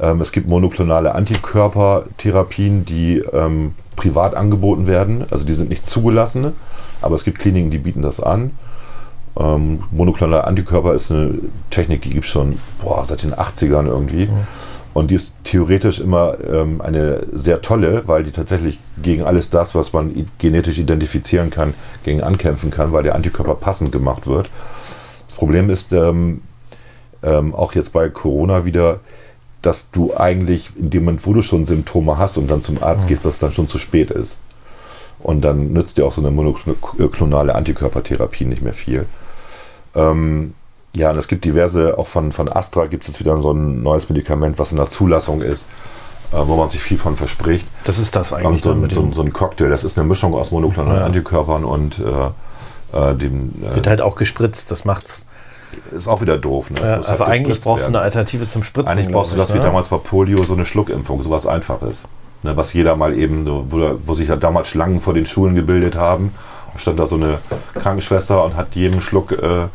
Ähm, 0.00 0.20
es 0.20 0.32
gibt 0.32 0.48
monoklonale 0.48 1.14
Antikörpertherapien, 1.14 2.84
die 2.84 3.18
ähm, 3.32 3.74
privat 3.96 4.34
angeboten 4.34 4.86
werden. 4.86 5.24
Also 5.30 5.46
die 5.46 5.54
sind 5.54 5.70
nicht 5.70 5.86
zugelassen, 5.86 6.52
aber 7.00 7.14
es 7.14 7.24
gibt 7.24 7.38
Kliniken, 7.38 7.70
die 7.70 7.78
bieten 7.78 8.02
das 8.02 8.20
an. 8.20 8.52
Ähm, 9.38 9.82
monoklonale 9.90 10.44
Antikörper 10.44 10.94
ist 10.94 11.10
eine 11.10 11.34
Technik, 11.70 12.02
die 12.02 12.10
gibt 12.10 12.24
es 12.24 12.30
schon 12.30 12.58
boah, 12.82 13.04
seit 13.04 13.22
den 13.22 13.34
80ern 13.34 13.86
irgendwie. 13.86 14.28
Und 14.94 15.10
die 15.10 15.14
ist 15.14 15.34
theoretisch 15.44 16.00
immer 16.00 16.36
ähm, 16.50 16.80
eine 16.80 17.20
sehr 17.30 17.60
tolle, 17.60 18.08
weil 18.08 18.22
die 18.22 18.30
tatsächlich 18.30 18.78
gegen 19.02 19.24
alles 19.24 19.50
das, 19.50 19.74
was 19.74 19.92
man 19.92 20.26
genetisch 20.38 20.78
identifizieren 20.78 21.50
kann, 21.50 21.74
gegen 22.02 22.22
ankämpfen 22.22 22.70
kann, 22.70 22.92
weil 22.92 23.02
der 23.02 23.14
Antikörper 23.14 23.56
passend 23.56 23.92
gemacht 23.92 24.26
wird. 24.26 24.48
Das 25.28 25.36
Problem 25.36 25.68
ist 25.68 25.92
ähm, 25.92 26.40
ähm, 27.22 27.54
auch 27.54 27.74
jetzt 27.74 27.92
bei 27.92 28.08
Corona 28.08 28.64
wieder, 28.64 29.00
dass 29.66 29.90
du 29.90 30.16
eigentlich 30.16 30.70
in 30.76 30.90
dem 30.90 31.04
Moment, 31.04 31.26
wo 31.26 31.32
du 31.32 31.42
schon 31.42 31.66
Symptome 31.66 32.18
hast 32.18 32.38
und 32.38 32.48
dann 32.48 32.62
zum 32.62 32.80
Arzt 32.80 33.08
gehst, 33.08 33.24
dass 33.24 33.34
es 33.34 33.40
dann 33.40 33.52
schon 33.52 33.66
zu 33.66 33.80
spät 33.80 34.12
ist. 34.12 34.38
Und 35.18 35.40
dann 35.40 35.72
nützt 35.72 35.98
dir 35.98 36.06
auch 36.06 36.12
so 36.12 36.20
eine 36.20 36.30
monoklonale 36.30 37.52
Antikörpertherapie 37.52 38.44
nicht 38.44 38.62
mehr 38.62 38.74
viel. 38.74 39.06
Ähm, 39.96 40.54
ja, 40.94 41.10
und 41.10 41.16
es 41.16 41.26
gibt 41.26 41.44
diverse, 41.44 41.98
auch 41.98 42.06
von, 42.06 42.30
von 42.30 42.48
Astra 42.48 42.86
gibt 42.86 43.02
es 43.02 43.08
jetzt 43.08 43.18
wieder 43.18 43.36
so 43.42 43.52
ein 43.52 43.82
neues 43.82 44.08
Medikament, 44.08 44.60
was 44.60 44.70
in 44.70 44.76
der 44.76 44.88
Zulassung 44.88 45.42
ist, 45.42 45.66
äh, 46.32 46.36
wo 46.36 46.54
man 46.54 46.70
sich 46.70 46.80
viel 46.80 46.98
von 46.98 47.16
verspricht. 47.16 47.66
Das 47.84 47.98
ist 47.98 48.14
das 48.14 48.32
eigentlich. 48.32 48.62
so, 48.62 48.72
mit 48.72 48.92
so, 48.92 49.10
so 49.10 49.22
ein 49.22 49.32
Cocktail, 49.32 49.68
das 49.68 49.82
ist 49.82 49.98
eine 49.98 50.06
Mischung 50.06 50.32
aus 50.34 50.52
monoklonalen 50.52 51.00
Ja. 51.00 51.06
Antikörpern 51.06 51.64
und 51.64 51.98
äh, 51.98 53.00
äh, 53.10 53.16
dem. 53.16 53.52
wird 53.60 53.86
Äh, 53.86 53.90
halt 53.90 54.00
auch 54.00 54.14
gespritzt, 54.14 54.70
das 54.70 54.84
macht's. 54.84 55.26
Ist 55.92 56.08
auch 56.08 56.20
wieder 56.20 56.38
doof. 56.38 56.70
Ne? 56.70 56.80
Ja, 56.80 56.96
also 56.96 57.08
halt 57.08 57.20
eigentlich 57.22 57.60
brauchst 57.60 57.84
du 57.84 57.86
werden. 57.86 57.96
eine 57.96 58.04
Alternative 58.04 58.48
zum 58.48 58.64
Spritzen. 58.64 58.92
Eigentlich 58.92 59.10
brauchst 59.10 59.32
du 59.32 59.36
das 59.36 59.50
ich, 59.50 59.54
wie 59.54 59.58
ne? 59.58 59.64
damals 59.64 59.88
bei 59.88 59.98
Polio, 59.98 60.42
so 60.42 60.54
eine 60.54 60.64
Schluckimpfung, 60.64 61.22
sowas 61.22 61.46
Einfaches. 61.46 62.04
Ne, 62.42 62.56
was 62.56 62.72
jeder 62.72 62.96
mal 62.96 63.16
eben, 63.16 63.46
wo, 63.46 63.98
wo 64.04 64.14
sich 64.14 64.28
ja 64.28 64.36
damals 64.36 64.68
Schlangen 64.68 65.00
vor 65.00 65.14
den 65.14 65.26
Schulen 65.26 65.54
gebildet 65.54 65.96
haben. 65.96 66.34
Stand 66.76 66.98
da 66.98 67.06
so 67.06 67.16
eine 67.16 67.38
Krankenschwester 67.74 68.44
und 68.44 68.54
hat 68.54 68.74
jedem 68.76 69.00
Schluck 69.00 69.32
äh, 69.32 69.68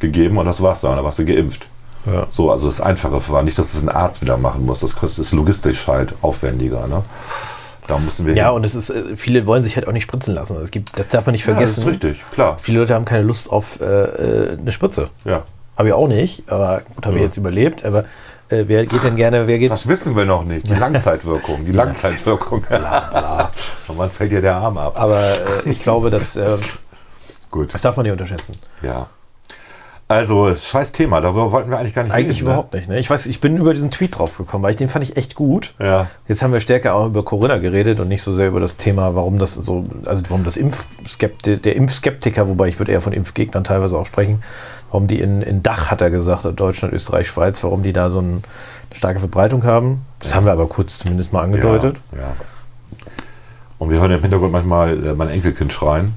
gegeben 0.00 0.38
und 0.38 0.46
das 0.46 0.60
war's 0.60 0.80
dann. 0.80 0.96
Da 0.96 1.04
warst 1.04 1.20
du 1.20 1.24
geimpft. 1.24 1.68
Ja. 2.06 2.26
So, 2.30 2.50
also 2.50 2.66
das 2.66 2.80
Einfache 2.80 3.20
war 3.28 3.42
nicht, 3.42 3.58
dass 3.58 3.74
es 3.74 3.82
ein 3.82 3.88
Arzt 3.88 4.20
wieder 4.20 4.36
machen 4.36 4.66
muss. 4.66 4.80
Das 4.80 4.96
kostet 4.96 5.24
ist 5.24 5.32
logistisch 5.32 5.86
halt 5.86 6.14
aufwendiger. 6.22 6.86
Ne? 6.86 7.02
Da 7.88 7.98
müssen 7.98 8.26
wir. 8.26 8.34
Ja, 8.34 8.46
hin. 8.48 8.56
und 8.56 8.64
es 8.64 8.74
ist, 8.76 8.90
äh, 8.90 9.16
viele 9.16 9.46
wollen 9.46 9.62
sich 9.62 9.74
halt 9.76 9.88
auch 9.88 9.92
nicht 9.92 10.04
spritzen 10.04 10.34
lassen. 10.34 10.56
Es 10.58 10.70
gibt, 10.70 10.96
das 10.98 11.08
darf 11.08 11.26
man 11.26 11.32
nicht 11.32 11.44
ja, 11.46 11.54
das 11.54 11.74
vergessen. 11.74 11.80
ist 11.80 11.88
richtig, 12.04 12.24
klar. 12.30 12.56
Viele 12.62 12.78
Leute 12.80 12.94
haben 12.94 13.04
keine 13.04 13.22
Lust 13.24 13.50
auf 13.50 13.80
äh, 13.80 13.84
äh, 13.84 14.58
eine 14.58 14.70
Spritze. 14.70 15.08
Ja. 15.24 15.42
Habe 15.76 15.88
ich 15.88 15.94
auch 15.94 16.06
nicht, 16.08 16.50
aber 16.50 16.82
gut, 16.94 17.06
habe 17.06 17.16
ich 17.16 17.20
Ja. 17.22 17.26
jetzt 17.26 17.36
überlebt. 17.36 17.84
Aber 17.84 18.00
äh, 18.50 18.64
wer 18.66 18.84
geht 18.86 19.02
denn 19.04 19.16
gerne, 19.16 19.46
wer 19.46 19.58
geht. 19.58 19.70
Das 19.72 19.88
wissen 19.88 20.14
wir 20.16 20.24
noch 20.26 20.44
nicht. 20.44 20.68
Die 20.68 20.74
Langzeitwirkung. 20.78 21.64
Die 21.64 21.72
Langzeitwirkung. 21.72 22.64
Und 23.88 23.98
wann 23.98 24.10
fällt 24.10 24.32
dir 24.32 24.40
der 24.42 24.56
Arm 24.56 24.76
ab? 24.78 24.92
Aber 25.00 25.20
äh, 25.20 25.70
ich 25.70 25.82
glaube, 25.82 26.10
dass, 26.10 26.36
äh, 26.36 26.56
Gut. 27.50 27.72
das 27.72 27.82
darf 27.82 27.96
man 27.96 28.04
nicht 28.04 28.12
unterschätzen. 28.12 28.54
Ja. 28.82 29.06
Also, 30.10 30.54
scheiß 30.54 30.92
Thema, 30.92 31.20
darüber 31.20 31.52
wollten 31.52 31.70
wir 31.70 31.78
eigentlich 31.78 31.92
gar 31.94 32.02
nicht 32.02 32.14
Eigentlich 32.14 32.38
reden. 32.38 32.46
überhaupt 32.48 32.72
nicht. 32.72 32.88
Ne? 32.88 32.98
Ich 32.98 33.10
weiß, 33.10 33.26
ich 33.26 33.42
bin 33.42 33.58
über 33.58 33.74
diesen 33.74 33.90
Tweet 33.90 34.16
drauf 34.18 34.38
gekommen, 34.38 34.64
weil 34.64 34.70
ich 34.70 34.78
den 34.78 34.88
fand 34.88 35.04
ich 35.04 35.18
echt 35.18 35.34
gut. 35.34 35.74
Ne? 35.78 35.86
Ja. 35.86 36.06
Jetzt 36.26 36.42
haben 36.42 36.50
wir 36.50 36.60
stärker 36.60 36.94
auch 36.94 37.06
über 37.06 37.22
Corona 37.22 37.58
geredet 37.58 38.00
und 38.00 38.08
nicht 38.08 38.22
so 38.22 38.32
sehr 38.32 38.48
über 38.48 38.58
das 38.58 38.78
Thema, 38.78 39.14
warum 39.14 39.38
das 39.38 39.52
so, 39.52 39.84
also 40.06 40.22
warum 40.30 40.44
das 40.44 40.56
Impfskepti 40.56 41.58
der 41.58 41.76
Impfskeptiker, 41.76 42.48
wobei 42.48 42.68
ich 42.68 42.78
würde 42.78 42.92
eher 42.92 43.02
von 43.02 43.12
Impfgegnern 43.12 43.64
teilweise 43.64 43.98
auch 43.98 44.06
sprechen, 44.06 44.42
warum 44.90 45.08
die 45.08 45.20
in, 45.20 45.42
in 45.42 45.62
Dach, 45.62 45.90
hat 45.90 46.00
er 46.00 46.08
gesagt, 46.08 46.48
Deutschland, 46.58 46.94
Österreich, 46.94 47.28
Schweiz, 47.28 47.62
warum 47.62 47.82
die 47.82 47.92
da 47.92 48.08
so 48.08 48.20
ein, 48.20 48.28
eine 48.28 48.96
starke 48.96 49.18
Verbreitung 49.18 49.64
haben. 49.64 50.06
Das 50.20 50.34
haben 50.34 50.46
wir 50.46 50.52
aber 50.52 50.68
kurz 50.68 50.98
zumindest 50.98 51.34
mal 51.34 51.42
angedeutet. 51.42 52.00
Ja, 52.12 52.20
ja. 52.20 52.26
Und 53.78 53.90
wir 53.90 54.00
hören 54.00 54.10
im 54.10 54.22
Hintergrund 54.22 54.52
manchmal 54.52 55.06
äh, 55.06 55.12
mein 55.12 55.28
Enkelkind 55.28 55.70
schreien. 55.70 56.14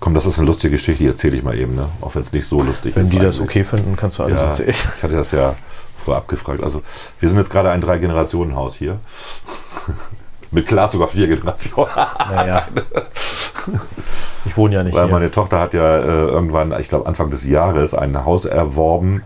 Komm, 0.00 0.14
das 0.14 0.24
ist 0.26 0.38
eine 0.38 0.46
lustige 0.46 0.72
Geschichte, 0.72 1.02
die 1.04 1.08
erzähle 1.08 1.36
ich 1.36 1.42
mal 1.42 1.56
eben, 1.58 1.74
ne? 1.76 1.88
auch 2.00 2.14
wenn 2.14 2.22
es 2.22 2.32
nicht 2.32 2.46
so 2.46 2.62
lustig 2.62 2.96
Wenn 2.96 3.04
ist. 3.04 3.12
die 3.12 3.18
das 3.18 3.38
eigentlich. 3.38 3.50
okay 3.50 3.64
finden, 3.64 3.96
kannst 3.96 4.18
du 4.18 4.22
alles 4.24 4.40
Ja, 4.40 4.46
erzählen. 4.46 4.70
ich 4.96 5.02
hatte 5.02 5.14
das 5.16 5.30
ja 5.32 5.54
vorab 5.96 6.26
gefragt. 6.28 6.62
Also, 6.62 6.82
wir 7.20 7.28
sind 7.28 7.36
jetzt 7.38 7.50
gerade 7.50 7.70
ein 7.70 7.80
Drei-Generationen-Haus 7.82 8.76
hier. 8.76 8.98
Mit 10.52 10.66
klar 10.66 10.88
sogar 10.88 11.08
vier 11.08 11.28
Generationen. 11.28 11.90
Naja. 12.30 12.66
Ich 14.46 14.56
wohne 14.56 14.74
ja 14.76 14.82
nicht 14.82 14.94
Weil 14.96 15.04
hier. 15.04 15.12
meine 15.12 15.30
Tochter 15.30 15.58
hat 15.60 15.74
ja 15.74 15.98
äh, 15.98 16.02
irgendwann, 16.26 16.74
ich 16.80 16.88
glaube 16.88 17.06
Anfang 17.06 17.28
des 17.28 17.46
Jahres, 17.46 17.92
ein 17.92 18.24
Haus 18.24 18.46
erworben 18.46 19.22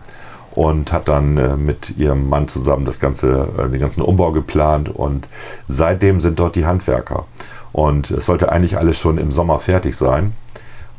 und 0.51 0.91
hat 0.91 1.07
dann 1.07 1.37
äh, 1.37 1.55
mit 1.55 1.97
ihrem 1.97 2.27
Mann 2.27 2.49
zusammen 2.49 2.83
das 2.85 2.99
ganze, 2.99 3.47
äh, 3.57 3.69
den 3.69 3.79
ganzen 3.79 4.01
Umbau 4.01 4.33
geplant 4.33 4.89
und 4.89 5.29
seitdem 5.69 6.19
sind 6.19 6.37
dort 6.37 6.57
die 6.57 6.65
Handwerker. 6.65 7.25
Und 7.71 8.11
es 8.11 8.25
sollte 8.25 8.51
eigentlich 8.51 8.77
alles 8.77 8.99
schon 8.99 9.17
im 9.17 9.31
Sommer 9.31 9.57
fertig 9.59 9.95
sein. 9.95 10.33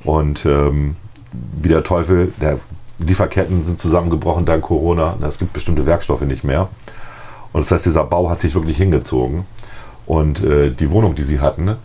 Und 0.06 0.46
ähm, 0.46 0.96
wie 1.32 1.68
der 1.68 1.84
Teufel, 1.84 2.32
der 2.40 2.58
Lieferketten 2.98 3.64
sind 3.64 3.78
zusammengebrochen 3.78 4.46
dank 4.46 4.62
Corona. 4.62 5.16
Es 5.26 5.38
gibt 5.38 5.52
bestimmte 5.52 5.84
Werkstoffe 5.84 6.22
nicht 6.22 6.44
mehr. 6.44 6.68
Und 7.52 7.60
das 7.60 7.70
heißt, 7.70 7.86
dieser 7.86 8.04
Bau 8.04 8.30
hat 8.30 8.40
sich 8.40 8.54
wirklich 8.54 8.76
hingezogen. 8.76 9.44
Und 10.06 10.42
äh, 10.42 10.70
die 10.70 10.90
Wohnung, 10.90 11.14
die 11.14 11.24
sie 11.24 11.40
hatten, 11.40 11.76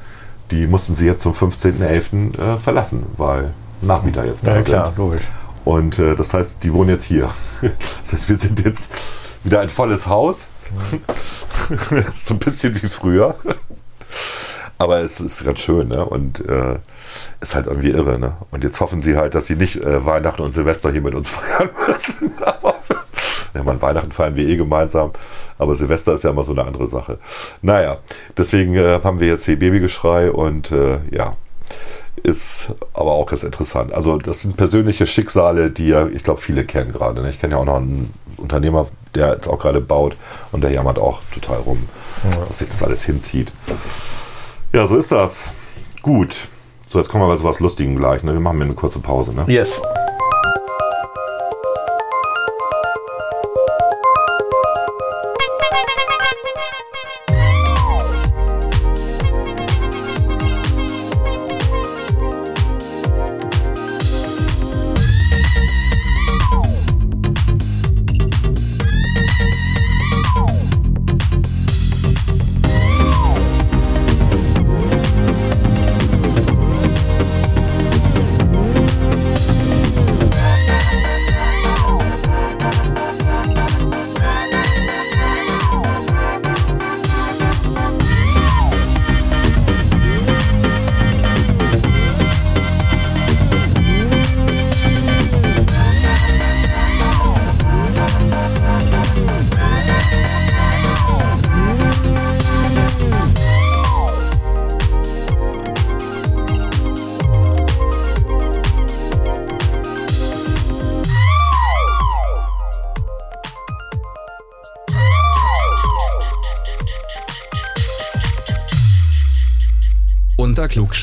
die 0.51 0.67
mussten 0.67 0.95
sie 0.95 1.07
jetzt 1.07 1.21
zum 1.21 1.33
15.11. 1.33 2.37
Äh, 2.37 2.57
verlassen, 2.57 3.05
weil 3.17 3.51
Nachmieter 3.81 4.25
jetzt 4.25 4.45
da 4.45 4.51
ja, 4.51 4.55
sind. 4.57 4.65
klar, 4.65 4.93
logisch. 4.95 5.23
Und 5.65 5.97
äh, 5.99 6.15
das 6.15 6.33
heißt, 6.33 6.63
die 6.63 6.73
wohnen 6.73 6.89
jetzt 6.91 7.05
hier. 7.05 7.29
Das 8.01 8.13
heißt, 8.13 8.29
wir 8.29 8.35
sind 8.35 8.63
jetzt 8.63 8.91
wieder 9.43 9.59
ein 9.61 9.69
volles 9.69 10.07
Haus. 10.07 10.49
so 12.13 12.33
ein 12.33 12.39
bisschen 12.39 12.79
wie 12.81 12.87
früher. 12.87 13.35
Aber 14.81 14.97
es 14.97 15.19
ist 15.19 15.45
ganz 15.45 15.59
schön, 15.59 15.89
ne? 15.89 16.03
Und 16.03 16.39
äh, 16.49 16.79
ist 17.39 17.53
halt 17.53 17.67
irgendwie 17.67 17.91
irre, 17.91 18.17
ne? 18.17 18.33
Und 18.49 18.63
jetzt 18.63 18.79
hoffen 18.79 18.99
sie 18.99 19.15
halt, 19.15 19.35
dass 19.35 19.45
sie 19.45 19.55
nicht 19.55 19.85
äh, 19.85 20.03
Weihnachten 20.03 20.41
und 20.41 20.55
Silvester 20.55 20.91
hier 20.91 21.01
mit 21.01 21.13
uns 21.13 21.29
feiern 21.29 21.69
müssen. 21.87 22.31
ja, 23.53 23.63
man, 23.63 23.79
Weihnachten 23.79 24.11
feiern 24.11 24.35
wir 24.35 24.47
eh 24.47 24.55
gemeinsam, 24.55 25.11
aber 25.59 25.75
Silvester 25.75 26.13
ist 26.13 26.23
ja 26.23 26.31
immer 26.31 26.43
so 26.43 26.53
eine 26.53 26.63
andere 26.63 26.87
Sache. 26.87 27.19
Naja, 27.61 27.97
deswegen 28.35 28.73
äh, 28.73 28.99
haben 29.03 29.19
wir 29.19 29.27
jetzt 29.27 29.45
hier 29.45 29.59
Babygeschrei 29.59 30.31
und 30.31 30.71
äh, 30.71 30.97
ja, 31.11 31.35
ist 32.23 32.71
aber 32.93 33.11
auch 33.11 33.27
ganz 33.27 33.43
interessant. 33.43 33.93
Also 33.93 34.17
das 34.17 34.41
sind 34.41 34.57
persönliche 34.57 35.05
Schicksale, 35.05 35.69
die 35.69 35.89
ja, 35.89 36.07
ich 36.07 36.23
glaube, 36.23 36.41
viele 36.41 36.65
kennen 36.65 36.91
gerade. 36.91 37.21
Ne? 37.21 37.29
Ich 37.29 37.39
kenne 37.39 37.53
ja 37.53 37.59
auch 37.59 37.65
noch 37.65 37.77
einen 37.77 38.11
Unternehmer, 38.37 38.87
der 39.13 39.33
jetzt 39.33 39.47
auch 39.47 39.59
gerade 39.59 39.79
baut 39.79 40.15
und 40.51 40.63
der 40.63 40.71
jammert 40.71 40.97
auch 40.97 41.19
total 41.31 41.59
rum, 41.59 41.87
dass 42.47 42.57
sich 42.57 42.67
das 42.69 42.81
alles 42.81 43.03
hinzieht. 43.03 43.51
Ja, 44.73 44.87
so 44.87 44.95
ist 44.95 45.11
das. 45.11 45.49
Gut. 46.01 46.47
So, 46.87 46.99
jetzt 46.99 47.09
kommen 47.09 47.25
wir 47.25 47.27
bei 47.27 47.35
sowas 47.35 47.59
Lustigem 47.59 47.97
gleich. 47.97 48.23
Ne? 48.23 48.31
Wir 48.31 48.39
machen 48.39 48.57
mir 48.57 48.63
eine 48.63 48.73
kurze 48.73 48.99
Pause. 48.99 49.33
Ne? 49.33 49.43
Yes. 49.47 49.81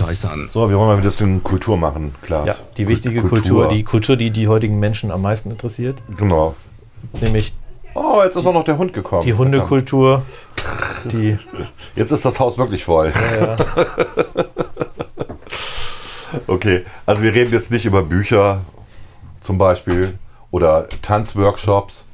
Unter 0.01 0.13
Klugscheißern. 0.13 0.49
So, 0.53 0.69
wir 0.71 0.77
wollen 0.77 0.89
mal 0.89 0.97
ein 0.97 1.03
bisschen 1.03 1.43
Kultur 1.43 1.77
machen, 1.77 2.15
Klaas. 2.23 2.47
Ja, 2.47 2.55
die 2.77 2.85
Kult- 2.85 2.89
wichtige 2.89 3.23
Kultur. 3.23 3.69
die 3.69 3.83
Kultur, 3.85 4.17
die 4.17 4.31
die 4.31 4.49
heutigen 4.49 4.79
Menschen 4.79 5.11
am 5.11 5.23
meisten 5.23 5.51
interessiert, 5.51 6.03
Genau. 6.17 6.55
nämlich 7.21 7.55
Oh, 7.95 8.23
jetzt 8.23 8.37
ist 8.37 8.47
auch 8.47 8.53
noch 8.53 8.63
der 8.65 8.79
Hund 8.79 8.93
gekommen. 8.93 9.25
die 9.25 9.35
Hundekultur, 9.35 10.23
die. 11.07 11.37
Jetzt 11.97 12.13
ist 12.13 12.25
das 12.25 12.39
Haus 12.39 12.57
wirklich 12.59 12.85
voll. 12.85 13.13
Okay, 16.47 16.85
also 17.07 17.23
wir 17.23 17.33
reden 17.33 17.51
jetzt 17.53 17.71
nicht 17.71 17.87
über 17.87 18.03
Bücher 18.03 18.61
zum 19.41 19.57
Beispiel 19.59 20.19
oder 20.51 20.87
Tanzworkshops. 21.03 22.05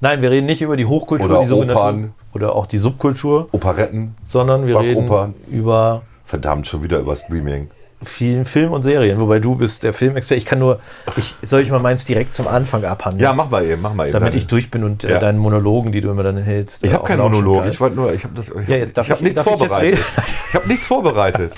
Nein, 0.00 0.22
wir 0.22 0.30
reden 0.30 0.46
nicht 0.46 0.62
über 0.62 0.76
die 0.78 0.86
Hochkultur, 0.86 1.28
Oder 1.28 1.40
die 1.40 1.46
sogenannte 1.46 1.80
Opern. 1.80 2.14
oder 2.34 2.54
auch 2.56 2.66
die 2.66 2.78
Subkultur, 2.78 3.48
Operetten. 3.52 4.14
sondern 4.26 4.66
wir 4.66 4.80
reden 4.80 5.34
über 5.50 6.02
Verdammt, 6.24 6.66
schon 6.66 6.82
wieder 6.82 6.98
über 6.98 7.14
Streaming. 7.16 7.70
vielen 8.04 8.44
Film 8.44 8.72
und 8.72 8.82
Serien, 8.82 9.20
wobei 9.20 9.38
du 9.38 9.54
bist 9.54 9.84
der 9.84 9.92
Filmexperte. 9.92 10.34
Ich 10.38 10.44
kann 10.44 10.58
nur, 10.58 10.80
ich, 11.16 11.34
soll 11.42 11.60
ich 11.60 11.70
mal 11.70 11.78
meins 11.78 12.04
direkt 12.04 12.34
zum 12.34 12.48
Anfang 12.48 12.84
abhandeln? 12.84 13.22
Ja, 13.22 13.32
mach 13.32 13.48
mal 13.48 13.64
eben, 13.64 13.80
mach 13.80 13.94
mal 13.94 14.04
eben. 14.08 14.12
damit 14.14 14.30
Deine- 14.30 14.38
ich 14.38 14.46
durch 14.48 14.70
bin 14.72 14.82
und 14.82 15.04
äh, 15.04 15.12
Ja. 15.12 15.18
deinen 15.20 15.38
Monologen, 15.38 15.92
die 15.92 16.00
du 16.00 16.10
immer 16.10 16.24
dann 16.24 16.36
hältst. 16.38 16.84
Ich 16.84 16.90
äh, 16.90 16.94
habe 16.94 17.04
keinen 17.06 17.20
Monolog. 17.20 17.64
Ich 17.66 17.78
wollte 17.80 17.94
nur, 17.96 18.12
ich 18.12 18.24
habe 18.24 18.34
das. 18.34 18.48
Ich 18.48 18.66
Ja, 18.68 18.76
jetzt 18.76 18.96
darf 18.98 19.06
ich 19.08 19.14
ich- 19.14 19.20
nichts 19.20 19.40
ich 19.40 19.46
jetzt 19.46 19.58
vorbereitet. 19.58 19.98
reden? 19.98 20.04
Ich 20.48 20.54
habe 20.56 20.68
nichts 20.68 20.86
vorbereitet. 20.86 21.52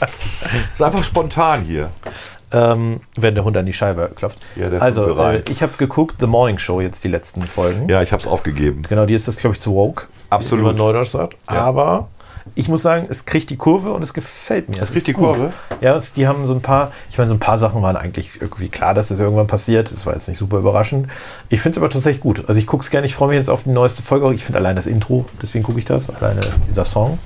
Es 0.70 0.74
ist 0.76 0.82
einfach 0.82 1.02
spontan 1.02 1.62
hier. 1.62 1.88
ähm, 2.52 3.00
wenn 3.16 3.34
der 3.34 3.42
Hund 3.44 3.56
an 3.56 3.66
die 3.66 3.72
Scheibe 3.72 4.10
klopft. 4.14 4.38
Ja, 4.54 4.68
also, 4.78 5.18
äh, 5.18 5.42
ich 5.50 5.62
habe 5.62 5.72
geguckt, 5.78 6.16
The 6.20 6.26
Morning 6.28 6.58
Show, 6.58 6.80
jetzt 6.80 7.02
die 7.02 7.08
letzten 7.08 7.42
Folgen. 7.42 7.88
Ja, 7.88 8.02
ich 8.02 8.12
habe 8.12 8.20
es 8.20 8.28
aufgegeben. 8.28 8.82
Genau, 8.88 9.06
die 9.06 9.14
ist 9.14 9.26
das, 9.26 9.38
glaube 9.38 9.54
ich, 9.56 9.60
zu 9.60 9.74
woke. 9.74 10.04
Absolut. 10.30 10.62
Wie 10.62 10.66
man 10.68 10.76
Neudeutsch 10.76 11.08
sagt. 11.10 11.36
Ja. 11.50 11.56
Aber 11.56 12.08
ich 12.54 12.68
muss 12.68 12.82
sagen, 12.82 13.06
es 13.08 13.24
kriegt 13.24 13.48
die 13.50 13.56
Kurve 13.56 13.92
und 13.92 14.02
es 14.02 14.12
gefällt 14.12 14.68
mir. 14.68 14.74
Es 14.82 14.88
kriegt 14.88 14.96
ist 14.98 15.06
die 15.06 15.12
gut. 15.14 15.24
Kurve? 15.36 15.52
Ja, 15.80 15.96
es, 15.96 16.12
die 16.12 16.26
haben 16.28 16.46
so 16.46 16.54
ein 16.54 16.60
paar, 16.60 16.92
ich 17.10 17.16
meine, 17.18 17.28
so 17.28 17.34
ein 17.34 17.40
paar 17.40 17.56
Sachen 17.58 17.80
waren 17.82 17.96
eigentlich 17.96 18.40
irgendwie 18.40 18.68
klar, 18.68 18.92
dass 18.94 19.08
das 19.08 19.18
irgendwann 19.18 19.46
passiert. 19.46 19.90
Das 19.90 20.04
war 20.06 20.12
jetzt 20.12 20.28
nicht 20.28 20.36
super 20.38 20.58
überraschend. 20.58 21.08
Ich 21.48 21.60
finde 21.60 21.76
es 21.76 21.82
aber 21.82 21.90
tatsächlich 21.90 22.22
gut. 22.22 22.44
Also 22.46 22.58
ich 22.60 22.66
gucke 22.66 22.82
es 22.84 22.90
gerne, 22.90 23.06
ich 23.06 23.14
freue 23.14 23.28
mich 23.28 23.38
jetzt 23.38 23.48
auf 23.50 23.62
die 23.64 23.70
neueste 23.70 24.02
Folge. 24.02 24.32
Ich 24.34 24.44
finde 24.44 24.58
allein 24.58 24.76
das 24.76 24.86
Intro, 24.86 25.24
deswegen 25.40 25.64
gucke 25.64 25.78
ich 25.78 25.84
das, 25.86 26.10
alleine 26.10 26.40
dieser 26.68 26.84
Song. 26.84 27.18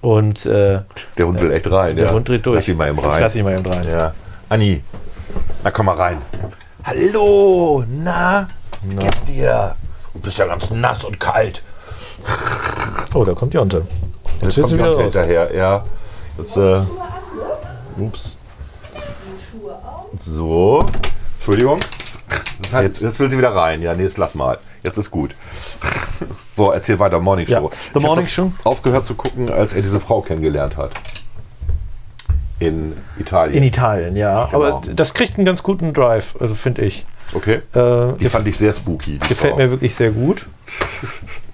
Und 0.00 0.46
äh, 0.46 0.80
Der 1.16 1.26
Hund 1.26 1.40
will 1.40 1.50
echt 1.52 1.70
rein. 1.70 1.96
der 1.96 2.06
ja. 2.06 2.12
Hund 2.12 2.28
dreht 2.28 2.46
durch. 2.46 2.56
Lass 2.56 2.68
ihn 2.68 2.76
mal 2.76 2.88
eben 2.88 2.98
Ich 2.98 3.04
rein. 3.04 3.20
lass 3.20 3.36
ihn 3.36 3.44
mal 3.44 3.58
eben 3.58 3.66
rein. 3.66 3.86
Ja. 3.88 4.12
Anni, 4.48 4.82
na 5.64 5.70
komm 5.70 5.86
mal 5.86 5.96
rein. 5.96 6.18
Hallo, 6.84 7.84
na? 7.88 8.46
Na. 8.82 9.02
Geht's 9.02 9.22
dir? 9.24 9.74
Du 10.14 10.20
bist 10.20 10.38
ja 10.38 10.46
ganz 10.46 10.70
nass 10.70 11.04
und 11.04 11.18
kalt. 11.20 11.62
Oh, 13.14 13.24
da 13.24 13.32
kommt 13.34 13.54
Jonte. 13.54 13.86
Jetzt 14.40 14.56
wird 14.56 14.66
kommt 14.66 14.68
sie 14.68 14.74
wieder 14.76 14.86
Jonte 14.90 15.02
hinterher. 15.04 15.54
Ja. 15.54 15.84
Jetzt, 16.38 16.56
äh, 16.56 16.80
ups. 17.98 18.36
So. 20.20 20.84
Entschuldigung. 21.36 21.80
Hat, 22.72 22.82
jetzt, 22.82 23.00
jetzt 23.00 23.18
will 23.20 23.30
sie 23.30 23.38
wieder 23.38 23.54
rein. 23.54 23.80
Ja, 23.82 23.94
nee, 23.94 24.02
jetzt 24.02 24.18
lass 24.18 24.34
mal. 24.34 24.58
Jetzt 24.84 24.98
ist 24.98 25.10
gut. 25.10 25.34
So, 26.50 26.72
erzähl 26.72 26.98
weiter. 26.98 27.20
Morning 27.20 27.46
Show. 27.46 27.70
Ja, 27.70 27.70
The 27.94 28.00
Morning 28.00 28.26
Show. 28.26 28.50
Aufgehört 28.64 29.06
zu 29.06 29.14
gucken, 29.14 29.48
als 29.48 29.72
er 29.72 29.82
diese 29.82 30.00
Frau 30.00 30.20
kennengelernt 30.20 30.76
hat. 30.76 30.90
In 32.58 32.96
Italien. 33.20 33.58
In 33.58 33.62
Italien, 33.62 34.16
ja. 34.16 34.46
Genau. 34.46 34.64
Aber 34.64 34.82
das 34.92 35.14
kriegt 35.14 35.36
einen 35.36 35.44
ganz 35.44 35.62
guten 35.62 35.92
Drive, 35.94 36.34
also 36.40 36.56
finde 36.56 36.82
ich. 36.82 37.06
okay. 37.34 37.60
Äh, 37.72 38.14
Die 38.18 38.28
fand 38.28 38.48
ich 38.48 38.56
sehr 38.58 38.72
spooky. 38.72 39.18
Die 39.18 39.28
Gefällt 39.28 39.52
Frau. 39.52 39.58
mir 39.62 39.70
wirklich 39.70 39.94
sehr 39.94 40.10
gut. 40.10 40.46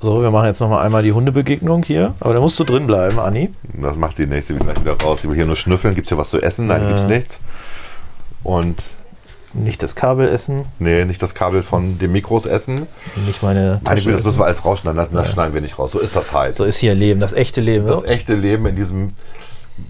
So, 0.00 0.22
wir 0.22 0.30
machen 0.30 0.46
jetzt 0.46 0.60
nochmal 0.60 0.84
einmal 0.84 1.02
die 1.02 1.12
Hundebegegnung 1.12 1.82
hier. 1.82 2.14
Aber 2.20 2.34
da 2.34 2.40
musst 2.40 2.58
du 2.60 2.64
drin 2.64 2.86
bleiben, 2.86 3.18
Anni. 3.18 3.50
Das 3.74 3.96
macht. 3.96 4.16
Sie 4.16 4.28
will 4.30 4.40
gleich 4.58 4.80
wieder 4.80 4.96
raus. 5.02 5.22
Sie 5.22 5.28
will 5.28 5.34
hier 5.36 5.46
nur 5.46 5.56
schnüffeln. 5.56 5.94
Gibt 5.94 6.06
es 6.06 6.10
hier 6.10 6.18
was 6.18 6.30
zu 6.30 6.40
essen? 6.40 6.66
Nein, 6.68 6.86
gibt's 6.86 7.06
nichts. 7.06 7.40
Und 8.44 8.84
Nicht 9.54 9.82
das 9.82 9.96
Kabel 9.96 10.28
essen, 10.28 10.66
nee, 10.78 11.04
nicht 11.06 11.22
das 11.22 11.34
Kabel 11.34 11.62
von 11.62 11.98
dem 11.98 12.12
Mikros 12.12 12.44
essen. 12.46 12.86
nicht 13.26 13.42
meine 13.42 13.80
Meine 13.84 14.00
Güte, 14.00 14.12
das 14.12 14.24
müssen 14.24 14.38
wir 14.38 14.44
alles 14.44 14.64
rausschneiden 14.64 14.96
lassen. 14.98 15.14
Das 15.14 15.32
schneiden 15.32 15.54
wir 15.54 15.62
nicht 15.62 15.78
raus. 15.78 15.92
So 15.92 15.98
ist 15.98 16.14
das 16.14 16.32
halt. 16.34 16.54
So 16.54 16.64
ist 16.64 16.76
hier 16.76 16.94
Leben, 16.94 17.18
das 17.20 17.32
echte 17.32 17.60
Leben. 17.62 17.86
das 17.86 18.04
echte 18.04 18.34
Leben 18.34 18.66
in 18.66 18.76
diesem 18.76 19.14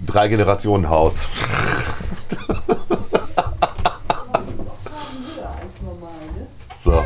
Drei 0.05 0.27
Generationen 0.29 0.89
Haus. 0.89 1.27
so. 6.83 7.03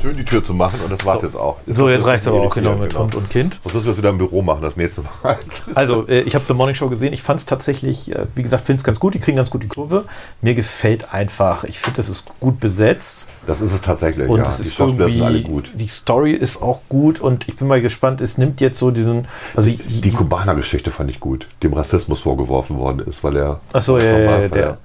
Schön 0.00 0.16
die 0.16 0.24
Tür 0.24 0.42
zu 0.42 0.54
machen 0.54 0.80
und 0.82 0.90
das 0.90 1.04
war's 1.04 1.22
jetzt 1.22 1.36
auch. 1.36 1.56
So, 1.66 1.88
jetzt 1.88 2.06
reicht 2.06 2.22
es 2.22 2.28
aber 2.28 2.40
auch 2.40 2.54
genau 2.54 2.70
genau 2.72 2.82
mit 2.82 2.98
Hund 2.98 3.14
und 3.14 3.28
Kind. 3.28 3.60
Was 3.64 3.74
müssen 3.74 3.86
wir 3.86 3.90
jetzt 3.92 3.98
wieder 3.98 4.08
im 4.08 4.18
Büro 4.18 4.40
machen 4.42 4.62
das 4.62 4.76
nächste 4.76 5.02
Mal? 5.02 5.36
Also, 5.74 6.06
äh, 6.08 6.20
ich 6.22 6.34
habe 6.34 6.44
The 6.48 6.54
Morning 6.54 6.74
Show 6.74 6.88
gesehen. 6.88 7.12
Ich 7.12 7.22
fand 7.22 7.40
es 7.40 7.46
tatsächlich, 7.46 8.14
äh, 8.14 8.26
wie 8.34 8.42
gesagt, 8.42 8.64
finde 8.64 8.78
es 8.80 8.84
ganz 8.84 8.98
gut. 8.98 9.14
Die 9.14 9.18
kriegen 9.18 9.36
ganz 9.36 9.50
gut 9.50 9.62
die 9.62 9.68
Kurve. 9.68 10.04
Mir 10.40 10.54
gefällt 10.54 11.12
einfach, 11.12 11.64
ich 11.64 11.78
finde, 11.78 12.00
es 12.00 12.08
ist 12.08 12.24
gut 12.40 12.60
besetzt. 12.60 13.28
Das 13.46 13.60
ist 13.60 13.72
es 13.72 13.82
tatsächlich, 13.82 14.28
Und 14.28 14.38
ja. 14.38 14.44
es 14.44 14.56
Die 14.56 14.62
ist 14.62 14.74
Schauspieler 14.74 15.08
sind 15.08 15.22
alle 15.22 15.42
gut. 15.42 15.70
die 15.74 15.88
Story 15.88 16.32
ist 16.32 16.62
auch 16.62 16.80
gut 16.88 17.20
und 17.20 17.48
ich 17.48 17.56
bin 17.56 17.68
mal 17.68 17.80
gespannt, 17.80 18.20
es 18.20 18.38
nimmt 18.38 18.60
jetzt 18.60 18.78
so 18.78 18.90
diesen, 18.90 19.26
also 19.54 19.70
die, 19.70 19.76
die, 19.76 20.00
Die 20.00 20.10
Kubaner-Geschichte 20.12 20.90
fand 20.90 21.10
ich 21.10 21.20
gut, 21.20 21.46
dem 21.62 21.72
Rassismus 21.74 22.20
vorgeworfen 22.20 22.78
worden 22.78 23.00
ist, 23.06 23.22
weil 23.22 23.36
er. 23.36 23.60
Ach 23.72 23.82
so, 23.82 23.98
ja, 23.98 24.04
ja, 24.18 24.40
ja, 24.40 24.48
der- 24.48 24.78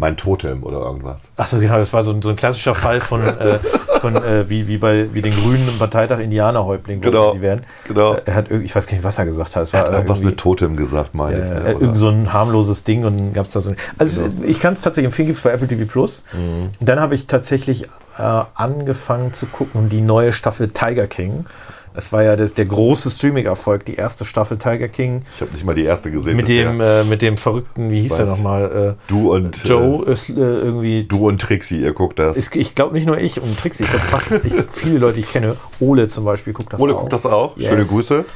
Mein 0.00 0.16
Totem 0.16 0.62
oder 0.64 0.78
irgendwas. 0.78 1.28
Ach 1.36 1.46
so, 1.46 1.58
genau, 1.60 1.76
das 1.76 1.92
war 1.92 2.02
so 2.02 2.10
ein, 2.12 2.22
so 2.22 2.30
ein 2.30 2.36
klassischer 2.36 2.74
Fall 2.74 3.00
von, 3.00 3.22
äh, 3.22 3.58
von 4.00 4.16
äh, 4.16 4.48
wie, 4.48 4.66
wie 4.66 4.78
bei 4.78 5.12
wie 5.12 5.20
den 5.22 5.34
Grünen 5.34 5.68
im 5.68 5.78
Parteitag 5.78 6.18
Indianerhäuptling, 6.20 7.00
Genau, 7.02 7.32
sie 7.32 7.42
werden. 7.42 7.60
genau. 7.86 8.14
Äh, 8.14 8.22
Er 8.24 8.34
hat 8.34 8.50
ich 8.50 8.74
weiß 8.74 8.86
gar 8.86 8.94
nicht, 8.96 9.04
was 9.04 9.18
er 9.18 9.26
gesagt 9.26 9.54
hat. 9.56 9.62
Es 9.64 9.72
war 9.72 9.80
Er 9.82 9.86
hat 9.88 9.92
irgendwas 9.94 10.22
mit 10.22 10.38
Totem 10.38 10.74
gesagt, 10.76 11.14
meine 11.14 11.36
ich. 11.38 11.44
Äh, 11.44 11.54
äh, 11.54 11.60
oder? 11.60 11.80
irgend 11.82 11.96
so 11.98 12.08
ein 12.08 12.32
harmloses 12.32 12.82
Ding 12.82 13.04
und 13.04 13.34
gab 13.34 13.46
es 13.46 13.52
da 13.52 13.60
so 13.60 13.70
ein. 13.70 13.76
Also 13.98 14.24
ich 14.42 14.58
kann 14.58 14.72
es 14.72 14.80
tatsächlich 14.80 15.06
empfehlen, 15.06 15.26
gibt 15.28 15.38
es 15.38 15.44
bei 15.44 15.52
Apple 15.52 15.68
TV 15.68 15.84
Plus. 15.84 16.24
Mhm. 16.32 16.70
Und 16.80 16.88
dann 16.88 16.98
habe 16.98 17.14
ich 17.14 17.26
tatsächlich 17.26 17.84
äh, 18.18 18.42
angefangen 18.54 19.32
zu 19.34 19.46
gucken, 19.46 19.88
die 19.90 20.00
neue 20.00 20.32
Staffel 20.32 20.68
Tiger 20.68 21.06
King. 21.06 21.44
Das 21.92 22.12
war 22.12 22.22
ja 22.22 22.36
das, 22.36 22.54
der 22.54 22.66
große 22.66 23.10
Streaming-Erfolg, 23.10 23.84
die 23.84 23.96
erste 23.96 24.24
Staffel 24.24 24.58
Tiger 24.58 24.86
King. 24.88 25.22
Ich 25.34 25.40
habe 25.40 25.50
nicht 25.52 25.64
mal 25.64 25.74
die 25.74 25.82
erste 25.84 26.10
gesehen. 26.12 26.36
Mit 26.36 26.46
bisher. 26.46 26.70
dem, 26.70 26.80
äh, 26.80 27.02
mit 27.04 27.20
dem 27.20 27.36
verrückten, 27.36 27.90
wie 27.90 28.00
hieß 28.02 28.14
der 28.16 28.26
nochmal? 28.26 28.96
Äh, 28.96 29.10
du 29.10 29.32
und 29.34 29.64
Joe 29.64 30.04
ist 30.06 30.30
äh, 30.30 30.34
irgendwie. 30.34 31.00
Äh, 31.00 31.04
du 31.04 31.26
und 31.28 31.40
Trixie, 31.40 31.82
ihr 31.82 31.92
guckt 31.92 32.18
das. 32.20 32.36
Ist, 32.36 32.54
ich 32.54 32.74
glaube 32.76 32.94
nicht 32.94 33.06
nur 33.06 33.18
ich 33.18 33.40
und 33.40 33.58
Trixie, 33.58 33.82
ich 33.82 33.90
glaube 33.90 34.04
fast 34.04 34.30
ich, 34.44 34.54
viele 34.70 34.98
Leute, 34.98 35.14
die 35.16 35.20
ich 35.20 35.28
kenne. 35.28 35.56
Ole 35.80 36.06
zum 36.06 36.24
Beispiel 36.24 36.52
guckt 36.52 36.72
das 36.72 36.80
Ole 36.80 36.94
auch. 36.94 37.00
guckt 37.00 37.12
das 37.12 37.26
auch. 37.26 37.56
Yes. 37.56 37.66
Schöne 37.66 37.84
Grüße. 37.84 38.24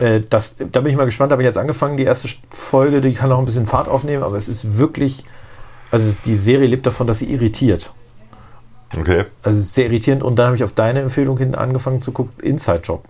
Äh, 0.00 0.20
das, 0.28 0.56
da 0.72 0.80
bin 0.82 0.90
ich 0.90 0.96
mal 0.96 1.04
gespannt, 1.06 1.30
da 1.30 1.34
habe 1.34 1.42
ich 1.42 1.46
jetzt 1.46 1.56
angefangen. 1.56 1.96
Die 1.96 2.02
erste 2.04 2.28
Folge, 2.50 3.00
die 3.00 3.12
kann 3.14 3.30
noch 3.30 3.38
ein 3.38 3.44
bisschen 3.46 3.66
Fahrt 3.66 3.88
aufnehmen, 3.88 4.22
aber 4.22 4.36
es 4.36 4.48
ist 4.48 4.76
wirklich, 4.78 5.24
also 5.90 6.06
es- 6.06 6.20
die 6.20 6.34
Serie 6.34 6.66
lebt 6.66 6.86
davon, 6.86 7.06
dass 7.06 7.20
sie 7.20 7.32
irritiert. 7.32 7.92
Okay. 9.00 9.24
Also 9.42 9.60
sehr 9.60 9.86
irritierend 9.86 10.22
und 10.22 10.36
dann 10.38 10.46
habe 10.46 10.56
ich 10.56 10.64
auf 10.64 10.72
deine 10.72 11.00
Empfehlung 11.00 11.36
hin 11.38 11.54
angefangen 11.54 12.00
zu 12.00 12.12
gucken, 12.12 12.32
Inside 12.42 12.80
Job. 12.84 13.04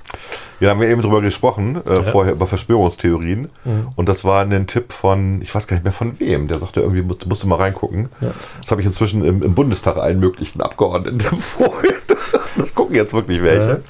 Ja, 0.60 0.70
haben 0.70 0.80
wir 0.80 0.88
eben 0.88 1.02
drüber 1.02 1.20
gesprochen, 1.20 1.80
äh, 1.86 2.02
vorher 2.02 2.32
über 2.34 2.46
Verschwörungstheorien. 2.46 3.48
Mhm. 3.64 3.88
Und 3.96 4.08
das 4.08 4.24
war 4.24 4.42
ein 4.44 4.66
Tipp 4.66 4.92
von, 4.92 5.42
ich 5.42 5.54
weiß 5.54 5.66
gar 5.66 5.76
nicht 5.76 5.84
mehr 5.84 5.92
von 5.92 6.18
wem, 6.20 6.48
der 6.48 6.58
sagte 6.58 6.80
irgendwie, 6.80 7.02
musst, 7.02 7.26
musst 7.26 7.42
du 7.42 7.46
mal 7.48 7.56
reingucken. 7.56 8.08
Das 8.62 8.70
habe 8.70 8.80
ich 8.80 8.86
inzwischen 8.86 9.24
im, 9.24 9.42
im 9.42 9.54
Bundestag 9.54 9.96
allen 9.96 10.20
möglichen 10.20 10.60
Abgeordneten 10.60 11.20
empfohlen. 11.30 11.94
Das 12.56 12.74
gucken 12.74 12.94
jetzt 12.94 13.12
wirklich 13.14 13.42
welche. 13.42 13.82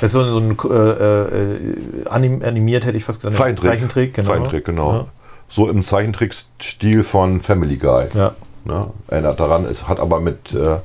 Das 0.00 0.04
ist 0.04 0.12
so, 0.12 0.20
ein- 0.22 0.32
so 0.32 0.38
ein 0.38 0.56
äh, 0.70 1.22
äh, 1.54 2.08
anim, 2.08 2.42
animiert, 2.42 2.84
hätte 2.86 2.96
ich 2.96 3.04
fast 3.04 3.20
gesagt. 3.22 3.36
Zeichentrick. 3.36 3.64
Zeichentrick, 3.72 4.14
genau. 4.14 4.28
Zeichentrick, 4.30 4.64
genau. 4.64 4.92
Ja. 4.92 5.06
So 5.48 5.68
im 5.68 5.82
Zeichentrick-Stil 5.82 7.02
von 7.02 7.40
Family 7.40 7.76
Guy. 7.76 8.06
Ja. 8.14 8.34
Ne? 8.64 8.86
Erinnert 9.08 9.40
daran, 9.40 9.64
es 9.64 9.88
hat 9.88 9.98
aber 10.00 10.20
mit, 10.20 10.54
äh, 10.54 10.76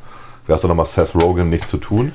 wer 0.47 0.55
ist 0.55 0.63
da 0.63 0.67
nochmal, 0.67 0.85
Seth 0.85 1.15
Rogen 1.15 1.49
nichts 1.49 1.69
zu 1.71 1.77
tun. 1.77 2.13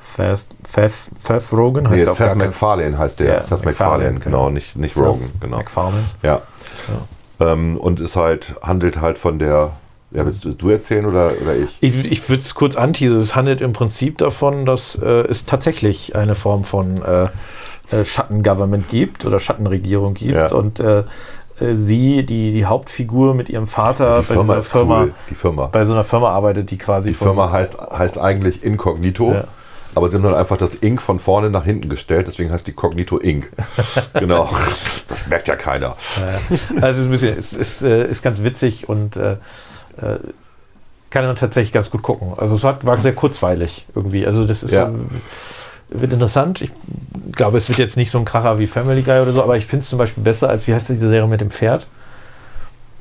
Fast, 0.00 0.54
Seth, 0.66 0.92
Seth 1.18 1.52
Rogen 1.52 1.88
heißt 1.88 1.96
Nee, 1.98 2.04
er 2.04 2.10
auf 2.12 2.16
Seth 2.18 2.36
MacFarlane 2.36 2.96
heißt 2.98 3.20
der. 3.20 3.34
Ja, 3.34 3.40
Seth 3.40 3.64
MacFarlane, 3.64 4.12
MacFarlane, 4.12 4.20
genau, 4.20 4.50
nicht, 4.50 4.76
nicht 4.76 4.94
Seth 4.94 5.02
Rogen, 5.04 5.32
genau. 5.40 5.56
MacFarlane. 5.56 6.04
Ja. 6.22 6.42
Ähm, 7.40 7.76
und 7.76 8.00
ist 8.00 8.16
halt, 8.16 8.54
handelt 8.62 9.00
halt 9.00 9.18
von 9.18 9.38
der, 9.40 9.72
ja, 10.12 10.24
willst 10.24 10.44
du, 10.44 10.52
du 10.52 10.70
erzählen 10.70 11.04
oder, 11.06 11.32
oder 11.42 11.56
ich? 11.56 11.76
Ich, 11.80 12.10
ich 12.10 12.28
würde 12.28 12.40
es 12.40 12.54
kurz 12.54 12.76
anteasen. 12.76 13.18
Es 13.18 13.34
handelt 13.34 13.60
im 13.60 13.72
Prinzip 13.72 14.18
davon, 14.18 14.64
dass 14.66 14.94
äh, 14.96 15.06
es 15.26 15.44
tatsächlich 15.44 16.14
eine 16.14 16.36
Form 16.36 16.62
von 16.62 17.02
äh, 17.02 17.24
äh, 17.90 18.04
Schattengovernment 18.04 18.88
gibt 18.88 19.26
oder 19.26 19.40
Schattenregierung 19.40 20.14
gibt 20.14 20.34
Ja. 20.34 20.52
und 20.52 20.78
äh, 20.78 21.02
sie, 21.74 22.24
die, 22.26 22.52
die 22.52 22.64
Hauptfigur 22.66 23.34
mit 23.34 23.48
ihrem 23.48 23.66
Vater 23.66 24.14
Die 24.16 24.22
Firma 24.22 24.42
dieser 24.54 24.58
ist 24.58 24.68
Firma, 24.68 25.02
cool. 25.02 25.14
Die 25.30 25.34
Firma. 25.34 25.66
bei 25.66 25.84
so 25.84 25.92
einer 25.92 26.04
Firma 26.04 26.30
arbeitet, 26.30 26.70
die 26.70 26.78
quasi 26.78 27.10
Die 27.10 27.14
Firma 27.14 27.50
heißt, 27.50 27.78
heißt 27.80 28.18
eigentlich 28.18 28.64
Incognito. 28.64 29.32
Ja. 29.32 29.44
Aber 29.96 30.10
sie 30.10 30.16
haben 30.16 30.24
dann 30.24 30.34
einfach 30.34 30.56
das 30.56 30.74
Ink 30.74 31.00
von 31.00 31.20
vorne 31.20 31.50
nach 31.50 31.64
hinten 31.64 31.88
gestellt, 31.88 32.26
deswegen 32.26 32.52
heißt 32.52 32.66
die 32.66 32.72
Cognito 32.72 33.18
Ink. 33.18 33.52
genau. 34.14 34.48
Das 35.08 35.28
merkt 35.28 35.46
ja 35.46 35.54
keiner. 35.54 35.94
Also 36.80 36.86
es 36.90 36.98
ist 36.98 37.04
ein 37.06 37.10
bisschen, 37.12 37.36
es 37.38 37.52
ist, 37.52 37.82
äh, 37.82 38.04
ist 38.08 38.22
ganz 38.22 38.42
witzig 38.42 38.88
und 38.88 39.16
äh, 39.16 39.32
äh, 40.02 40.18
kann 41.10 41.24
man 41.26 41.36
tatsächlich 41.36 41.72
ganz 41.72 41.90
gut 41.90 42.02
gucken. 42.02 42.32
Also 42.36 42.56
es 42.56 42.64
war 42.64 42.96
sehr 42.98 43.14
kurzweilig 43.14 43.86
irgendwie. 43.94 44.26
Also 44.26 44.44
das 44.44 44.64
ist 44.64 44.72
Ja. 44.72 44.86
so, 44.86 44.98
wird 45.88 46.12
interessant. 46.12 46.60
Ich 46.60 46.70
glaube, 47.32 47.58
es 47.58 47.68
wird 47.68 47.78
jetzt 47.78 47.96
nicht 47.96 48.10
so 48.10 48.18
ein 48.18 48.24
Kracher 48.24 48.58
wie 48.58 48.66
Family 48.66 49.02
Guy 49.02 49.20
oder 49.20 49.32
so, 49.32 49.42
aber 49.42 49.56
ich 49.56 49.66
finde 49.66 49.82
es 49.82 49.88
zum 49.88 49.98
Beispiel 49.98 50.22
besser 50.22 50.48
als, 50.48 50.66
wie 50.66 50.74
heißt 50.74 50.88
diese 50.88 51.08
Serie 51.08 51.28
mit 51.28 51.40
dem 51.40 51.50
Pferd? 51.50 51.86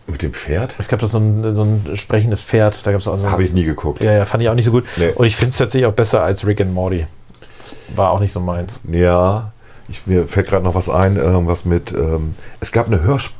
Mit 0.07 0.21
dem 0.21 0.33
Pferd? 0.33 0.75
Es 0.79 0.89
gab 0.89 0.99
doch 0.99 1.07
so 1.07 1.17
ein, 1.17 1.55
so 1.55 1.63
ein 1.63 1.95
sprechendes 1.95 2.41
Pferd. 2.41 2.85
Da 2.85 2.91
gab 2.91 2.99
es 2.99 3.07
auch 3.07 3.17
so 3.17 3.29
Habe 3.29 3.43
ich 3.43 3.53
nie 3.53 3.63
geguckt. 3.63 4.03
Ja, 4.03 4.11
ja, 4.11 4.25
fand 4.25 4.43
ich 4.43 4.49
auch 4.49 4.55
nicht 4.55 4.65
so 4.65 4.71
gut. 4.71 4.83
Nee. 4.97 5.11
Und 5.15 5.25
ich 5.25 5.35
finde 5.35 5.49
es 5.49 5.57
tatsächlich 5.57 5.87
auch 5.87 5.93
besser 5.93 6.23
als 6.23 6.45
Rick 6.45 6.59
and 6.59 6.73
Morty. 6.73 7.07
War 7.95 8.11
auch 8.11 8.19
nicht 8.19 8.33
so 8.33 8.41
meins. 8.41 8.81
Ja, 8.91 9.53
ich, 9.87 10.05
mir 10.05 10.27
fällt 10.27 10.47
gerade 10.47 10.65
noch 10.65 10.75
was 10.75 10.89
ein, 10.89 11.15
irgendwas 11.15 11.63
mit. 11.63 11.93
Ähm, 11.93 12.35
es 12.59 12.71
gab 12.71 12.87
eine 12.87 13.01
Hörsp 13.01 13.33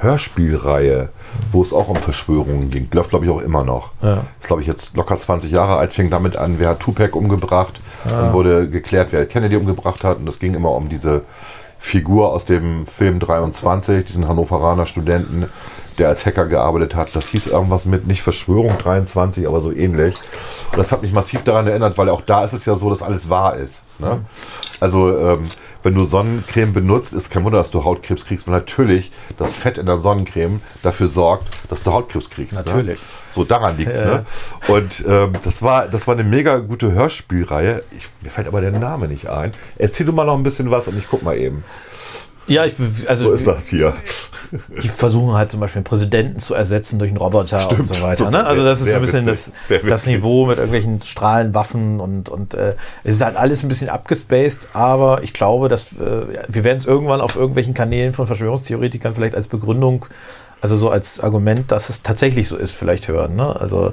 Hörspielreihe, 0.00 1.10
wo 1.52 1.62
es 1.62 1.72
auch 1.72 1.88
um 1.88 1.96
Verschwörungen 1.96 2.70
ging. 2.70 2.88
Läuft, 2.92 3.10
glaube 3.10 3.24
ich, 3.24 3.30
auch 3.30 3.40
immer 3.40 3.64
noch. 3.64 3.90
Ja. 4.02 4.24
Ist, 4.40 4.46
glaube 4.46 4.62
ich, 4.62 4.68
jetzt 4.68 4.96
locker 4.96 5.16
20 5.16 5.50
Jahre 5.50 5.76
alt, 5.76 5.92
fing 5.92 6.10
damit 6.10 6.36
an, 6.36 6.58
wer 6.58 6.70
hat 6.70 6.80
Tupac 6.80 7.16
umgebracht. 7.16 7.80
Dann 8.08 8.32
wurde 8.32 8.68
geklärt, 8.68 9.08
wer 9.12 9.26
Kennedy 9.26 9.56
umgebracht 9.56 10.04
hat. 10.04 10.20
Und 10.20 10.28
es 10.28 10.38
ging 10.38 10.54
immer 10.54 10.70
um 10.70 10.88
diese 10.88 11.22
Figur 11.78 12.32
aus 12.32 12.44
dem 12.44 12.86
Film 12.86 13.20
23, 13.20 14.04
diesen 14.04 14.28
Hannoveraner 14.28 14.86
Studenten, 14.86 15.46
der 15.98 16.08
als 16.08 16.26
Hacker 16.26 16.46
gearbeitet 16.46 16.94
hat. 16.94 17.14
Das 17.14 17.28
hieß 17.28 17.48
irgendwas 17.48 17.84
mit, 17.84 18.06
nicht 18.06 18.22
Verschwörung 18.22 18.76
23, 18.78 19.46
aber 19.46 19.60
so 19.60 19.72
ähnlich. 19.72 20.16
Und 20.70 20.78
das 20.78 20.92
hat 20.92 21.02
mich 21.02 21.12
massiv 21.12 21.42
daran 21.44 21.66
erinnert, 21.66 21.96
weil 21.98 22.08
auch 22.08 22.22
da 22.22 22.44
ist 22.44 22.52
es 22.52 22.64
ja 22.64 22.76
so, 22.76 22.90
dass 22.90 23.02
alles 23.02 23.28
wahr 23.28 23.56
ist. 23.56 23.82
Ne? 23.98 24.20
Also, 24.80 25.16
ähm, 25.16 25.50
wenn 25.86 25.94
du 25.94 26.02
Sonnencreme 26.02 26.72
benutzt, 26.72 27.14
ist 27.14 27.30
kein 27.30 27.44
Wunder, 27.44 27.58
dass 27.58 27.70
du 27.70 27.84
Hautkrebs 27.84 28.24
kriegst, 28.24 28.48
weil 28.48 28.54
natürlich 28.54 29.12
das 29.36 29.54
Fett 29.54 29.78
in 29.78 29.86
der 29.86 29.96
Sonnencreme 29.96 30.60
dafür 30.82 31.06
sorgt, 31.06 31.48
dass 31.70 31.84
du 31.84 31.92
Hautkrebs 31.92 32.28
kriegst. 32.28 32.54
Natürlich. 32.54 32.98
Ne? 32.98 33.06
So 33.32 33.44
daran 33.44 33.78
liegt 33.78 33.92
es. 33.92 34.00
Ne? 34.00 34.26
Und 34.66 35.04
ähm, 35.06 35.30
das, 35.44 35.62
war, 35.62 35.86
das 35.86 36.08
war 36.08 36.14
eine 36.14 36.24
mega 36.24 36.58
gute 36.58 36.90
Hörspielreihe. 36.90 37.84
Ich, 37.96 38.08
mir 38.20 38.30
fällt 38.30 38.48
aber 38.48 38.60
der 38.60 38.72
Name 38.72 39.06
nicht 39.06 39.28
ein. 39.28 39.52
Erzähl 39.76 40.06
du 40.06 40.12
mal 40.12 40.24
noch 40.24 40.36
ein 40.36 40.42
bisschen 40.42 40.72
was 40.72 40.88
und 40.88 40.98
ich 40.98 41.06
guck 41.08 41.22
mal 41.22 41.38
eben. 41.38 41.62
Ja, 42.48 42.64
ich, 42.64 42.74
also 43.08 43.24
So 43.28 43.32
ist 43.32 43.46
das 43.46 43.68
hier. 43.68 43.92
die 44.82 44.88
versuchen 44.88 45.34
halt 45.34 45.50
zum 45.50 45.60
Beispiel 45.60 45.78
einen 45.80 45.84
Präsidenten 45.84 46.38
zu 46.38 46.54
ersetzen 46.54 46.98
durch 46.98 47.10
einen 47.10 47.18
Roboter 47.18 47.58
Stimmt. 47.58 47.80
und 47.80 47.86
so 47.86 48.02
weiter. 48.02 48.24
Das 48.24 48.32
Ne? 48.32 48.46
Also 48.46 48.62
das 48.64 48.80
ist 48.80 48.90
so 48.90 48.94
ein 48.94 49.00
bisschen 49.00 49.26
das, 49.26 49.52
witzig. 49.68 49.88
Das 49.90 50.02
witzig. 50.02 50.14
Niveau 50.16 50.46
mit 50.46 50.58
irgendwelchen 50.58 51.02
Strahlenwaffen 51.02 51.98
und, 52.00 52.28
und 52.28 52.54
äh, 52.54 52.74
es 53.02 53.16
ist 53.16 53.22
halt 53.22 53.36
alles 53.36 53.62
ein 53.62 53.68
bisschen 53.68 53.88
abgespaced, 53.88 54.68
aber 54.72 55.22
ich 55.22 55.32
glaube, 55.32 55.68
dass 55.68 55.92
äh, 55.92 56.26
wir 56.48 56.64
werden 56.64 56.78
es 56.78 56.84
irgendwann 56.86 57.20
auf 57.20 57.34
irgendwelchen 57.36 57.74
Kanälen 57.74 58.12
von 58.12 58.26
Verschwörungstheoretikern 58.26 59.12
vielleicht 59.14 59.34
als 59.34 59.48
Begründung, 59.48 60.06
also 60.60 60.76
so 60.76 60.90
als 60.90 61.20
Argument, 61.20 61.70
dass 61.72 61.88
es 61.90 62.02
tatsächlich 62.02 62.48
so 62.48 62.56
ist, 62.56 62.74
vielleicht 62.74 63.08
hören. 63.08 63.36
Ne? 63.36 63.58
Also 63.58 63.92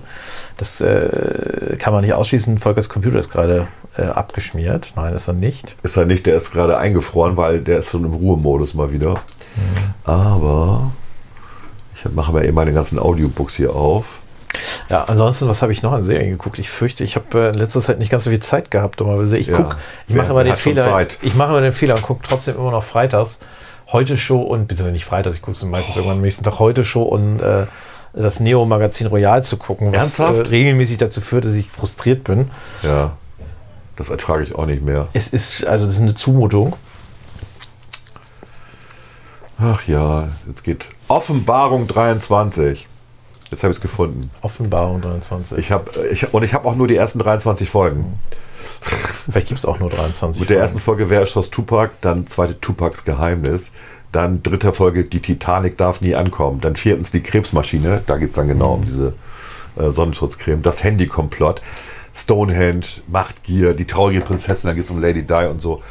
das 0.57 0.79
äh, 0.81 1.75
kann 1.79 1.93
man 1.93 2.03
nicht 2.03 2.13
ausschließen. 2.13 2.57
Volkers 2.59 2.87
Computer 2.89 3.19
ist 3.19 3.31
gerade 3.31 3.67
äh, 3.97 4.03
abgeschmiert. 4.03 4.93
Nein, 4.95 5.13
ist 5.13 5.27
er 5.27 5.33
nicht. 5.33 5.75
Ist 5.83 5.97
er 5.97 6.05
nicht, 6.05 6.25
der 6.25 6.35
ist 6.35 6.51
gerade 6.51 6.77
eingefroren, 6.77 7.37
weil 7.37 7.59
der 7.59 7.79
ist 7.79 7.89
schon 7.89 8.03
im 8.05 8.13
Ruhemodus 8.13 8.73
mal 8.73 8.91
wieder. 8.91 9.15
Aber 10.03 10.91
ich 11.95 12.11
mache 12.13 12.31
mal 12.31 12.43
eben 12.45 12.55
meine 12.55 12.73
ganzen 12.73 12.99
Audiobooks 12.99 13.55
hier 13.55 13.75
auf. 13.75 14.19
Ja, 14.89 15.05
ansonsten, 15.05 15.47
was 15.47 15.61
habe 15.61 15.71
ich 15.71 15.81
noch 15.81 15.91
an 15.93 16.03
Serien 16.03 16.29
geguckt? 16.31 16.59
Ich 16.59 16.69
fürchte, 16.69 17.03
ich 17.03 17.15
habe 17.15 17.25
äh, 17.45 17.47
in 17.49 17.55
letzter 17.55 17.81
Zeit 17.81 17.99
nicht 17.99 18.11
ganz 18.11 18.23
so 18.25 18.29
viel 18.29 18.39
Zeit 18.39 18.69
gehabt, 18.71 18.99
dummerweise. 18.99 19.37
Ich 19.37 19.47
Ja. 19.47 19.57
guck, 19.57 19.77
ich 20.07 20.15
mache 20.15 20.31
immer 20.31 20.43
den 20.43 20.55
Fehler, 20.55 21.07
ich 21.21 21.35
mache 21.35 21.51
immer 21.51 21.61
den 21.61 21.73
Fehler 21.73 21.95
und 21.95 22.01
gucke 22.03 22.21
trotzdem 22.27 22.55
immer 22.55 22.71
noch 22.71 22.83
freitags. 22.83 23.39
Heute 23.91 24.17
Show 24.17 24.41
und, 24.41 24.67
beziehungsweise 24.67 24.93
nicht 24.93 25.05
freitags, 25.05 25.35
ich 25.35 25.41
gucke 25.41 25.57
es 25.57 25.63
meistens 25.63 25.95
irgendwann 25.95 26.17
am 26.17 26.21
nächsten 26.21 26.43
Tag, 26.43 26.59
heute 26.59 26.85
Show 26.85 27.03
und 27.03 27.39
äh, 27.39 27.65
das 28.13 28.39
Neo-Magazin 28.39 29.07
Royal 29.07 29.43
zu 29.43 29.57
gucken, 29.57 29.91
was 29.91 30.19
äh, 30.19 30.23
regelmäßig 30.23 30.97
dazu 30.97 31.19
führt, 31.19 31.45
dass 31.45 31.53
ich 31.53 31.67
frustriert 31.69 32.23
bin. 32.23 32.49
Ja, 32.83 33.11
das 33.95 34.09
ertrage 34.09 34.43
ich 34.43 34.55
auch 34.55 34.65
nicht 34.65 34.83
mehr. 34.83 35.07
Es 35.13 35.27
ist, 35.27 35.65
also 35.65 35.85
das 35.85 35.95
ist 35.95 36.01
eine 36.01 36.15
Zumutung. 36.15 36.75
Ach 39.59 39.87
ja, 39.87 40.29
jetzt 40.47 40.63
geht 40.63 40.89
Offenbarung 41.07 41.87
23. 41.87 42.87
Jetzt 43.49 43.63
habe 43.63 43.71
ich 43.71 43.77
es 43.77 43.81
gefunden. 43.81 44.31
Offenbarung 44.41 45.01
23. 45.01 45.57
Ich 45.57 45.71
hab, 45.71 45.95
ich, 46.11 46.33
und 46.33 46.43
ich 46.43 46.53
habe 46.55 46.67
auch 46.67 46.75
nur 46.75 46.87
die 46.87 46.95
ersten 46.95 47.19
23 47.19 47.69
Folgen. 47.69 48.19
Vielleicht 48.81 49.47
gibt 49.47 49.59
es 49.59 49.65
auch 49.65 49.79
nur 49.79 49.89
23. 49.89 50.39
Mit 50.39 50.49
der 50.49 50.57
ersten 50.57 50.79
Folge 50.79 51.09
Wer 51.09 51.19
erschoss 51.19 51.51
Tupac, 51.51 51.91
dann 52.01 52.25
zweite 52.27 52.59
Tupacs 52.59 53.05
Geheimnis, 53.05 53.71
Dann 54.11 54.41
dritte 54.43 54.73
Folge, 54.73 55.03
die 55.03 55.21
Titanic 55.21 55.77
darf 55.77 56.01
nie 56.01 56.15
ankommen. 56.15 56.61
Dann 56.61 56.75
viertens 56.75 57.11
die 57.11 57.21
Krebsmaschine, 57.21 58.01
da 58.05 58.17
geht 58.17 58.29
es 58.29 58.35
dann 58.35 58.47
genau 58.47 58.73
um 58.73 58.85
diese 58.85 59.13
äh, 59.77 59.91
Sonnenschutzcreme. 59.91 60.61
Das 60.61 60.83
Handykomplott, 60.83 61.61
Stonehenge, 62.13 62.85
Machtgier, 63.07 63.73
die 63.73 63.85
traurige 63.85 64.21
Prinzessin, 64.21 64.67
da 64.67 64.73
geht 64.73 64.85
es 64.85 64.91
um 64.91 65.01
Lady 65.01 65.23
Di 65.23 65.47
und 65.49 65.61
so. 65.61 65.81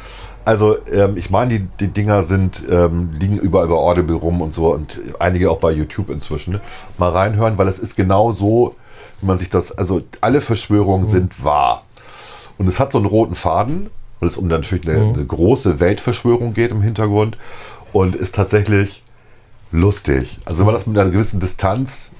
Also 0.45 0.77
ähm, 0.91 1.15
ich 1.15 1.29
meine, 1.29 1.59
die, 1.59 1.67
die 1.79 1.87
Dinger 1.87 2.23
sind, 2.23 2.63
ähm, 2.69 3.11
liegen 3.19 3.37
überall 3.37 3.67
bei 3.67 3.75
Audible 3.75 4.15
rum 4.15 4.41
und 4.41 4.53
so 4.53 4.73
und 4.73 4.99
einige 5.19 5.49
auch 5.49 5.59
bei 5.59 5.71
YouTube 5.71 6.09
inzwischen. 6.09 6.59
Mal 6.97 7.09
reinhören, 7.09 7.57
weil 7.57 7.67
es 7.67 7.79
ist 7.79 7.95
genau 7.95 8.31
so, 8.31 8.75
wie 9.21 9.27
man 9.27 9.37
sich 9.37 9.49
das, 9.49 9.77
also 9.77 10.01
alle 10.21 10.41
Verschwörungen 10.41 11.07
sind 11.07 11.43
wahr. 11.43 11.83
Und 12.57 12.67
es 12.67 12.79
hat 12.79 12.91
so 12.91 12.97
einen 12.97 13.07
roten 13.07 13.35
Faden, 13.35 13.89
weil 14.19 14.27
es 14.27 14.37
um 14.37 14.49
dann 14.49 14.61
natürlich 14.61 14.87
eine, 14.87 15.13
eine 15.13 15.25
große 15.25 15.79
Weltverschwörung 15.79 16.53
geht 16.53 16.71
im 16.71 16.81
Hintergrund 16.81 17.37
und 17.93 18.15
ist 18.15 18.35
tatsächlich 18.35 19.01
lustig. 19.71 20.37
Also 20.45 20.59
wenn 20.59 20.67
man 20.67 20.75
das 20.75 20.87
mit 20.87 20.97
einer 20.97 21.09
gewissen 21.09 21.39
Distanz, 21.39 22.11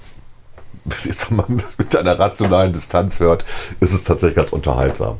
ich 1.06 1.16
sag 1.16 1.32
mal, 1.32 1.46
mit 1.78 1.96
einer 1.96 2.18
rationalen 2.20 2.74
Distanz 2.74 3.20
hört, 3.20 3.46
ist 3.80 3.94
es 3.94 4.04
tatsächlich 4.04 4.36
ganz 4.36 4.52
unterhaltsam. 4.52 5.18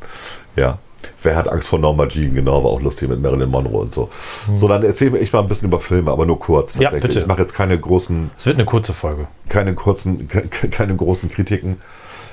Ja. 0.56 0.78
Wer 1.22 1.36
hat 1.36 1.50
Angst 1.50 1.68
vor 1.68 1.80
Norma 1.80 2.08
Jean? 2.08 2.34
Genau, 2.34 2.64
war 2.64 2.72
auch 2.72 2.82
lustig 2.82 3.10
mit 3.10 3.22
Marilyn 3.22 3.50
Monroe 3.50 3.82
und 3.82 3.94
so. 3.94 4.10
So, 4.56 4.68
dann 4.70 4.84
erzähle 4.84 5.18
ich 5.20 5.34
mal 5.34 5.40
ein 5.42 5.48
bisschen 5.50 5.68
über 5.68 5.80
Filme, 5.82 6.12
aber 6.12 6.26
nur 6.26 6.40
kurz 6.40 6.76
Ja, 6.76 6.84
tatsächlich. 6.84 7.04
bitte. 7.10 7.20
Ich 7.20 7.28
mache 7.28 7.42
jetzt 7.42 7.54
keine 7.54 7.78
großen 7.78 8.30
Es 8.38 8.46
wird 8.46 8.56
eine 8.58 8.66
kurze 8.66 8.94
Folge. 8.94 9.28
keine 9.50 9.74
kurzen, 9.74 10.28
ke- 10.30 10.48
ke- 10.48 10.70
keine 10.70 10.96
großen 10.96 11.30
Kritiken. 11.30 11.78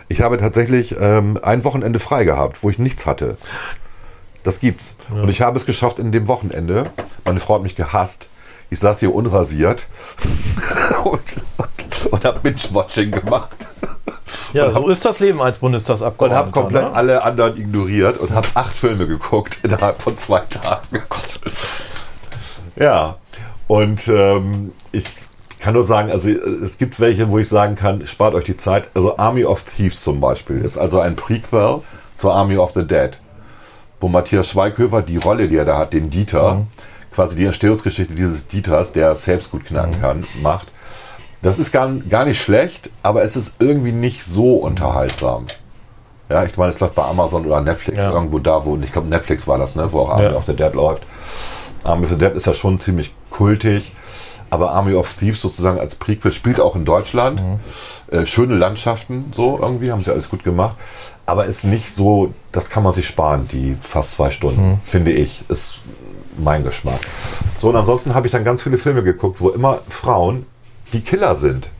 Ich 0.09 0.21
habe 0.23 0.39
tatsächlich 0.39 0.95
ähm, 1.01 1.39
ein 1.43 1.65
Wochenende 1.65 1.99
frei 1.99 2.25
gehabt, 2.25 2.63
wo 2.63 2.71
ich 2.71 2.79
nichts 2.79 3.07
hatte. 3.07 3.37
Das 4.43 4.61
gibt's. 4.61 4.95
Und 5.11 5.29
ich 5.29 5.41
habe 5.41 5.57
es 5.59 5.67
geschafft 5.67 5.99
in 5.99 6.13
dem 6.13 6.27
Wochenende. 6.29 6.91
Meine 7.25 7.41
Frau 7.41 7.55
hat 7.57 7.63
mich 7.63 7.77
gehasst. 7.77 8.29
Ich 8.71 8.79
saß 8.79 9.01
hier 9.01 9.15
unrasiert 9.15 9.87
und, 11.05 11.21
und, 11.57 12.13
und 12.13 12.25
habe 12.25 12.39
Binge-Watching 12.41 13.11
gemacht. 13.11 13.67
Ja, 14.53 14.71
so 14.71 14.89
ist 14.89 15.05
das 15.05 15.21
Leben 15.21 15.41
als 15.41 15.57
Und 15.57 15.63
Bundestagsabgeordneter. 15.63 16.41
habe 16.41 16.51
komplett 16.51 16.85
ne? 16.85 16.93
alle 16.93 17.23
anderen 17.23 17.57
ignoriert 17.57 18.19
und 18.19 18.31
habe 18.31 18.49
acht 18.55 18.77
Filme 18.77 19.07
geguckt 19.07 19.59
innerhalb 19.63 20.01
von 20.01 20.17
zwei 20.17 20.41
Tagen. 20.41 21.03
Ja, 22.77 23.17
und 23.67 24.09
ähm, 24.09 24.73
ich 24.93 25.05
kann 25.61 25.75
nur 25.75 25.85
sagen, 25.85 26.11
also 26.11 26.31
es 26.31 26.79
gibt 26.79 26.99
welche, 27.01 27.29
wo 27.31 27.39
ich 27.39 27.49
sagen 27.49 27.77
kann, 27.77 28.07
spart 28.07 28.35
euch 28.35 28.45
die 28.45 28.57
Zeit. 28.57 28.85
Also 28.95 29.19
Army 29.19 29.45
of 29.45 29.63
Thieves 29.63 30.03
zum 30.03 30.21
Beispiel 30.21 30.63
ist 30.63 30.79
also 30.79 31.01
ein 31.01 31.17
Prequel 31.17 31.83
zur 32.15 32.35
Army 32.35 32.57
of 32.57 32.73
the 32.73 32.87
Dead, 32.87 33.11
wo 34.01 34.09
Matthias 34.09 34.51
Schweighöfer 34.51 35.03
die 35.03 35.19
Rolle, 35.19 35.49
die 35.49 35.57
er 35.57 35.65
da 35.65 35.79
hat, 35.79 35.93
den 35.93 36.09
Dieter, 36.11 36.67
quasi 37.13 37.37
die 37.37 37.45
Entstehungsgeschichte 37.47 38.15
dieses 38.15 38.47
Dieters, 38.47 38.93
der 38.93 39.15
selbst 39.15 39.51
gut 39.51 39.65
knacken 39.67 40.01
kann, 40.01 40.25
macht. 40.43 40.69
Das 41.43 41.59
ist 41.59 41.73
gar, 41.73 41.89
gar 42.09 42.25
nicht 42.27 42.41
schlecht, 42.41 42.91
aber 43.03 43.23
es 43.23 43.35
ist 43.37 43.57
irgendwie 43.61 43.93
nicht 43.93 44.23
so 44.25 44.57
unterhaltsam. 44.57 45.47
Ja, 46.29 46.45
ich 46.45 46.57
meine, 46.57 46.71
es 46.71 46.79
läuft 46.79 46.95
bei 46.95 47.03
Amazon 47.05 47.45
oder 47.47 47.61
Netflix 47.61 47.99
Ja. 47.99 48.13
irgendwo 48.13 48.39
da, 48.39 48.65
wo, 48.65 48.77
ich 48.83 48.93
glaube 48.93 49.09
Netflix 49.09 49.49
war 49.49 49.59
das, 49.59 49.75
ne, 49.75 49.91
wo 49.91 50.01
auch 50.01 50.11
Army 50.11 50.25
Ja. 50.25 50.35
of 50.35 50.45
the 50.47 50.55
Dead 50.55 50.73
läuft. 50.75 51.03
Army 51.83 52.05
of 52.05 52.11
the 52.11 52.19
Dead 52.19 52.33
ist 52.35 52.47
ja 52.47 52.55
schon 52.55 52.79
ziemlich 52.79 53.13
kultig, 53.31 53.91
aber 54.51 54.73
Army 54.73 54.95
of 54.95 55.13
Thieves 55.13 55.41
sozusagen 55.41 55.81
als 55.81 55.95
Prequel 55.95 56.31
spielt 56.31 56.61
auch 56.61 56.77
in 56.77 56.85
Deutschland. 56.85 57.43
Äh, 58.11 58.27
schöne 58.27 58.55
Landschaften, 58.55 59.33
so 59.35 59.59
irgendwie, 59.61 59.91
haben 59.91 60.05
sie 60.05 60.11
alles 60.13 60.29
gut 60.29 60.45
gemacht. 60.45 60.77
Aber 61.27 61.47
ist 61.47 61.65
nicht 61.65 61.93
so, 61.95 62.35
das 62.53 62.71
kann 62.71 62.83
man 62.83 62.93
sich 62.93 63.07
sparen, 63.07 63.49
die 63.49 63.77
fast 63.81 64.13
zwei 64.13 64.31
Stunden, 64.31 64.81
finde 64.85 65.13
ich. 65.13 65.43
Ist 65.49 65.77
mein 66.43 66.65
Geschmack. 66.65 67.01
So, 67.59 67.69
und 67.69 67.77
ansonsten 67.77 68.15
habe 68.15 68.27
ich 68.27 68.33
dann 68.33 68.45
ganz 68.45 68.63
viele 68.63 68.79
Filme 68.79 69.03
geguckt, 69.03 69.41
wo 69.41 69.51
immer 69.51 69.81
Frauen 69.89 70.47
die 70.93 71.03
Killer 71.03 71.35
sind. 71.35 71.71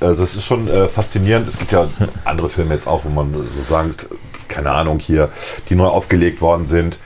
Also 0.00 0.22
es 0.22 0.36
ist 0.36 0.44
schon 0.44 0.68
äh, 0.68 0.88
faszinierend. 0.88 1.48
Es 1.48 1.58
gibt 1.58 1.72
ja 1.72 1.88
andere 2.24 2.48
Filme 2.48 2.74
jetzt 2.74 2.86
auch, 2.86 3.04
wo 3.04 3.08
man 3.08 3.32
so 3.32 3.62
sagt, 3.62 4.06
keine 4.48 4.70
Ahnung 4.70 4.98
hier, 4.98 5.28
die 5.68 5.74
neu 5.74 5.86
aufgelegt 5.86 6.40
worden 6.40 6.66
sind, 6.66 6.98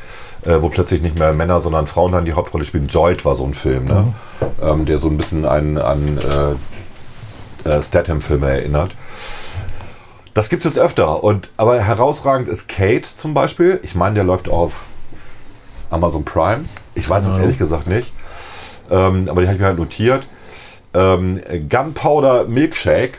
äh, 0.43 0.61
wo 0.61 0.69
plötzlich 0.69 1.03
nicht 1.03 1.19
mehr 1.19 1.33
Männer, 1.33 1.61
sondern 1.61 1.87
Frauen 1.87 2.13
dann 2.13 2.25
die 2.25 2.35
Hauptrolle 2.35 2.65
spielen. 2.65 2.89
Jolt 2.89 3.25
war 3.25 3.35
so 3.35 3.45
ein 3.45 3.55
Film, 3.55 3.87
ne? 3.87 4.13
ähm, 4.63 4.85
der 4.85 4.99
so 4.99 5.09
ein 5.09 5.17
bisschen 5.17 5.45
an, 5.45 5.79
an 5.79 6.19
äh, 6.19 7.69
äh, 7.69 7.83
Statham-Filme 7.83 8.49
erinnert. 8.49 8.95
Das 10.35 10.49
gibt 10.49 10.65
es 10.65 10.75
jetzt 10.75 10.83
öfter. 10.83 11.23
Und, 11.25 11.51
aber 11.57 11.81
herausragend 11.81 12.49
ist 12.49 12.69
Kate 12.69 13.09
zum 13.15 13.35
Beispiel. 13.35 13.81
Ich 13.83 13.95
meine, 13.95 14.15
der 14.15 14.25
läuft 14.25 14.49
auf 14.49 14.81
Amazon 15.93 16.25
Prime. 16.25 16.65
Ich 16.95 17.09
weiß 17.09 17.27
es 17.27 17.39
ehrlich 17.39 17.59
gesagt 17.59 17.87
nicht. 17.87 18.13
Ähm, 18.91 19.29
aber 19.29 19.41
die 19.41 19.47
habe 19.47 19.55
ich 19.55 19.61
mir 19.61 19.67
halt 19.67 19.79
notiert. 19.79 20.27
Ähm, 20.95 21.41
Gunpowder 21.69 22.45
Milkshake. 22.47 23.19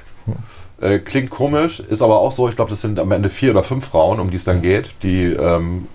Äh, 0.82 1.00
klingt 1.00 1.30
komisch, 1.30 1.80
ist 1.80 2.02
aber 2.02 2.20
auch 2.20 2.32
so. 2.32 2.50
Ich 2.50 2.56
glaube, 2.56 2.72
das 2.72 2.82
sind 2.82 3.00
am 3.00 3.12
Ende 3.12 3.30
vier 3.30 3.52
oder 3.52 3.64
fünf 3.64 3.88
Frauen, 3.88 4.20
um 4.20 4.30
die 4.30 4.36
es 4.36 4.44
dann 4.44 4.62
geht, 4.62 4.92
die 5.02 5.26
ähm, 5.26 5.88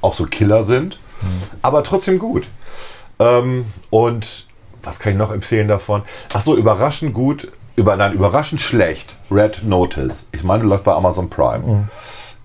auch 0.00 0.14
so 0.14 0.24
Killer 0.24 0.64
sind. 0.64 0.98
Aber 1.60 1.84
trotzdem 1.84 2.18
gut. 2.18 2.48
Ähm, 3.18 3.66
und 3.90 4.46
was 4.82 4.98
kann 4.98 5.12
ich 5.12 5.18
noch 5.18 5.32
empfehlen 5.32 5.68
davon? 5.68 6.02
Ach 6.32 6.40
so, 6.40 6.56
überraschend 6.56 7.14
gut, 7.14 7.48
über, 7.76 7.96
nein, 7.96 8.12
überraschend 8.12 8.60
schlecht. 8.60 9.16
Red 9.30 9.62
Notice. 9.64 10.26
Ich 10.32 10.42
meine, 10.42 10.64
läuft 10.64 10.84
bei 10.84 10.92
Amazon 10.92 11.30
Prime. 11.30 11.88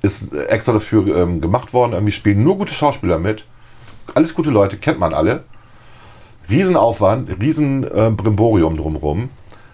Ist 0.01 0.33
äh, 0.33 0.45
extra 0.45 0.73
dafür 0.73 1.07
ähm, 1.15 1.41
gemacht 1.41 1.73
worden. 1.73 1.93
Irgendwie 1.93 2.11
spielen 2.11 2.43
nur 2.43 2.57
gute 2.57 2.73
Schauspieler 2.73 3.17
mit. 3.17 3.45
Alles 4.13 4.33
gute 4.33 4.49
Leute, 4.49 4.77
kennt 4.77 4.99
man 4.99 5.13
alle. 5.13 5.43
Riesenaufwand, 6.49 7.39
riesen 7.41 7.83
äh, 7.83 8.09
Brimborium 8.09 8.77
drumrum. 8.77 9.29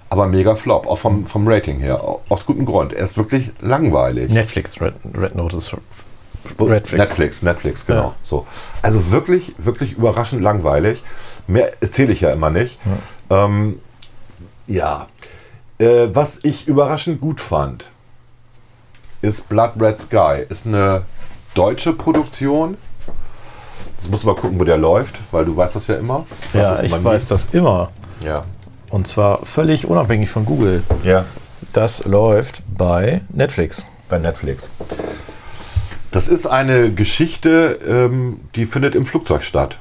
Aber 0.10 0.28
mega 0.28 0.56
Flop, 0.56 0.86
auch 0.88 0.98
vom, 0.98 1.26
vom 1.26 1.48
Rating 1.48 1.80
her. 1.80 2.00
Aus 2.30 2.46
gutem 2.46 2.66
Grund. 2.66 2.94
Er 2.94 3.04
ist 3.04 3.18
wirklich 3.18 3.52
langweilig. 3.62 4.32
Netflix, 4.32 4.80
Red, 4.80 4.94
Red 5.16 5.36
Notice. 5.36 5.76
Netflix. 6.60 6.92
Netflix, 6.92 7.42
Netflix, 7.42 7.86
genau. 7.86 8.02
Ja. 8.02 8.16
So. 8.22 8.46
Also 8.82 9.12
wirklich, 9.12 9.56
wirklich 9.58 9.94
überraschend 9.94 10.42
langweilig. 10.42 11.02
Mehr 11.48 11.72
erzähle 11.82 12.12
ich 12.12 12.22
ja 12.22 12.32
immer 12.32 12.50
nicht. 12.50 12.80
Ja, 13.30 13.46
ähm, 13.46 13.80
ja. 14.68 15.08
Äh, 15.80 16.10
was 16.14 16.42
ich 16.44 16.68
überraschend 16.68 17.20
gut 17.20 17.42
fand, 17.42 17.90
ist 19.22 19.50
Blood 19.50 19.72
Red 19.80 20.00
Sky. 20.00 20.44
Ist 20.48 20.68
eine 20.68 21.04
deutsche 21.56 21.94
Produktion. 21.94 22.78
Jetzt 24.04 24.12
musst 24.12 24.24
du 24.24 24.28
mal 24.28 24.36
gucken, 24.36 24.60
wo 24.60 24.66
der 24.66 24.76
läuft, 24.78 25.22
weil 25.32 25.46
du 25.46 25.56
weißt 25.56 25.78
das 25.78 25.88
ja 25.88 25.96
immer. 25.96 26.26
Ja, 26.54 26.72
das 26.72 26.82
immer 26.82 26.98
ich 26.98 27.02
nie. 27.02 27.06
weiß 27.06 27.26
das 27.28 27.48
immer. 27.54 27.90
Ja. 28.22 28.42
Und 28.90 29.08
zwar 29.08 29.46
völlig 29.46 29.88
unabhängig 29.88 30.30
von 30.30 30.46
Google. 30.46 30.84
ja. 31.06 31.24
Das 31.72 32.04
läuft 32.04 32.62
bei 32.78 33.22
Netflix. 33.30 33.86
bei 34.10 34.20
Netflix. 34.20 34.70
Das 36.12 36.28
ist 36.28 36.46
eine 36.46 36.92
Geschichte, 36.92 37.80
ähm, 37.88 38.42
die 38.56 38.66
findet 38.66 38.94
im 38.94 39.06
Flugzeug 39.06 39.42
statt. 39.42 39.80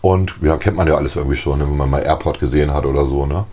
Und 0.00 0.36
ja, 0.40 0.56
kennt 0.56 0.76
man 0.76 0.86
ja 0.86 0.94
alles 0.94 1.16
irgendwie 1.16 1.36
schon, 1.36 1.58
ne, 1.58 1.66
wenn 1.68 1.76
man 1.76 1.90
mal 1.90 2.02
Airport 2.04 2.38
gesehen 2.38 2.72
hat 2.72 2.86
oder 2.86 3.04
so. 3.06 3.26
Ne? 3.26 3.44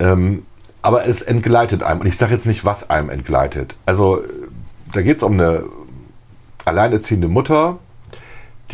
Ähm, 0.00 0.44
aber 0.82 1.06
es 1.06 1.22
entgleitet 1.22 1.84
einem. 1.84 2.00
Und 2.00 2.08
ich 2.08 2.16
sage 2.16 2.32
jetzt 2.32 2.46
nicht, 2.46 2.64
was 2.64 2.90
einem 2.90 3.08
entgleitet. 3.08 3.76
Also, 3.86 4.22
da 4.92 5.00
geht 5.00 5.18
es 5.18 5.22
um 5.22 5.34
eine 5.34 5.62
alleinerziehende 6.64 7.28
Mutter, 7.28 7.78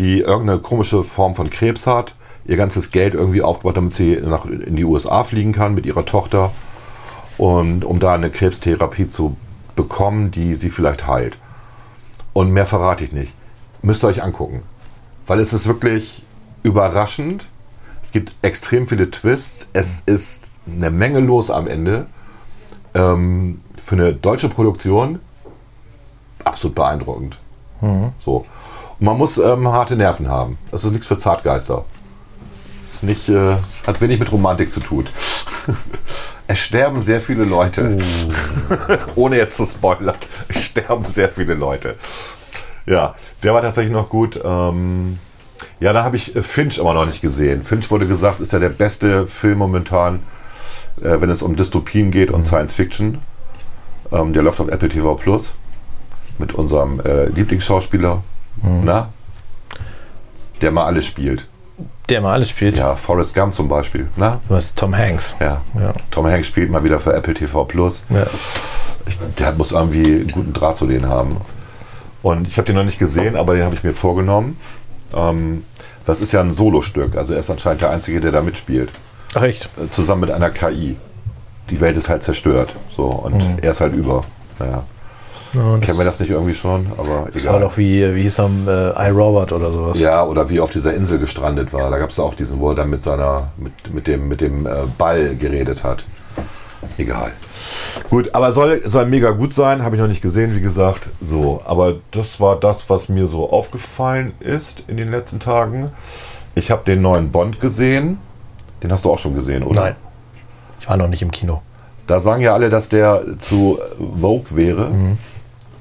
die 0.01 0.20
irgendeine 0.20 0.61
komische 0.61 1.05
Form 1.05 1.34
von 1.34 1.51
Krebs 1.51 1.86
hat, 1.86 2.14
ihr 2.46 2.57
ganzes 2.57 2.90
Geld 2.90 3.12
irgendwie 3.12 3.42
aufgebaut, 3.42 3.76
damit 3.76 3.92
sie 3.92 4.16
nach, 4.16 4.46
in 4.46 4.74
die 4.74 4.84
USA 4.84 5.24
fliegen 5.24 5.53
kann 5.53 5.74
mit 5.74 5.84
ihrer 5.84 6.07
Tochter 6.07 6.53
und 7.36 7.84
um 7.84 8.01
da 8.01 8.14
eine 8.14 8.30
Krebstherapie 8.30 9.11
zu 9.11 9.36
bekommen, 9.76 10.30
die 10.30 10.55
sie 10.55 10.70
vielleicht 10.70 11.07
heilt. 11.07 11.36
Und 12.32 12.51
mehr 12.51 12.64
verrate 12.64 13.05
ich 13.05 13.12
nicht. 13.12 13.34
Müsst 13.82 14.03
ihr 14.03 14.09
euch 14.09 14.22
angucken. 14.22 14.62
Weil 15.26 15.38
es 15.38 15.53
ist 15.53 15.66
wirklich 15.66 16.22
überraschend. 16.62 17.46
Es 18.03 18.11
gibt 18.11 18.34
extrem 18.40 18.88
viele 18.88 19.11
Twists. 19.11 19.68
Es 19.74 20.01
ist 20.07 20.51
eine 20.66 20.90
Menge 20.90 21.20
los 21.20 21.51
am 21.51 21.66
Ende. 21.66 22.07
Ähm, 22.94 23.61
für 23.76 23.96
eine 23.96 24.14
deutsche 24.14 24.48
Produktion 24.48 25.20
absolut 26.44 26.74
beeindruckend. 26.74 27.38
So. 28.18 28.46
Man 29.03 29.16
muss 29.16 29.38
ähm, 29.38 29.66
harte 29.68 29.96
Nerven 29.96 30.28
haben. 30.28 30.59
Das 30.70 30.84
ist 30.84 30.90
nichts 30.92 31.07
für 31.07 31.16
Zartgeister. 31.16 31.86
Das 32.82 32.96
ist 32.96 33.03
nicht, 33.03 33.30
äh, 33.30 33.57
hat 33.86 34.01
wenig 34.03 34.18
mit 34.18 34.30
Romantik 34.30 34.74
zu 34.74 34.80
tun. 34.80 35.07
es 36.46 36.59
sterben 36.59 37.01
sehr 37.01 37.22
viele 37.22 37.44
Leute. 37.44 37.96
Ohne 39.14 39.38
jetzt 39.38 39.57
zu 39.57 39.64
spoilern. 39.64 40.16
Es 40.48 40.64
sterben 40.64 41.07
sehr 41.07 41.30
viele 41.30 41.55
Leute. 41.55 41.96
Ja, 42.84 43.14
der 43.42 43.55
war 43.55 43.62
tatsächlich 43.62 43.92
noch 43.92 44.11
gut. 44.11 44.38
Ähm, 44.44 45.18
ja, 45.80 45.94
da 45.94 46.05
habe 46.05 46.16
ich 46.16 46.36
äh, 46.36 46.42
Finch 46.42 46.78
aber 46.78 46.92
noch 46.92 47.07
nicht 47.07 47.22
gesehen. 47.22 47.62
Finch 47.62 47.90
wurde 47.90 48.07
gesagt, 48.07 48.40
ist 48.40 48.53
ja 48.53 48.59
der 48.59 48.68
beste 48.68 49.26
Film 49.26 49.59
momentan, 49.59 50.20
äh, 51.01 51.20
wenn 51.22 51.30
es 51.30 51.40
um 51.40 51.57
Dystopien 51.57 52.11
geht 52.11 52.30
und 52.30 52.44
Science 52.44 52.74
Fiction. 52.74 53.22
Ähm, 54.12 54.34
der 54.34 54.42
läuft 54.42 54.61
auf 54.61 54.68
Apple 54.68 54.90
TV 54.90 55.14
Plus 55.14 55.55
mit 56.38 56.53
unserem 56.53 57.01
äh, 57.01 57.26
Lieblingsschauspieler, 57.26 58.22
na? 58.62 59.09
der 60.61 60.70
mal 60.70 60.84
alles 60.84 61.07
spielt. 61.07 61.46
Der 62.09 62.18
immer 62.18 62.32
alles 62.32 62.51
spielt. 62.51 62.76
Ja, 62.76 62.96
Forrest 62.96 63.34
Gump 63.34 63.55
zum 63.55 63.68
Beispiel. 63.68 64.09
Na? 64.16 64.40
Du 64.48 64.55
hast 64.57 64.76
Tom 64.76 64.96
Hanks. 64.96 65.36
Ja. 65.40 65.61
Ja. 65.74 65.92
Tom 66.11 66.26
Hanks 66.26 66.48
spielt 66.48 66.70
mal 66.70 66.82
wieder 66.82 66.98
für 67.01 67.14
Apple 67.14 67.34
TV 67.34 67.64
Plus. 67.64 68.05
Ja. 68.11 68.26
Ich, 69.07 69.18
der 69.38 69.53
muss 69.53 69.72
irgendwie 69.72 70.05
einen 70.05 70.30
guten 70.30 70.53
Draht 70.53 70.76
zu 70.76 70.86
denen 70.86 71.09
haben. 71.09 71.36
Und 72.22 72.46
ich 72.46 72.59
habe 72.59 72.66
den 72.66 72.76
noch 72.76 72.84
nicht 72.84 72.98
gesehen, 72.98 73.36
aber 73.36 73.55
den 73.55 73.64
habe 73.64 73.74
ich 73.74 73.84
mir 73.84 73.94
vorgenommen. 73.94 74.59
Ähm, 75.14 75.64
das 76.05 76.20
ist 76.20 76.32
ja 76.32 76.40
ein 76.40 76.53
Solostück. 76.53 77.16
Also 77.16 77.34
er 77.34 77.40
ist 77.40 77.51
anscheinend 77.51 77.82
der 77.82 77.90
Einzige, 77.90 78.20
der 78.20 78.32
da 78.32 78.42
mitspielt. 78.42 78.90
Ach 79.34 79.42
echt? 79.42 79.70
Äh, 79.78 79.88
Zusammen 79.90 80.22
mit 80.22 80.30
einer 80.30 80.51
KI. 80.51 80.96
Die 81.70 81.80
Welt 81.80 81.96
ist 81.96 82.09
halt 82.09 82.22
zerstört. 82.22 82.74
So, 82.94 83.05
und 83.05 83.62
er 83.62 83.70
ist 83.70 83.80
halt 83.80 83.94
über. 83.94 84.24
Naja. 84.59 84.82
Ja, 85.53 85.78
Kennen 85.78 85.98
wir 85.98 86.05
das 86.05 86.20
nicht 86.20 86.30
irgendwie 86.30 86.55
schon? 86.55 86.86
Aber 86.96 87.28
Das 87.32 87.44
war 87.46 87.57
egal. 87.57 87.61
doch 87.68 87.76
wie, 87.76 88.14
wie 88.14 88.22
hieß 88.22 88.38
er, 88.40 88.51
äh, 88.96 89.09
iRobot 89.09 89.53
oder 89.53 89.72
sowas. 89.72 89.98
Ja, 89.98 90.24
oder 90.24 90.48
wie 90.48 90.61
auf 90.61 90.70
dieser 90.70 90.94
Insel 90.94 91.18
gestrandet 91.18 91.72
war. 91.72 91.90
Da 91.90 91.98
gab 91.98 92.11
es 92.11 92.20
auch 92.20 92.34
diesen, 92.34 92.61
wo 92.61 92.68
er 92.70 92.76
dann 92.76 92.90
mit 92.90 93.03
seiner, 93.03 93.48
mit, 93.57 93.72
mit 93.92 94.07
dem, 94.07 94.28
mit 94.28 94.40
dem 94.40 94.66
äh, 94.66 94.70
Ball 94.96 95.34
geredet 95.34 95.82
hat. 95.82 96.05
Egal. 96.98 97.32
Gut, 98.09 98.34
aber 98.34 98.53
soll, 98.53 98.80
soll 98.86 99.07
mega 99.07 99.30
gut 99.32 99.53
sein, 99.53 99.82
habe 99.82 99.96
ich 99.96 100.01
noch 100.01 100.09
nicht 100.09 100.22
gesehen, 100.22 100.55
wie 100.55 100.61
gesagt. 100.61 101.09
So, 101.20 101.61
aber 101.66 101.96
das 102.12 102.40
war 102.40 102.57
das, 102.57 102.88
was 102.88 103.09
mir 103.09 103.26
so 103.26 103.51
aufgefallen 103.51 104.32
ist 104.40 104.84
in 104.86 104.96
den 104.96 105.11
letzten 105.11 105.40
Tagen. 105.40 105.90
Ich 106.55 106.70
habe 106.70 106.82
den 106.84 107.03
neuen 107.03 107.30
Bond 107.30 107.61
gesehen. 107.61 108.18
Den 108.82 108.90
hast 108.92 109.05
du 109.05 109.12
auch 109.12 109.18
schon 109.18 109.34
gesehen, 109.34 109.62
oder? 109.62 109.80
Nein. 109.80 109.96
Ich 110.80 110.88
war 110.88 110.96
noch 110.96 111.09
nicht 111.09 111.22
im 111.22 111.30
Kino. 111.30 111.61
Da 112.07 112.18
sagen 112.18 112.40
ja 112.40 112.55
alle, 112.55 112.70
dass 112.70 112.88
der 112.88 113.22
zu 113.38 113.78
Vogue 114.18 114.46
wäre. 114.51 114.90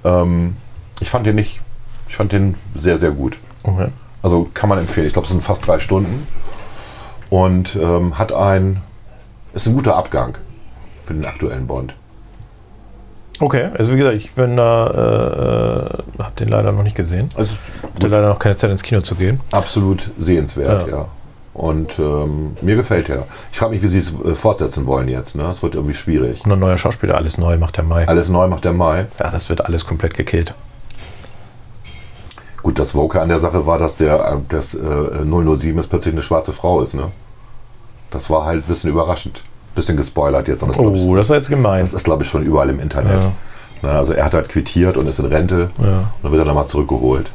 Ähm, 0.04 0.56
ich 1.00 1.10
fand 1.10 1.26
den 1.26 1.36
nicht. 1.36 1.62
Ich 2.08 2.16
fand 2.16 2.32
den 2.32 2.56
sehr, 2.76 2.97
sehr 2.97 3.12
gut. 3.12 3.38
Okay. 3.64 3.88
Also 4.22 4.50
kann 4.54 4.70
man 4.70 4.80
empfehlen. 4.80 5.08
Ich 5.08 5.14
glaube, 5.14 5.26
es 5.26 5.32
sind 5.32 5.41
fast 5.43 5.66
drei 5.68 5.80
Stunden. 5.80 6.28
Und 7.30 7.76
ähm, 7.76 8.18
hat 8.18 8.32
ein. 8.34 8.82
Ist 9.54 9.68
ein 9.68 9.74
guter 9.74 9.95
Abgang 9.95 10.38
für 11.04 11.14
den 11.14 11.26
aktuellen 11.26 11.68
Bond. 11.68 11.93
Okay, 13.41 13.70
also 13.78 13.93
wie 13.93 13.97
gesagt, 13.97 14.16
ich 14.16 14.32
bin 14.34 14.58
da, 14.58 14.88
äh, 16.18 16.22
habe 16.22 16.36
den 16.38 16.50
leider 16.50 16.72
noch 16.74 16.84
nicht 16.84 16.95
gesehen. 16.97 17.30
Also 17.36 17.56
Hatte 17.95 18.08
leider 18.10 18.28
noch 18.30 18.39
keine 18.39 18.56
Zeit 18.58 18.70
ins 18.70 18.84
Kino 18.84 19.00
zu 19.02 19.16
gehen. 19.16 19.39
absolut 19.52 20.12
sehenswert, 20.18 20.88
Ja. 20.89 20.97
ja. 20.97 21.06
Und 21.60 21.99
ähm, 21.99 22.55
mir 22.62 22.78
gefällt 22.78 23.10
der. 23.10 23.26
Ich 23.51 23.57
frage 23.60 23.74
mich, 23.74 23.84
wie 23.84 23.88
sie 23.88 23.99
es 23.99 24.14
äh, 24.24 24.34
fortsetzen 24.34 24.86
wollen 24.86 25.10
jetzt. 25.10 25.36
Ne? 25.36 25.43
Es 25.43 25.62
wird 25.62 25.76
irgendwie 25.76 25.93
schwierig. 25.93 26.45
Und 26.45 26.53
ein 26.53 26.60
neuer 26.60 26.78
Schauspieler, 26.78 27.16
alles 27.16 27.38
neu, 27.38 27.57
macht 27.57 27.76
der 27.76 27.84
Mai. 27.84 28.07
Alles 28.07 28.30
neu 28.30 28.47
macht 28.47 28.64
der 28.64 28.72
Mai. 28.72 29.07
Ja, 29.20 29.30
das 29.30 29.49
wird 29.49 29.66
alles 29.66 29.86
komplett 29.86 30.14
gekillt. 30.14 30.53
Gut, 32.64 32.80
das 32.80 32.95
Woke 32.95 33.22
an 33.22 33.28
der 33.28 33.39
Sache 33.39 33.66
war, 33.66 33.78
dass 33.78 33.97
der 33.97 34.16
äh, 34.26 34.38
das, 34.47 34.74
äh, 34.74 34.80
007 34.80 35.76
jetzt 35.78 35.89
plötzlich 35.89 36.14
eine 36.14 36.22
schwarze 36.22 36.53
Frau 36.53 36.82
ist. 36.82 36.93
Ne? 36.93 37.12
Das 38.10 38.30
war 38.30 38.45
halt 38.45 38.64
ein 38.64 38.68
bisschen 38.68 38.89
überraschend. 38.89 39.43
Bisschen 39.76 39.97
gespoilert 39.97 40.47
jetzt. 40.47 40.64
Und 40.64 40.70
das, 40.70 40.78
glaub 40.78 40.95
ich, 40.95 41.01
Oh, 41.01 41.16
das 41.16 41.30
war 41.30 41.36
jetzt 41.36 41.49
gemein. 41.49 41.82
Das 41.82 41.93
ist, 41.93 42.05
glaube 42.05 42.24
ich, 42.24 42.30
schon 42.30 42.43
überall 42.43 42.70
im 42.70 42.80
Internet. 42.80 43.22
Ja. 43.22 43.32
Na, 43.82 43.89
also 43.97 44.14
er 44.14 44.24
hat 44.24 44.34
halt 44.34 44.47
quittiert 44.47 44.95
und 44.95 45.07
ist 45.07 45.20
in 45.20 45.26
Rente. 45.26 45.72
Ja. 45.78 45.99
Und 45.99 46.05
dann 46.24 46.32
wird 46.32 46.41
er 46.41 46.45
nochmal 46.45 46.68
zurückgeholt. 46.68 47.32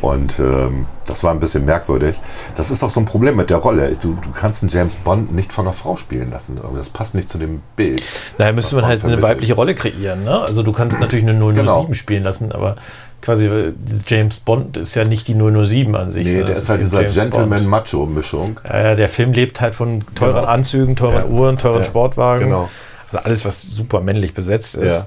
Und 0.00 0.38
ähm, 0.38 0.86
das 1.06 1.24
war 1.24 1.32
ein 1.32 1.40
bisschen 1.40 1.64
merkwürdig. 1.64 2.20
Das 2.56 2.70
ist 2.70 2.82
auch 2.82 2.90
so 2.90 3.00
ein 3.00 3.06
Problem 3.06 3.36
mit 3.36 3.50
der 3.50 3.56
Rolle. 3.58 3.96
Du, 4.00 4.14
du 4.14 4.30
kannst 4.32 4.62
einen 4.62 4.70
James 4.70 4.96
Bond 4.96 5.34
nicht 5.34 5.52
von 5.52 5.66
einer 5.66 5.72
Frau 5.74 5.96
spielen 5.96 6.30
lassen. 6.30 6.60
Das 6.76 6.88
passt 6.90 7.14
nicht 7.14 7.30
zu 7.30 7.38
dem 7.38 7.62
Bild. 7.76 8.02
Daher 8.38 8.52
müsste 8.52 8.76
man 8.76 8.86
halt 8.86 9.04
eine 9.04 9.22
weibliche 9.22 9.54
Rolle 9.54 9.74
kreieren. 9.74 10.24
Ne? 10.24 10.40
Also 10.40 10.62
du 10.62 10.72
kannst 10.72 11.00
natürlich 11.00 11.26
eine 11.26 11.38
007 11.38 11.54
Genau. 11.54 11.88
spielen 11.92 12.24
lassen, 12.24 12.52
aber 12.52 12.76
quasi 13.22 13.46
äh, 13.46 13.72
James 14.06 14.36
Bond 14.36 14.76
ist 14.76 14.94
ja 14.94 15.04
nicht 15.04 15.26
die 15.28 15.34
007 15.34 15.94
an 15.96 16.10
sich. 16.10 16.26
Nee, 16.26 16.36
der 16.36 16.44
das 16.46 16.58
ist 16.64 16.68
halt 16.68 16.80
dieser. 16.82 17.04
Gentleman-Macho-Mischung. 17.04 18.60
Ja, 18.68 18.78
ja, 18.82 18.94
der 18.94 19.08
Film 19.08 19.32
lebt 19.32 19.60
halt 19.60 19.74
von 19.74 20.04
teuren 20.14 20.34
Genau. 20.36 20.46
Anzügen, 20.46 20.96
teuren 20.96 21.16
Ja. 21.16 21.26
Uhren, 21.26 21.58
teuren. 21.58 21.84
Sportwagen. 21.84 22.44
Genau. 22.46 22.68
Also 23.12 23.24
alles, 23.24 23.44
was 23.44 23.62
super 23.62 24.00
männlich 24.00 24.34
besetzt 24.34 24.74
ist. 24.74 24.92
Ja. 24.92 25.06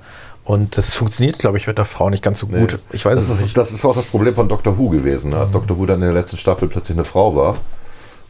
Und 0.49 0.77
das 0.77 0.95
funktioniert, 0.95 1.37
glaube 1.37 1.59
ich, 1.59 1.67
mit 1.67 1.77
der 1.77 1.85
Frau 1.85 2.09
nicht 2.09 2.23
ganz 2.23 2.39
so 2.39 2.47
gut. 2.47 2.71
Nee. 2.71 2.79
Ich 2.91 3.05
weiß 3.05 3.13
das 3.13 3.25
es 3.25 3.35
ist, 3.35 3.41
nicht. 3.43 3.55
Das 3.55 3.71
ist 3.71 3.85
auch 3.85 3.93
das 3.93 4.05
Problem 4.05 4.33
von 4.33 4.49
Doctor 4.49 4.79
Who 4.79 4.89
gewesen. 4.89 5.31
Als 5.35 5.51
Doctor 5.51 5.77
Who 5.77 5.85
dann 5.85 5.99
in 5.99 6.07
der 6.07 6.13
letzten 6.13 6.37
Staffel 6.37 6.67
plötzlich 6.67 6.97
eine 6.97 7.05
Frau 7.05 7.35
war. 7.35 7.55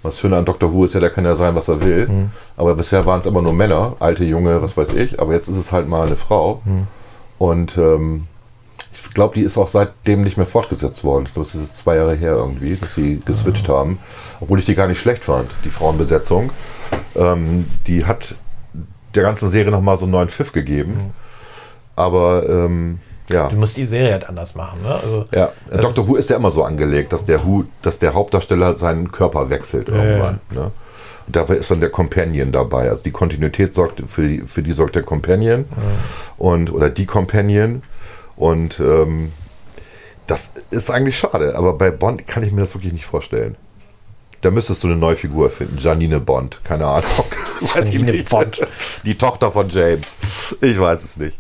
Was 0.04 0.20
Schöne 0.20 0.36
an 0.36 0.44
Doctor 0.44 0.74
Who 0.74 0.84
ist 0.84 0.94
ja, 0.94 1.00
der 1.00 1.12
kann 1.12 1.24
ja 1.24 1.36
sein, 1.36 1.56
was 1.56 1.70
er 1.70 1.82
will. 1.82 2.10
Mhm. 2.10 2.32
Aber 2.58 2.76
bisher 2.76 3.06
waren 3.06 3.22
es 3.22 3.26
immer 3.26 3.42
nur 3.42 3.54
Männer, 3.54 3.96
alte, 4.00 4.26
junge, 4.26 4.62
was 4.62 4.76
weiß 4.76 4.96
ich. 4.96 5.22
Aber 5.22 5.32
jetzt 5.32 5.48
ist 5.48 5.56
es 5.56 5.72
halt 5.72 5.88
mal 5.88 6.08
eine 6.08 6.18
Frau. 6.18 6.62
Mhm. 6.66 6.88
Und 7.38 7.78
ähm, 7.78 8.28
ich 8.92 9.10
glaube, 9.12 9.36
die 9.36 9.44
ist 9.44 9.58
auch 9.58 9.70
seitdem 9.70 10.22
nicht 10.22 10.36
mehr 10.36 10.46
fortgesetzt 10.46 11.06
worden. 11.06 11.24
Ich 11.26 11.34
glaube, 11.34 11.48
es 11.48 11.56
ist 11.56 11.68
jetzt 11.68 11.78
zwei 11.78 11.96
Jahre 11.96 12.16
her 12.16 12.34
irgendwie, 12.34 12.76
dass 12.76 12.96
sie 12.96 13.22
geswitcht 13.24 13.70
haben. 13.70 13.98
Obwohl 14.42 14.60
ich 14.60 14.66
die 14.66 14.76
gar 14.76 14.88
nicht 14.88 15.00
schlecht 15.00 15.24
fand, 15.24 15.50
die 15.64 15.70
Frauenbesetzung. 15.70 16.52
Ähm, 17.16 17.66
die 17.88 18.04
hat 18.04 18.36
der 19.16 19.24
ganzen 19.24 19.48
Serie 19.48 19.72
nochmal 19.72 19.96
so 19.96 20.04
einen 20.04 20.12
neuen 20.12 20.28
Pfiff 20.28 20.52
gegeben. 20.52 21.14
Aber 22.00 22.48
ähm, 22.48 23.00
ja. 23.30 23.50
Du 23.50 23.58
musst 23.58 23.76
die 23.78 23.86
Serie 23.86 24.14
halt 24.14 24.28
anders 24.28 24.56
machen. 24.56 24.82
Ne? 24.82 24.90
Also, 24.90 25.26
Ja, 25.34 25.52
Dr. 25.70 26.08
Who 26.08 26.16
ist 26.16 26.30
ja 26.30 26.38
immer 26.38 26.50
so 26.50 26.64
angelegt, 26.64 27.12
dass 27.14 27.26
der 27.26 27.46
Who, 27.46 27.66
dass 27.82 28.00
der 28.00 28.14
Hauptdarsteller 28.14 28.74
seinen 28.74 29.12
Körper 29.12 29.50
wechselt 29.50 29.90
irgendwann. 29.90 30.40
Ne? 30.50 30.72
Und 31.28 31.36
dafür 31.36 31.58
ist 31.58 31.70
dann 31.70 31.82
der 31.82 31.90
Companion 31.90 32.52
dabei. 32.52 32.90
Also 32.90 33.04
die 33.04 33.12
Kontinuität 33.12 33.74
sorgt 33.74 34.02
für 34.08 34.28
die, 34.28 34.42
für 34.42 34.64
die 34.64 34.72
sorgt 34.72 34.96
der 34.96 35.04
Companion 35.04 35.66
und 36.38 36.74
oder 36.74 36.90
die 36.90 37.06
Companion. 37.06 37.84
Und 38.36 38.80
ähm, 38.80 39.32
das 40.26 40.54
ist 40.72 40.90
eigentlich 40.90 41.20
schade, 41.20 41.56
aber 41.56 41.74
bei 41.74 41.92
Bond 41.92 42.28
kann 42.28 42.44
ich 42.44 42.52
mir 42.52 42.62
das 42.62 42.74
wirklich 42.74 42.94
nicht 42.94 43.06
vorstellen. 43.06 43.58
Da 44.42 44.52
müsstest 44.52 44.84
du 44.84 44.88
eine 44.88 44.96
neue 44.96 45.18
Figur 45.18 45.50
finden. 45.50 45.78
Janine 45.78 46.22
Bond, 46.22 46.62
keine 46.64 46.86
Ahnung. 46.86 47.10
Janine. 47.76 48.24
Bond. 48.24 48.66
Die 49.04 49.18
Tochter 49.18 49.52
von 49.52 49.68
James. 49.68 50.16
Ich 50.62 50.80
weiß 50.80 51.04
es 51.04 51.18
nicht. 51.18 51.38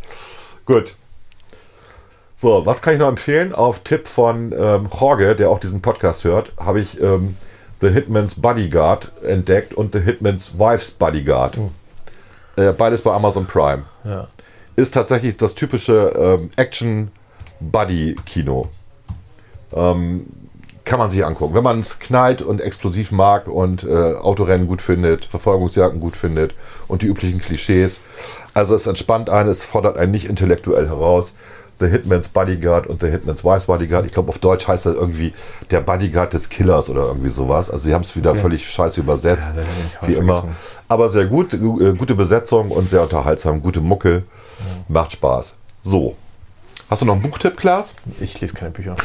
Gut. 0.70 0.96
So, 2.36 2.66
was 2.68 2.84
kann 2.84 2.94
ich 2.94 3.00
noch 3.00 3.08
empfehlen? 3.08 3.56
Auf 3.56 3.80
Tipp 3.80 4.08
von 4.08 4.52
ähm, 4.52 4.88
Jorge, 4.88 5.36
der 5.36 5.50
auch 5.50 5.58
diesen 5.58 5.82
Podcast 5.82 6.26
hört, 6.26 6.52
habe 6.60 6.80
ich 6.80 7.02
ähm, 7.02 7.36
The 7.82 7.90
Hitman's 7.90 8.36
Bodyguard 8.36 9.12
entdeckt 9.24 9.74
und 9.74 9.94
The 9.94 10.02
Hitman's 10.02 10.60
Wife's 10.60 10.92
Bodyguard. 10.92 11.58
Äh, 12.56 12.72
beides 12.74 13.02
bei 13.02 13.12
Amazon 13.12 13.48
Prime. 13.48 13.82
ja. 14.06 14.28
Ist 14.76 14.94
tatsächlich 14.94 15.38
das 15.38 15.56
typische 15.56 16.14
ähm, 16.16 16.52
Action-Buddy-Kino. 16.56 18.70
Ähm, 19.74 20.28
kann 20.90 20.98
man 21.00 21.12
sich 21.12 21.24
angucken. 21.24 21.54
Wenn 21.54 21.64
man 21.64 21.80
es 21.82 22.00
knallt 22.00 22.42
und 22.42 22.62
explosiv 22.62 23.12
mag 23.12 23.48
und 23.48 23.84
äh, 23.84 24.16
Autorennen 24.16 24.68
gut 24.68 24.82
findet, 24.82 25.24
Verfolgungsjagden 25.26 26.00
gut 26.00 26.18
findet 26.18 26.56
und 26.88 27.04
die 27.04 27.06
üblichen 27.08 27.40
Klischees. 27.40 28.00
Also 28.56 28.74
es 28.74 28.88
entspannt 28.88 29.30
einen, 29.30 29.50
es 29.50 29.64
fordert 29.64 29.98
einen 29.98 30.12
nicht 30.12 30.28
intellektuell 30.28 30.88
heraus. 30.88 31.34
The 31.78 31.86
Hitman's 31.88 32.28
Bodyguard 32.30 32.88
und 32.88 33.02
The 33.02 33.08
Hitman's 33.08 33.46
Wife's 33.46 33.68
Bodyguard. 33.68 34.06
Ich 34.08 34.12
glaube, 34.12 34.30
auf 34.30 34.40
Deutsch 34.40 34.68
heißt 34.68 34.88
das 34.88 34.96
irgendwie 34.96 35.32
der 35.72 35.80
Bodyguard 35.82 36.34
des 36.34 36.50
Killers 36.50 36.90
oder 36.90 37.04
irgendwie 37.06 37.30
sowas. 37.30 37.70
Also 37.70 37.88
sie 37.88 37.94
haben 37.94 38.02
es 38.02 38.16
wieder 38.18 38.36
völlig 38.36 38.68
scheiße 38.68 39.00
übersetzt. 39.00 39.48
Ja, 40.02 40.08
wie 40.08 40.14
immer. 40.16 40.42
vergessen. 40.42 40.58
Aber 40.90 41.08
sehr 41.08 41.26
gut, 41.28 41.52
gu- 41.52 41.80
äh, 41.82 41.94
gute 41.94 42.16
Besetzung 42.16 42.72
und 42.72 42.90
sehr 42.90 43.04
unterhaltsam, 43.04 43.62
gute 43.62 43.80
Mucke. 43.80 44.24
Macht 44.88 45.12
Spaß. 45.14 45.54
So. 45.84 46.16
Hast 46.90 47.04
du 47.04 47.06
noch 47.06 47.14
einen 47.14 47.22
Buchtipp, 47.22 47.56
Klaas? 47.56 47.94
Ich 48.20 48.42
lese 48.42 48.56
keine 48.56 48.72
Bücher. 48.72 48.96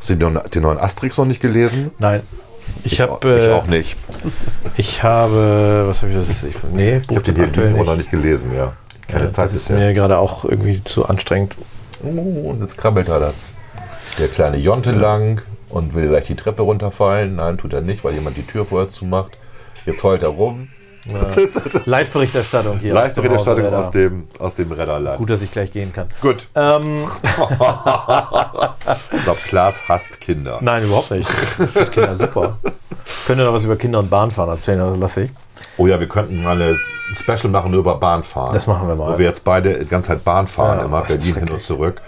Hast 0.00 0.10
du 0.10 0.14
den, 0.16 0.32
neuen- 0.32 0.50
den 0.50 0.62
neuen 0.62 0.78
Asterix 0.78 1.16
noch 1.18 1.26
nicht 1.26 1.40
gelesen? 1.40 1.90
Nein. 1.98 2.22
Ich, 2.84 3.02
auch- 3.02 3.10
habe. 3.22 3.38
ich 3.38 3.46
Äh, 3.46 3.52
auch 3.52 3.66
nicht. 3.66 3.96
Ich 4.76 5.02
habe. 5.02 5.84
Was 5.86 6.02
habe 6.02 6.12
ich 6.12 6.18
das? 6.26 6.42
Ich, 6.44 6.54
nee, 6.72 7.00
Ich 7.08 7.16
habe 7.16 7.32
den 7.32 7.44
aktuell 7.44 7.74
hier 7.74 7.84
noch 7.84 7.96
nicht 7.96 8.10
gelesen, 8.10 8.54
ja. 8.54 8.72
Keine 9.08 9.24
Ja, 9.24 9.30
Zeit 9.30 9.46
das 9.46 9.54
ist 9.54 9.70
mir 9.70 9.92
gerade 9.92 10.18
auch 10.18 10.44
irgendwie 10.44 10.82
zu 10.82 11.06
anstrengend. 11.06 11.54
Oh, 12.02 12.50
und 12.50 12.60
jetzt 12.62 12.78
krabbelt 12.78 13.08
er 13.08 13.20
das. 13.20 13.52
Der 14.18 14.28
kleine 14.28 14.56
Jonte 14.56 14.92
lang 14.92 15.42
und 15.68 15.94
will 15.94 16.08
gleich 16.08 16.26
die 16.26 16.34
Treppe 16.36 16.62
runterfallen. 16.62 17.36
Nein, 17.36 17.58
tut 17.58 17.72
er 17.72 17.80
nicht, 17.80 18.02
weil 18.04 18.14
jemand 18.14 18.36
die 18.36 18.46
Tür 18.46 18.64
vorher 18.64 18.90
zumacht. 18.90 19.32
Jetzt 19.86 20.02
heult 20.02 20.22
er 20.22 20.28
rum. 20.28 20.68
Das 21.10 21.36
Live-Berichterstattung 21.86 22.78
hier. 22.78 22.92
Live-Berichterstattung 22.94 23.66
aus 23.66 23.86
aus 23.86 23.90
dem, 23.90 24.24
aus 24.38 24.54
dem 24.54 24.70
Redderland. 24.72 25.18
Gut, 25.18 25.30
dass 25.30 25.40
ich 25.42 25.50
gleich 25.50 25.72
gehen 25.72 25.92
kann. 25.92 26.08
Gut. 26.20 26.48
Ähm, 26.54 27.08
Ich 29.12 29.22
glaube, 29.24 29.38
Klaas 29.46 29.88
hasst 29.88 30.20
Kinder. 30.20 30.58
nein, 30.60 30.84
überhaupt 30.84 31.10
nicht. 31.10 31.28
Ich 31.28 31.36
finde 31.68 31.90
Kinder 31.90 32.14
super. 32.16 32.58
Könnt 33.26 33.40
ihr 33.40 33.44
noch 33.44 33.54
was 33.54 33.64
über 33.64 33.76
Kinder 33.76 33.98
und 34.00 34.10
Bahnfahren 34.10 34.50
erzählen? 34.50 34.78
Das 34.78 34.98
lasse 34.98 35.22
ich. 35.22 35.30
Oh 35.76 35.86
ja, 35.86 35.98
wir 35.98 36.08
könnten 36.08 36.42
mal 36.42 36.60
ein 36.60 36.76
Special 37.14 37.48
machen 37.50 37.70
nur 37.70 37.80
über 37.80 37.96
Bahnfahren. 37.96 38.52
Das 38.52 38.66
machen 38.66 38.86
wir 38.86 38.94
mal. 38.94 39.14
Wo 39.14 39.18
wir 39.18 39.26
jetzt 39.26 39.44
beide 39.44 39.78
die 39.78 39.86
ganze 39.86 40.08
Zeit 40.08 40.22
Bahn 40.24 40.46
fahren, 40.46 40.78
Ja, 40.78 40.84
immer 40.84 41.02
Berlin 41.02 41.34
hin 41.34 41.48
und 41.50 41.62
zurück. 41.62 42.00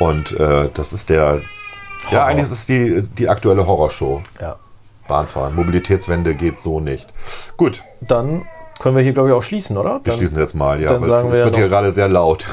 Und 0.00 0.38
äh, 0.38 0.68
das 0.72 0.92
ist 0.92 1.10
der. 1.10 1.40
Ja, 2.10 2.24
eigentlich 2.26 2.44
ist 2.44 2.50
es 2.52 2.66
die, 2.66 3.02
die 3.02 3.28
aktuelle 3.28 3.66
Horrorshow. 3.66 4.22
Ja. 4.40 4.56
Bahnfahren. 5.08 5.54
Mobilitätswende 5.54 6.34
geht 6.34 6.58
so 6.58 6.80
nicht. 6.80 7.12
Gut, 7.56 7.82
Dann 8.00 8.46
können 8.80 8.96
wir 8.96 9.02
hier, 9.02 9.12
glaube 9.12 9.28
ich, 9.28 9.34
auch 9.34 9.42
schließen, 9.42 9.76
oder? 9.76 10.00
wir 10.02 10.10
Dann 10.10 10.18
schließen 10.18 10.38
jetzt 10.38 10.54
mal, 10.54 10.80
ja. 10.80 10.90
weil 11.00 11.08
es, 11.08 11.14
sagen 11.14 11.28
es 11.28 11.32
wir 11.32 11.38
ja 11.38 11.44
wird 11.46 11.56
hier 11.56 11.68
gerade 11.68 11.92
sehr 11.92 12.08
laut. 12.08 12.44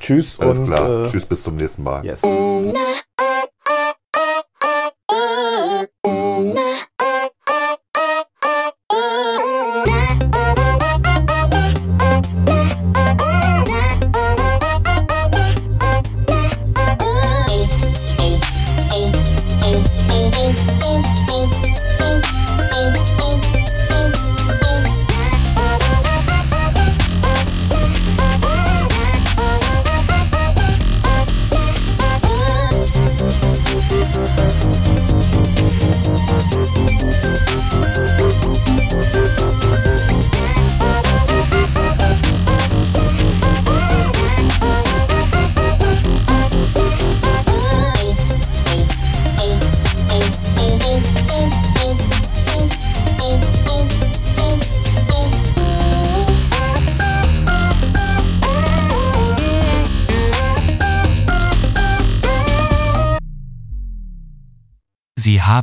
Tschüss 0.00 0.40
Alles 0.40 0.58
und 0.58 0.66
klar. 0.66 1.04
Äh, 1.04 1.08
Tschüss, 1.08 1.24
bis 1.24 1.42
zum 1.42 1.56
nächsten 1.56 1.82
Mal. 1.82 2.04
Yes. 2.04 2.22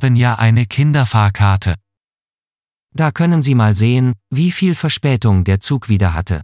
Haben 0.10 0.16
ja 0.16 0.39
eine 0.39 0.66
Kinderfahrkarte. 0.66 1.76
Da 2.95 3.12
können 3.12 3.43
Sie 3.43 3.53
mal 3.53 3.76
sehen, 3.76 4.14
wie 4.32 4.51
viel 4.51 4.74
Verspätung 4.74 5.43
der 5.43 5.60
Zug 5.60 5.88
wieder 5.88 6.16
hatte. 6.16 6.41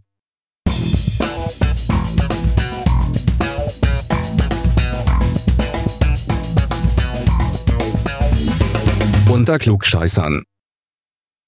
Unter 9.28 9.58
Klugscheißern. 9.58 10.44